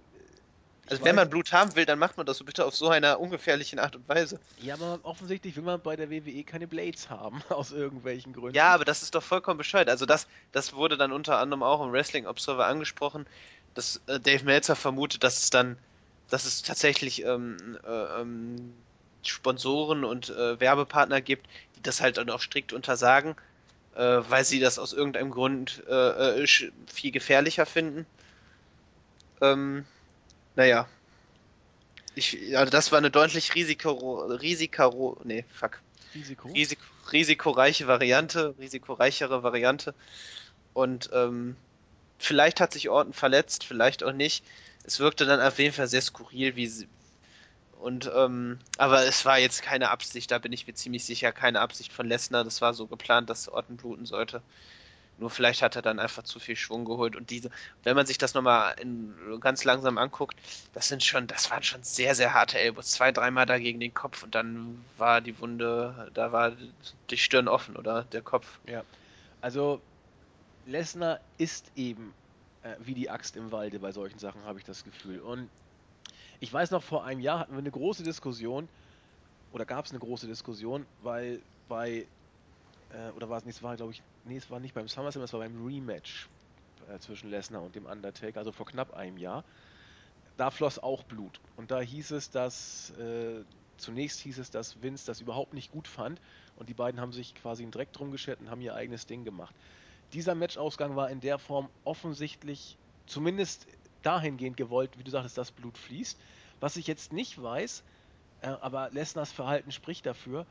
[0.90, 3.22] also wenn man Blut haben will, dann macht man das so bitte auf so einer
[3.22, 4.42] ungefährlichen Art und Weise.
[4.58, 8.56] Ja, aber offensichtlich will man bei der WWE keine Blades haben, aus irgendwelchen Gründen.
[8.56, 9.88] Ja, aber das ist doch vollkommen bescheuert.
[9.88, 13.26] Also das, das wurde dann unter anderem auch im Wrestling Observer angesprochen,
[13.74, 15.78] dass äh, Dave Meltzer vermutet, dass es dann,
[16.30, 18.74] dass es tatsächlich ähm, äh, ähm,
[19.24, 23.36] Sponsoren und äh, Werbepartner gibt, die das halt dann auch strikt untersagen,
[23.96, 26.48] äh, weil sie das aus irgendeinem Grund äh, äh,
[26.88, 28.06] viel gefährlicher finden.
[29.42, 29.86] Ähm,
[30.56, 30.88] naja.
[32.16, 35.80] Ich, also das war eine deutlich Risiko, Risiko, nee, fuck.
[36.14, 36.50] Risiko?
[36.50, 36.82] Risiko,
[37.12, 39.94] risikoreiche Variante, risikoreichere Variante.
[40.74, 41.56] Und ähm,
[42.18, 44.44] vielleicht hat sich Orton verletzt, vielleicht auch nicht.
[44.84, 46.88] Es wirkte dann auf jeden Fall sehr skurril, wie sie.
[47.80, 51.62] Und ähm, aber es war jetzt keine Absicht, da bin ich mir ziemlich sicher, keine
[51.62, 52.44] Absicht von Lesnar.
[52.44, 54.42] Das war so geplant, dass Orton bluten sollte.
[55.18, 57.16] Nur vielleicht hat er dann einfach zu viel Schwung geholt.
[57.16, 57.50] Und diese,
[57.84, 58.76] wenn man sich das nochmal
[59.40, 60.38] ganz langsam anguckt,
[60.74, 62.92] das sind schon, das waren schon sehr, sehr harte Elbows.
[62.92, 66.54] Zwei, dreimal da gegen den Kopf und dann war die Wunde, da war
[67.10, 68.60] die Stirn offen oder der Kopf.
[68.66, 68.84] Ja.
[69.42, 69.82] Also
[70.66, 72.14] Lesnar ist eben
[72.64, 75.20] äh, wie die Axt im Walde bei solchen Sachen, habe ich das Gefühl.
[75.20, 75.50] Und
[76.40, 78.68] ich weiß noch, vor einem Jahr hatten wir eine große Diskussion,
[79.52, 82.06] oder gab es eine große Diskussion, weil bei
[82.92, 85.24] äh, oder war es nicht, es war glaube ich, nee, es war nicht beim SummerSlam,
[85.24, 86.30] es war beim Rematch
[86.90, 89.44] äh, zwischen Lesnar und dem Undertaker, also vor knapp einem Jahr.
[90.38, 91.42] Da floss auch Blut.
[91.58, 93.44] Und da hieß es, dass, äh,
[93.78, 96.22] zunächst hieß es, dass Vince das überhaupt nicht gut fand
[96.56, 99.26] und die beiden haben sich quasi einen Dreck drum geschert und haben ihr eigenes Ding
[99.26, 99.56] gemacht.
[100.14, 103.68] Dieser Matchausgang war in der Form offensichtlich zumindest
[104.02, 106.20] dahingehend gewollt, wie du sagtest, dass Blut fließt.
[106.60, 107.84] Was ich jetzt nicht weiß,
[108.42, 110.48] äh, aber Lesners Verhalten spricht dafür,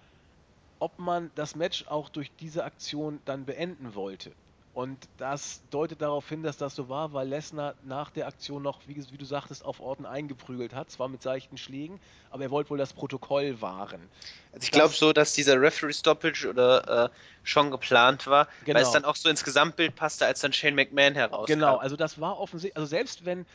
[0.79, 4.37] ob man das Match auch durch diese Aktion dann beenden wollte.
[4.79, 8.79] Und das deutet darauf hin, dass das so war, weil Lesnar nach der Aktion noch,
[8.87, 11.99] wie, wie, du sagtest, auf Orten eingeprügelt hat, zwar mit seichten Schlägen,
[12.31, 14.09] aber er wollte wohl das Protokoll wahren.
[14.53, 17.09] Also ich glaube so, dass dieser Referee-Stoppage oder äh,
[17.43, 18.77] schon geplant war, genau.
[18.77, 21.55] weil es dann auch so ins Gesamtbild passte, als dann Shane McMahon herauskam.
[21.55, 23.47] Genau, also das war offensichtlich, also selbst wenn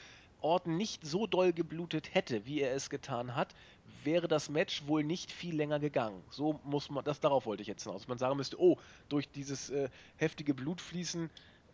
[0.44, 3.56] Orton nicht so doll geblutet hätte, wie er es getan hat,
[4.04, 6.22] wäre das Match wohl nicht viel länger gegangen.
[6.30, 8.08] So muss man, das darauf wollte ich jetzt hinaus.
[8.08, 8.78] Man sagen müsste, oh,
[9.10, 11.30] durch dieses äh, heftige Blutfließen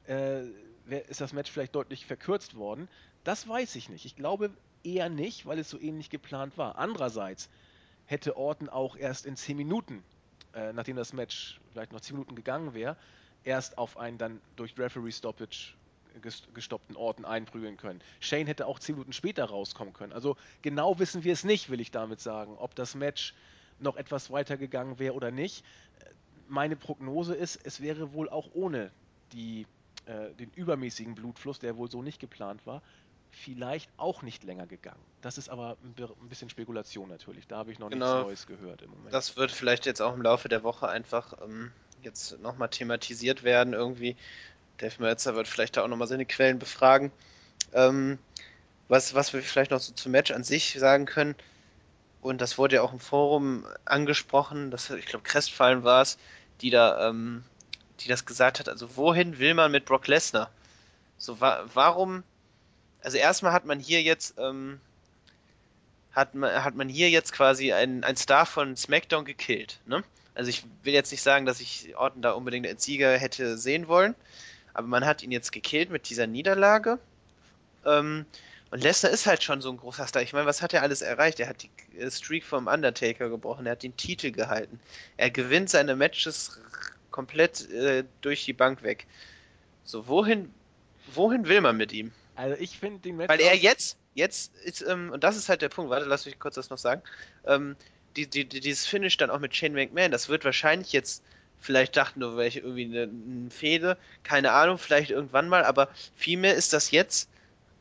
[0.08, 0.44] äh,
[1.08, 2.88] ist das Match vielleicht deutlich verkürzt worden.
[3.24, 4.06] Das weiß ich nicht.
[4.06, 4.52] Ich glaube
[4.84, 6.78] eher nicht, weil es so ähnlich geplant war.
[6.78, 7.50] Andererseits
[8.06, 10.04] hätte Orton auch erst in 10 Minuten,
[10.54, 12.98] äh, nachdem das Match vielleicht noch 10 Minuten gegangen wäre,
[13.44, 15.74] erst auf einen dann durch Referee Stoppage
[16.54, 18.02] gestoppten Orten einprügeln können.
[18.20, 20.14] Shane hätte auch zehn Minuten später rauskommen können.
[20.14, 23.34] Also genau wissen wir es nicht, will ich damit sagen, ob das Match
[23.80, 25.64] noch etwas weiter gegangen wäre oder nicht.
[26.48, 28.92] Meine Prognose ist, es wäre wohl auch ohne
[29.32, 29.66] die,
[30.06, 32.82] äh, den übermäßigen Blutfluss, der wohl so nicht geplant war,
[33.32, 35.00] vielleicht auch nicht länger gegangen.
[35.22, 37.48] Das ist aber ein bisschen Spekulation natürlich.
[37.48, 38.26] Da habe ich noch genau.
[38.26, 39.14] nichts Neues gehört im Moment.
[39.14, 41.72] Das wird vielleicht jetzt auch im Laufe der Woche einfach ähm,
[42.02, 44.16] jetzt nochmal thematisiert werden irgendwie.
[44.80, 47.12] Dave Meltzer wird vielleicht da auch nochmal seine Quellen befragen.
[47.74, 48.18] Ähm,
[48.88, 51.36] was, was wir vielleicht noch so zum Match an sich sagen können,
[52.22, 56.18] und das wurde ja auch im Forum angesprochen, das, ich glaube, Crestfallen war es,
[56.62, 57.44] die da, ähm,
[58.02, 60.50] die das gesagt hat, also wohin will man mit Brock Lesnar?
[61.18, 62.24] So, wa warum,
[63.02, 64.80] also erstmal hat man hier jetzt, ähm,
[66.12, 70.04] hat man, hat man hier jetzt quasi einen, einen Star von SmackDown gekillt, ne?
[70.36, 73.90] Also ich will jetzt nicht sagen, dass ich Orton da unbedingt als Sieger hätte sehen
[73.90, 74.16] wollen,
[74.74, 77.00] aber man hat ihn jetzt gekillt mit dieser Niederlage.
[77.86, 78.26] Ähm,
[78.72, 80.22] Und Lesnar ist halt schon so ein großer Star.
[80.22, 81.40] Ich meine, was hat er alles erreicht?
[81.40, 84.80] Er hat die äh, Streak vom Undertaker gebrochen, er hat den Titel gehalten.
[85.18, 86.60] Er gewinnt seine Matches
[87.10, 89.08] komplett äh, durch die Bank weg.
[89.84, 90.54] So, wohin,
[91.14, 92.12] wohin will man mit ihm?
[92.36, 95.62] Also ich finde den Match Weil er jetzt, jetzt ist, ähm, und das ist halt
[95.64, 97.02] der Punkt, warte, lass mich kurz das noch sagen.
[97.46, 97.76] Ähm,
[98.16, 101.24] die, die, dieses Finish dann auch mit Shane McMahon, das wird wahrscheinlich jetzt,
[101.60, 106.56] vielleicht dachten nur welche irgendwie eine, eine Fehde, keine Ahnung, vielleicht irgendwann mal, aber vielmehr
[106.56, 107.30] ist das jetzt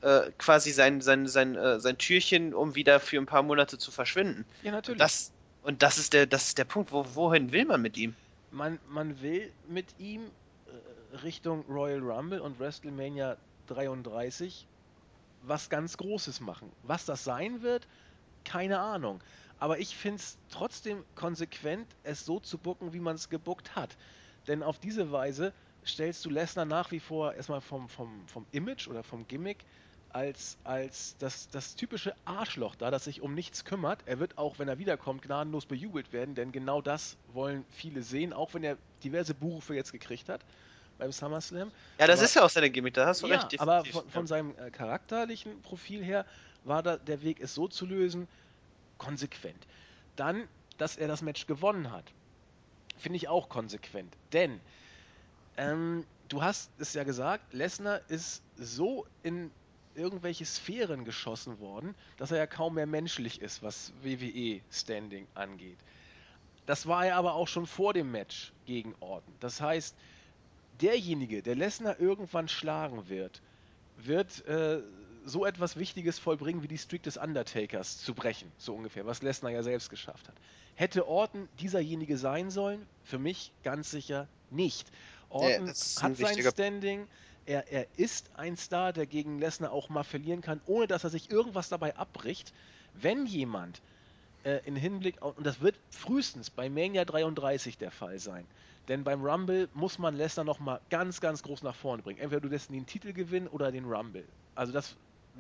[0.01, 3.91] äh, quasi sein, sein, sein, äh, sein Türchen, um wieder für ein paar Monate zu
[3.91, 4.45] verschwinden.
[4.63, 4.97] Ja, natürlich.
[4.97, 5.33] Und das,
[5.63, 8.15] und das ist der, das ist der Punkt, wo, wohin will man mit ihm?
[8.51, 13.37] Man, man will mit ihm äh, Richtung Royal Rumble und WrestleMania
[13.67, 14.67] 33
[15.43, 16.71] was ganz Großes machen.
[16.83, 17.87] Was das sein wird,
[18.45, 19.21] keine Ahnung.
[19.59, 23.97] Aber ich finde es trotzdem konsequent, es so zu bucken, wie man es gebuckt hat.
[24.47, 25.53] Denn auf diese Weise
[25.85, 29.65] stellst du Lesnar nach wie vor erstmal vom, vom, vom Image oder vom Gimmick
[30.11, 34.03] als, als das, das typische Arschloch da, das sich um nichts kümmert.
[34.07, 38.33] Er wird auch, wenn er wiederkommt, gnadenlos bejubelt werden, denn genau das wollen viele sehen,
[38.33, 40.45] auch wenn er diverse Buchrufe jetzt gekriegt hat
[40.97, 41.71] beim SummerSlam.
[41.99, 43.61] Ja, das aber, ist ja auch seine Gimmick, da hast du ja, recht.
[43.61, 46.27] Aber von, von seinem äh, charakterlichen Profil her
[46.65, 48.29] war da der Weg, es so zu lösen,
[48.99, 49.67] konsequent.
[50.17, 52.05] Dann, dass er das Match gewonnen hat,
[52.99, 54.15] finde ich auch konsequent.
[54.33, 54.61] Denn
[55.57, 59.51] ähm, du hast es ja gesagt, Lesnar ist so in
[59.95, 65.79] irgendwelche Sphären geschossen worden, dass er ja kaum mehr menschlich ist, was WWE-Standing angeht.
[66.67, 69.35] Das war er aber auch schon vor dem Match gegen Orton.
[69.41, 69.97] Das heißt,
[70.81, 73.43] derjenige, der Lesnar irgendwann schlagen wird,
[73.97, 74.81] wird äh,
[75.29, 79.53] so etwas Wichtiges vollbringen, wie die Streak des Undertakers zu brechen, so ungefähr, was Lesnar
[79.53, 80.35] ja selbst geschafft hat.
[80.75, 82.87] Hätte Orton dieserjenige sein sollen?
[83.05, 84.91] Für mich ganz sicher nicht.
[85.29, 87.07] Orton ja, hat sein Standing,
[87.47, 91.11] er, er ist ein Star, der gegen Lesnar auch mal verlieren kann, ohne dass er
[91.11, 92.53] sich irgendwas dabei abbricht.
[92.95, 93.81] Wenn jemand
[94.45, 98.47] äh, in Hinblick, auf, und das wird frühestens bei Mania 33 der Fall sein,
[98.89, 102.19] denn beim Rumble muss man Lesnar nochmal ganz, ganz groß nach vorne bringen.
[102.19, 104.25] Entweder du lässt ihn den Titel gewinnen oder den Rumble.
[104.55, 104.97] Also das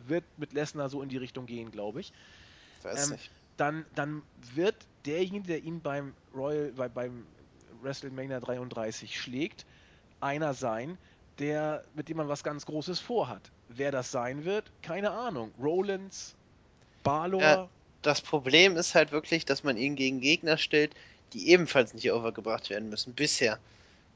[0.06, 2.12] wird mit Lesnar so in die Richtung gehen, glaube ich.
[2.84, 3.18] Ähm,
[3.56, 4.22] dann, dann
[4.54, 7.26] wird derjenige, der ihn beim Royal, bei, beim
[7.82, 9.66] WrestleMania 33 schlägt,
[10.20, 10.98] einer sein,
[11.38, 13.42] der, mit dem man was ganz Großes vorhat.
[13.68, 15.52] Wer das sein wird, keine Ahnung.
[15.60, 16.34] Rollins,
[17.02, 17.40] Balor.
[17.40, 17.68] Ja,
[18.02, 20.94] das Problem ist halt wirklich, dass man ihn gegen Gegner stellt,
[21.32, 23.58] die ebenfalls nicht overgebracht werden müssen, bisher.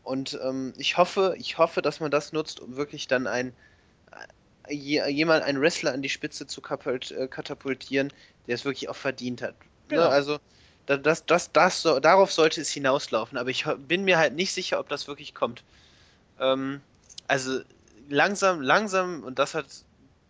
[0.02, 3.52] Und ähm, ich hoffe, ich hoffe, dass man das nutzt, um wirklich dann ein
[4.68, 8.12] jemand, einen Wrestler an die Spitze zu äh, katapultieren,
[8.46, 9.58] der es wirklich auch verdient hat.
[9.58, 9.66] Ne?
[9.88, 10.02] Genau.
[10.02, 10.08] Ne?
[10.08, 10.38] Also
[10.86, 14.80] das, das, das, so, darauf sollte es hinauslaufen, aber ich bin mir halt nicht sicher,
[14.80, 15.62] ob das wirklich kommt.
[16.40, 16.80] Ähm,
[17.28, 17.60] also
[18.08, 19.66] langsam, langsam, und das hat,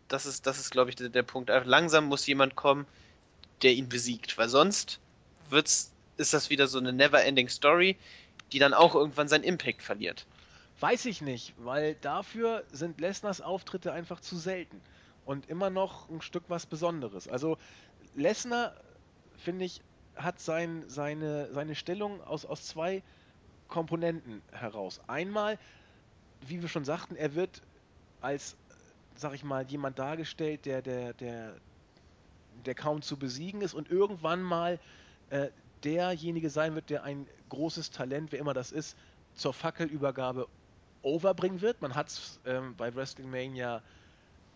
[0.09, 1.51] das ist, das ist, glaube ich, der, der Punkt.
[1.65, 2.87] Langsam muss jemand kommen,
[3.63, 5.01] der ihn besiegt, weil sonst
[5.49, 7.97] wird's, ist das wieder so eine never-ending Story,
[8.53, 10.27] die dann auch irgendwann seinen Impact verliert.
[10.83, 14.81] Weiß ich nicht, weil dafür sind Lesners Auftritte einfach zu selten
[15.25, 17.29] und immer noch ein Stück was Besonderes.
[17.29, 17.57] Also
[18.17, 18.75] Lesnar,
[19.37, 19.81] finde ich,
[20.17, 23.05] hat sein, seine, seine Stellung aus, aus zwei
[23.69, 25.01] Komponenten heraus.
[25.07, 25.57] Einmal
[26.47, 27.63] wie wir schon sagten, er wird
[28.21, 28.57] als,
[29.15, 31.55] sag ich mal, jemand dargestellt, der, der, der,
[32.67, 34.79] der kaum zu besiegen ist und irgendwann mal
[35.31, 35.49] äh,
[35.85, 38.97] derjenige sein wird, der ein großes Talent, wer immer das ist,
[39.35, 40.49] zur Fackelübergabe
[41.03, 41.83] overbringen wird.
[41.83, 43.83] Man hat es ähm, bei WrestleMania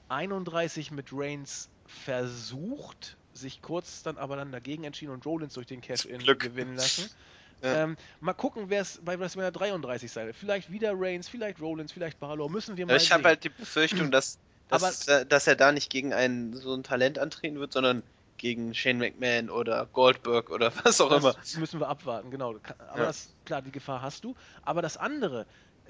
[0.09, 5.81] 31 mit Reigns versucht, sich kurz dann aber dann dagegen entschieden und Rollins durch den
[5.81, 7.11] Cash-In gewinnen lassen.
[7.63, 7.85] Ja.
[7.85, 10.37] Ähm, mal gucken, wer es bei WrestleMania 33 sein wird.
[10.37, 12.51] Vielleicht wieder Reigns, vielleicht Rollins, vielleicht Balor.
[12.51, 15.89] Müssen wir mal Ich habe halt die Befürchtung, dass, dass, Aber, dass er da nicht
[15.89, 18.03] gegen einen so ein Talent antreten wird, sondern
[18.37, 21.61] gegen Shane McMahon oder Goldberg oder was auch das immer.
[21.61, 22.57] Müssen wir abwarten, genau.
[22.89, 23.07] Aber ja.
[23.07, 24.37] das, klar, die Gefahr hast du.
[24.63, 25.47] Aber das andere, äh,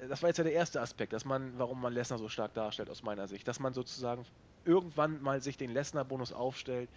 [0.09, 2.89] das war jetzt ja der erste Aspekt, dass man, warum man Lesnar so stark darstellt
[2.89, 4.25] aus meiner Sicht, dass man sozusagen
[4.65, 6.89] irgendwann mal sich den Lesnar-Bonus aufstellt,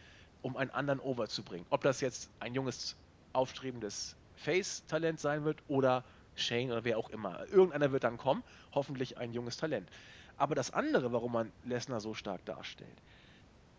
[0.43, 1.67] um einen anderen over zu bringen.
[1.71, 2.97] Ob das jetzt ein junges,
[3.33, 6.05] aufstrebendes Face-Talent sein wird oder
[6.35, 7.47] Shane oder wer auch immer.
[7.49, 9.89] Irgendeiner wird dann kommen, hoffentlich ein junges Talent.
[10.37, 12.97] Aber das andere, warum man Lesnar so stark darstellt,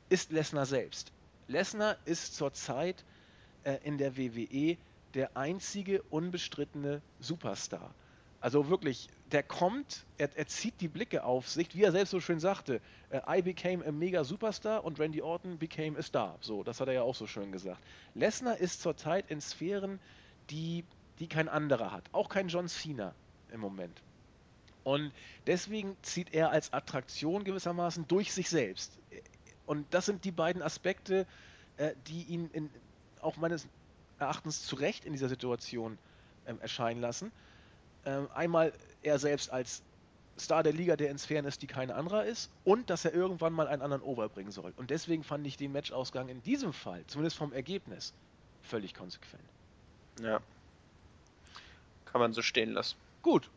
[0.09, 1.11] ist Lesnar selbst.
[1.47, 3.03] Lesnar ist zurzeit
[3.63, 4.77] äh, in der WWE
[5.13, 7.93] der einzige unbestrittene Superstar.
[8.41, 12.19] Also wirklich, der kommt, er, er, zieht die Blicke auf sich, wie er selbst so
[12.19, 12.81] schön sagte,
[13.11, 16.37] äh, I became a mega Superstar und Randy Orton became a star.
[16.41, 17.79] So, das hat er ja auch so schön gesagt.
[18.15, 19.99] Lesnar ist zurzeit in Sphären,
[20.49, 20.83] die,
[21.19, 22.03] die kein anderer hat.
[22.13, 23.13] Auch kein John Cena
[23.51, 24.01] im Moment.
[24.83, 25.11] Und
[25.45, 28.97] deswegen zieht er als Attraktion gewissermaßen durch sich selbst.
[29.67, 31.27] Und das sind die beiden Aspekte,
[31.77, 32.71] äh, die ihn in,
[33.21, 33.67] auch meines
[34.17, 35.99] Erachtens zu Recht in dieser Situation
[36.47, 37.31] ähm, erscheinen lassen.
[38.05, 38.73] Ähm, einmal
[39.03, 39.81] er selbst als
[40.39, 43.67] Star der Liga, der ins Fairness die kein anderer ist, und dass er irgendwann mal
[43.67, 44.73] einen anderen overbringen soll.
[44.77, 48.13] Und deswegen fand ich den Matchausgang in diesem Fall, zumindest vom Ergebnis,
[48.63, 49.43] völlig konsequent.
[50.21, 50.41] Ja.
[52.05, 52.97] Kann man so stehen lassen.
[53.21, 53.49] Gut.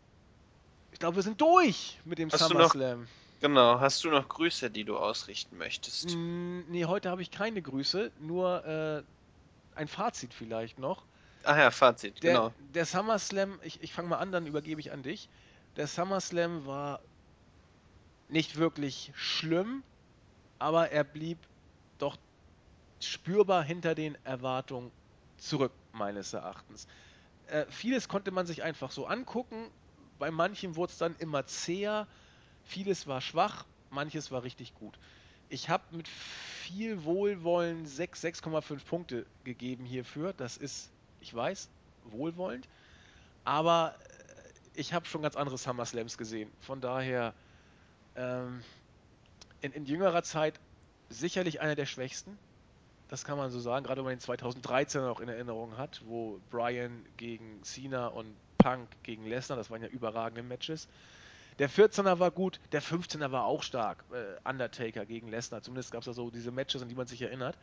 [0.93, 3.09] Ich glaube, wir sind durch mit dem SummerSlam.
[3.41, 3.81] Genau.
[3.81, 6.15] Hast du noch Grüße, die du ausrichten möchtest?
[6.15, 9.03] Mm, nee, heute habe ich keine Grüße, nur äh,
[9.79, 11.03] ein Fazit vielleicht noch.
[11.45, 12.53] Ach ja, Fazit, Der, genau.
[12.75, 15.29] der SummerSlam, ich, ich fange mal an, dann übergebe ich an dich.
[15.77, 17.01] Der SummerSlam war
[18.29, 19.83] nicht wirklich schlimm,
[20.59, 21.39] aber er blieb
[21.99, 22.17] doch
[23.01, 24.91] spürbar hinter den Erwartungen
[25.37, 26.87] zurück, meines Erachtens.
[27.49, 29.71] Äh, vieles konnte man sich einfach so angucken.
[30.19, 32.07] Bei manchen wurde es dann immer zäher.
[32.65, 34.99] Vieles war schwach, manches war richtig gut.
[35.51, 40.33] Ich habe mit viel Wohlwollen 6, 6,5 Punkte gegeben hierfür.
[40.33, 40.91] Das ist,
[41.25, 41.71] ich weiß,
[42.05, 42.69] wohlwollend.
[43.45, 46.51] Aber äh, ich habe schon ganz andere SummerSlams gesehen.
[46.61, 47.33] Von daher
[48.15, 48.63] ähm,
[49.63, 50.61] in, in jüngerer Zeit
[51.09, 52.39] sicherlich einer der schwächsten.
[53.09, 56.41] Das kann man so sagen, gerade wenn man den 2013 noch in Erinnerung hat, wo
[56.51, 60.89] Brian gegen Cena und Punk gegen Lesnar, das waren ja überragende Matches.
[61.59, 64.05] Der 14er war gut, der 15er war auch stark.
[64.13, 67.23] Äh, Undertaker gegen Lesnar, zumindest gab es da so diese Matches, an die man sich
[67.23, 67.57] erinnert.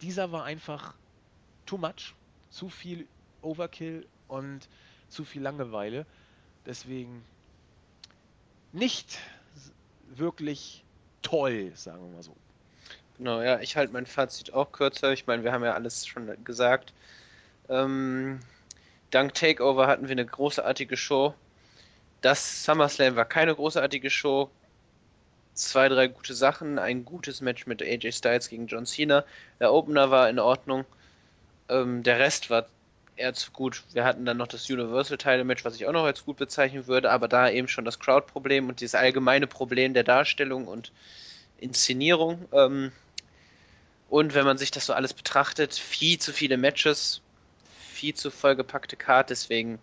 [0.00, 0.94] Dieser war einfach
[1.66, 2.14] too much,
[2.50, 3.06] zu viel
[3.42, 4.68] Overkill und
[5.08, 6.06] zu viel Langeweile.
[6.66, 7.24] Deswegen
[8.72, 9.18] nicht
[10.08, 10.84] wirklich
[11.22, 12.36] toll, sagen wir mal so.
[13.18, 15.12] Genau, ja, ich halte mein Fazit auch kürzer.
[15.12, 16.92] Ich meine, wir haben ja alles schon gesagt.
[17.68, 18.40] Ähm,
[19.10, 21.34] dank Takeover hatten wir eine großartige Show.
[22.20, 24.50] Das SummerSlam war keine großartige Show.
[25.54, 26.78] Zwei, drei gute Sachen.
[26.78, 29.24] Ein gutes Match mit AJ Styles gegen John Cena.
[29.58, 30.84] Der Opener war in Ordnung.
[31.70, 32.66] Ähm, der Rest war
[33.16, 33.82] eher zu gut.
[33.92, 36.86] Wir hatten dann noch das Universal Title Match, was ich auch noch als gut bezeichnen
[36.86, 40.90] würde, aber da eben schon das Crowd-Problem und dieses allgemeine Problem der Darstellung und
[41.58, 42.48] Inszenierung.
[42.52, 42.92] Ähm,
[44.08, 47.20] und wenn man sich das so alles betrachtet, viel zu viele Matches,
[47.92, 49.78] viel zu vollgepackte Card, deswegen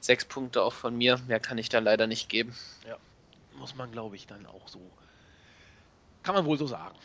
[0.00, 1.18] sechs Punkte auch von mir.
[1.28, 2.56] Mehr kann ich da leider nicht geben.
[2.86, 2.96] Ja,
[3.56, 4.80] muss man, glaube ich, dann auch so.
[6.22, 6.96] Kann man wohl so sagen.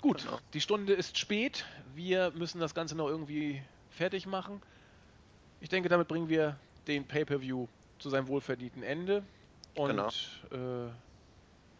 [0.00, 0.38] Gut, Genau.
[0.52, 1.64] die Stunde ist spät.
[1.94, 3.62] Wir müssen das Ganze noch irgendwie
[3.96, 4.60] fertig machen.
[5.60, 6.56] Ich denke, damit bringen wir
[6.86, 7.66] den Pay-Per-View
[7.98, 9.22] zu seinem wohlverdienten Ende.
[9.74, 10.08] Und Genau.
[10.08, 10.90] äh,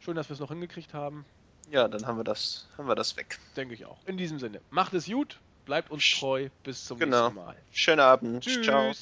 [0.00, 1.24] schön, dass wir es noch hingekriegt haben.
[1.70, 3.38] Ja, dann haben wir das, haben wir das weg.
[3.56, 3.98] Denke ich auch.
[4.06, 6.48] In diesem Sinne, macht es gut, bleibt uns treu.
[6.62, 7.24] Bis zum Genau.
[7.28, 7.56] nächsten Mal.
[7.72, 8.44] Schönen Abend.
[8.44, 8.64] Tschüss.
[8.64, 8.92] Ciao.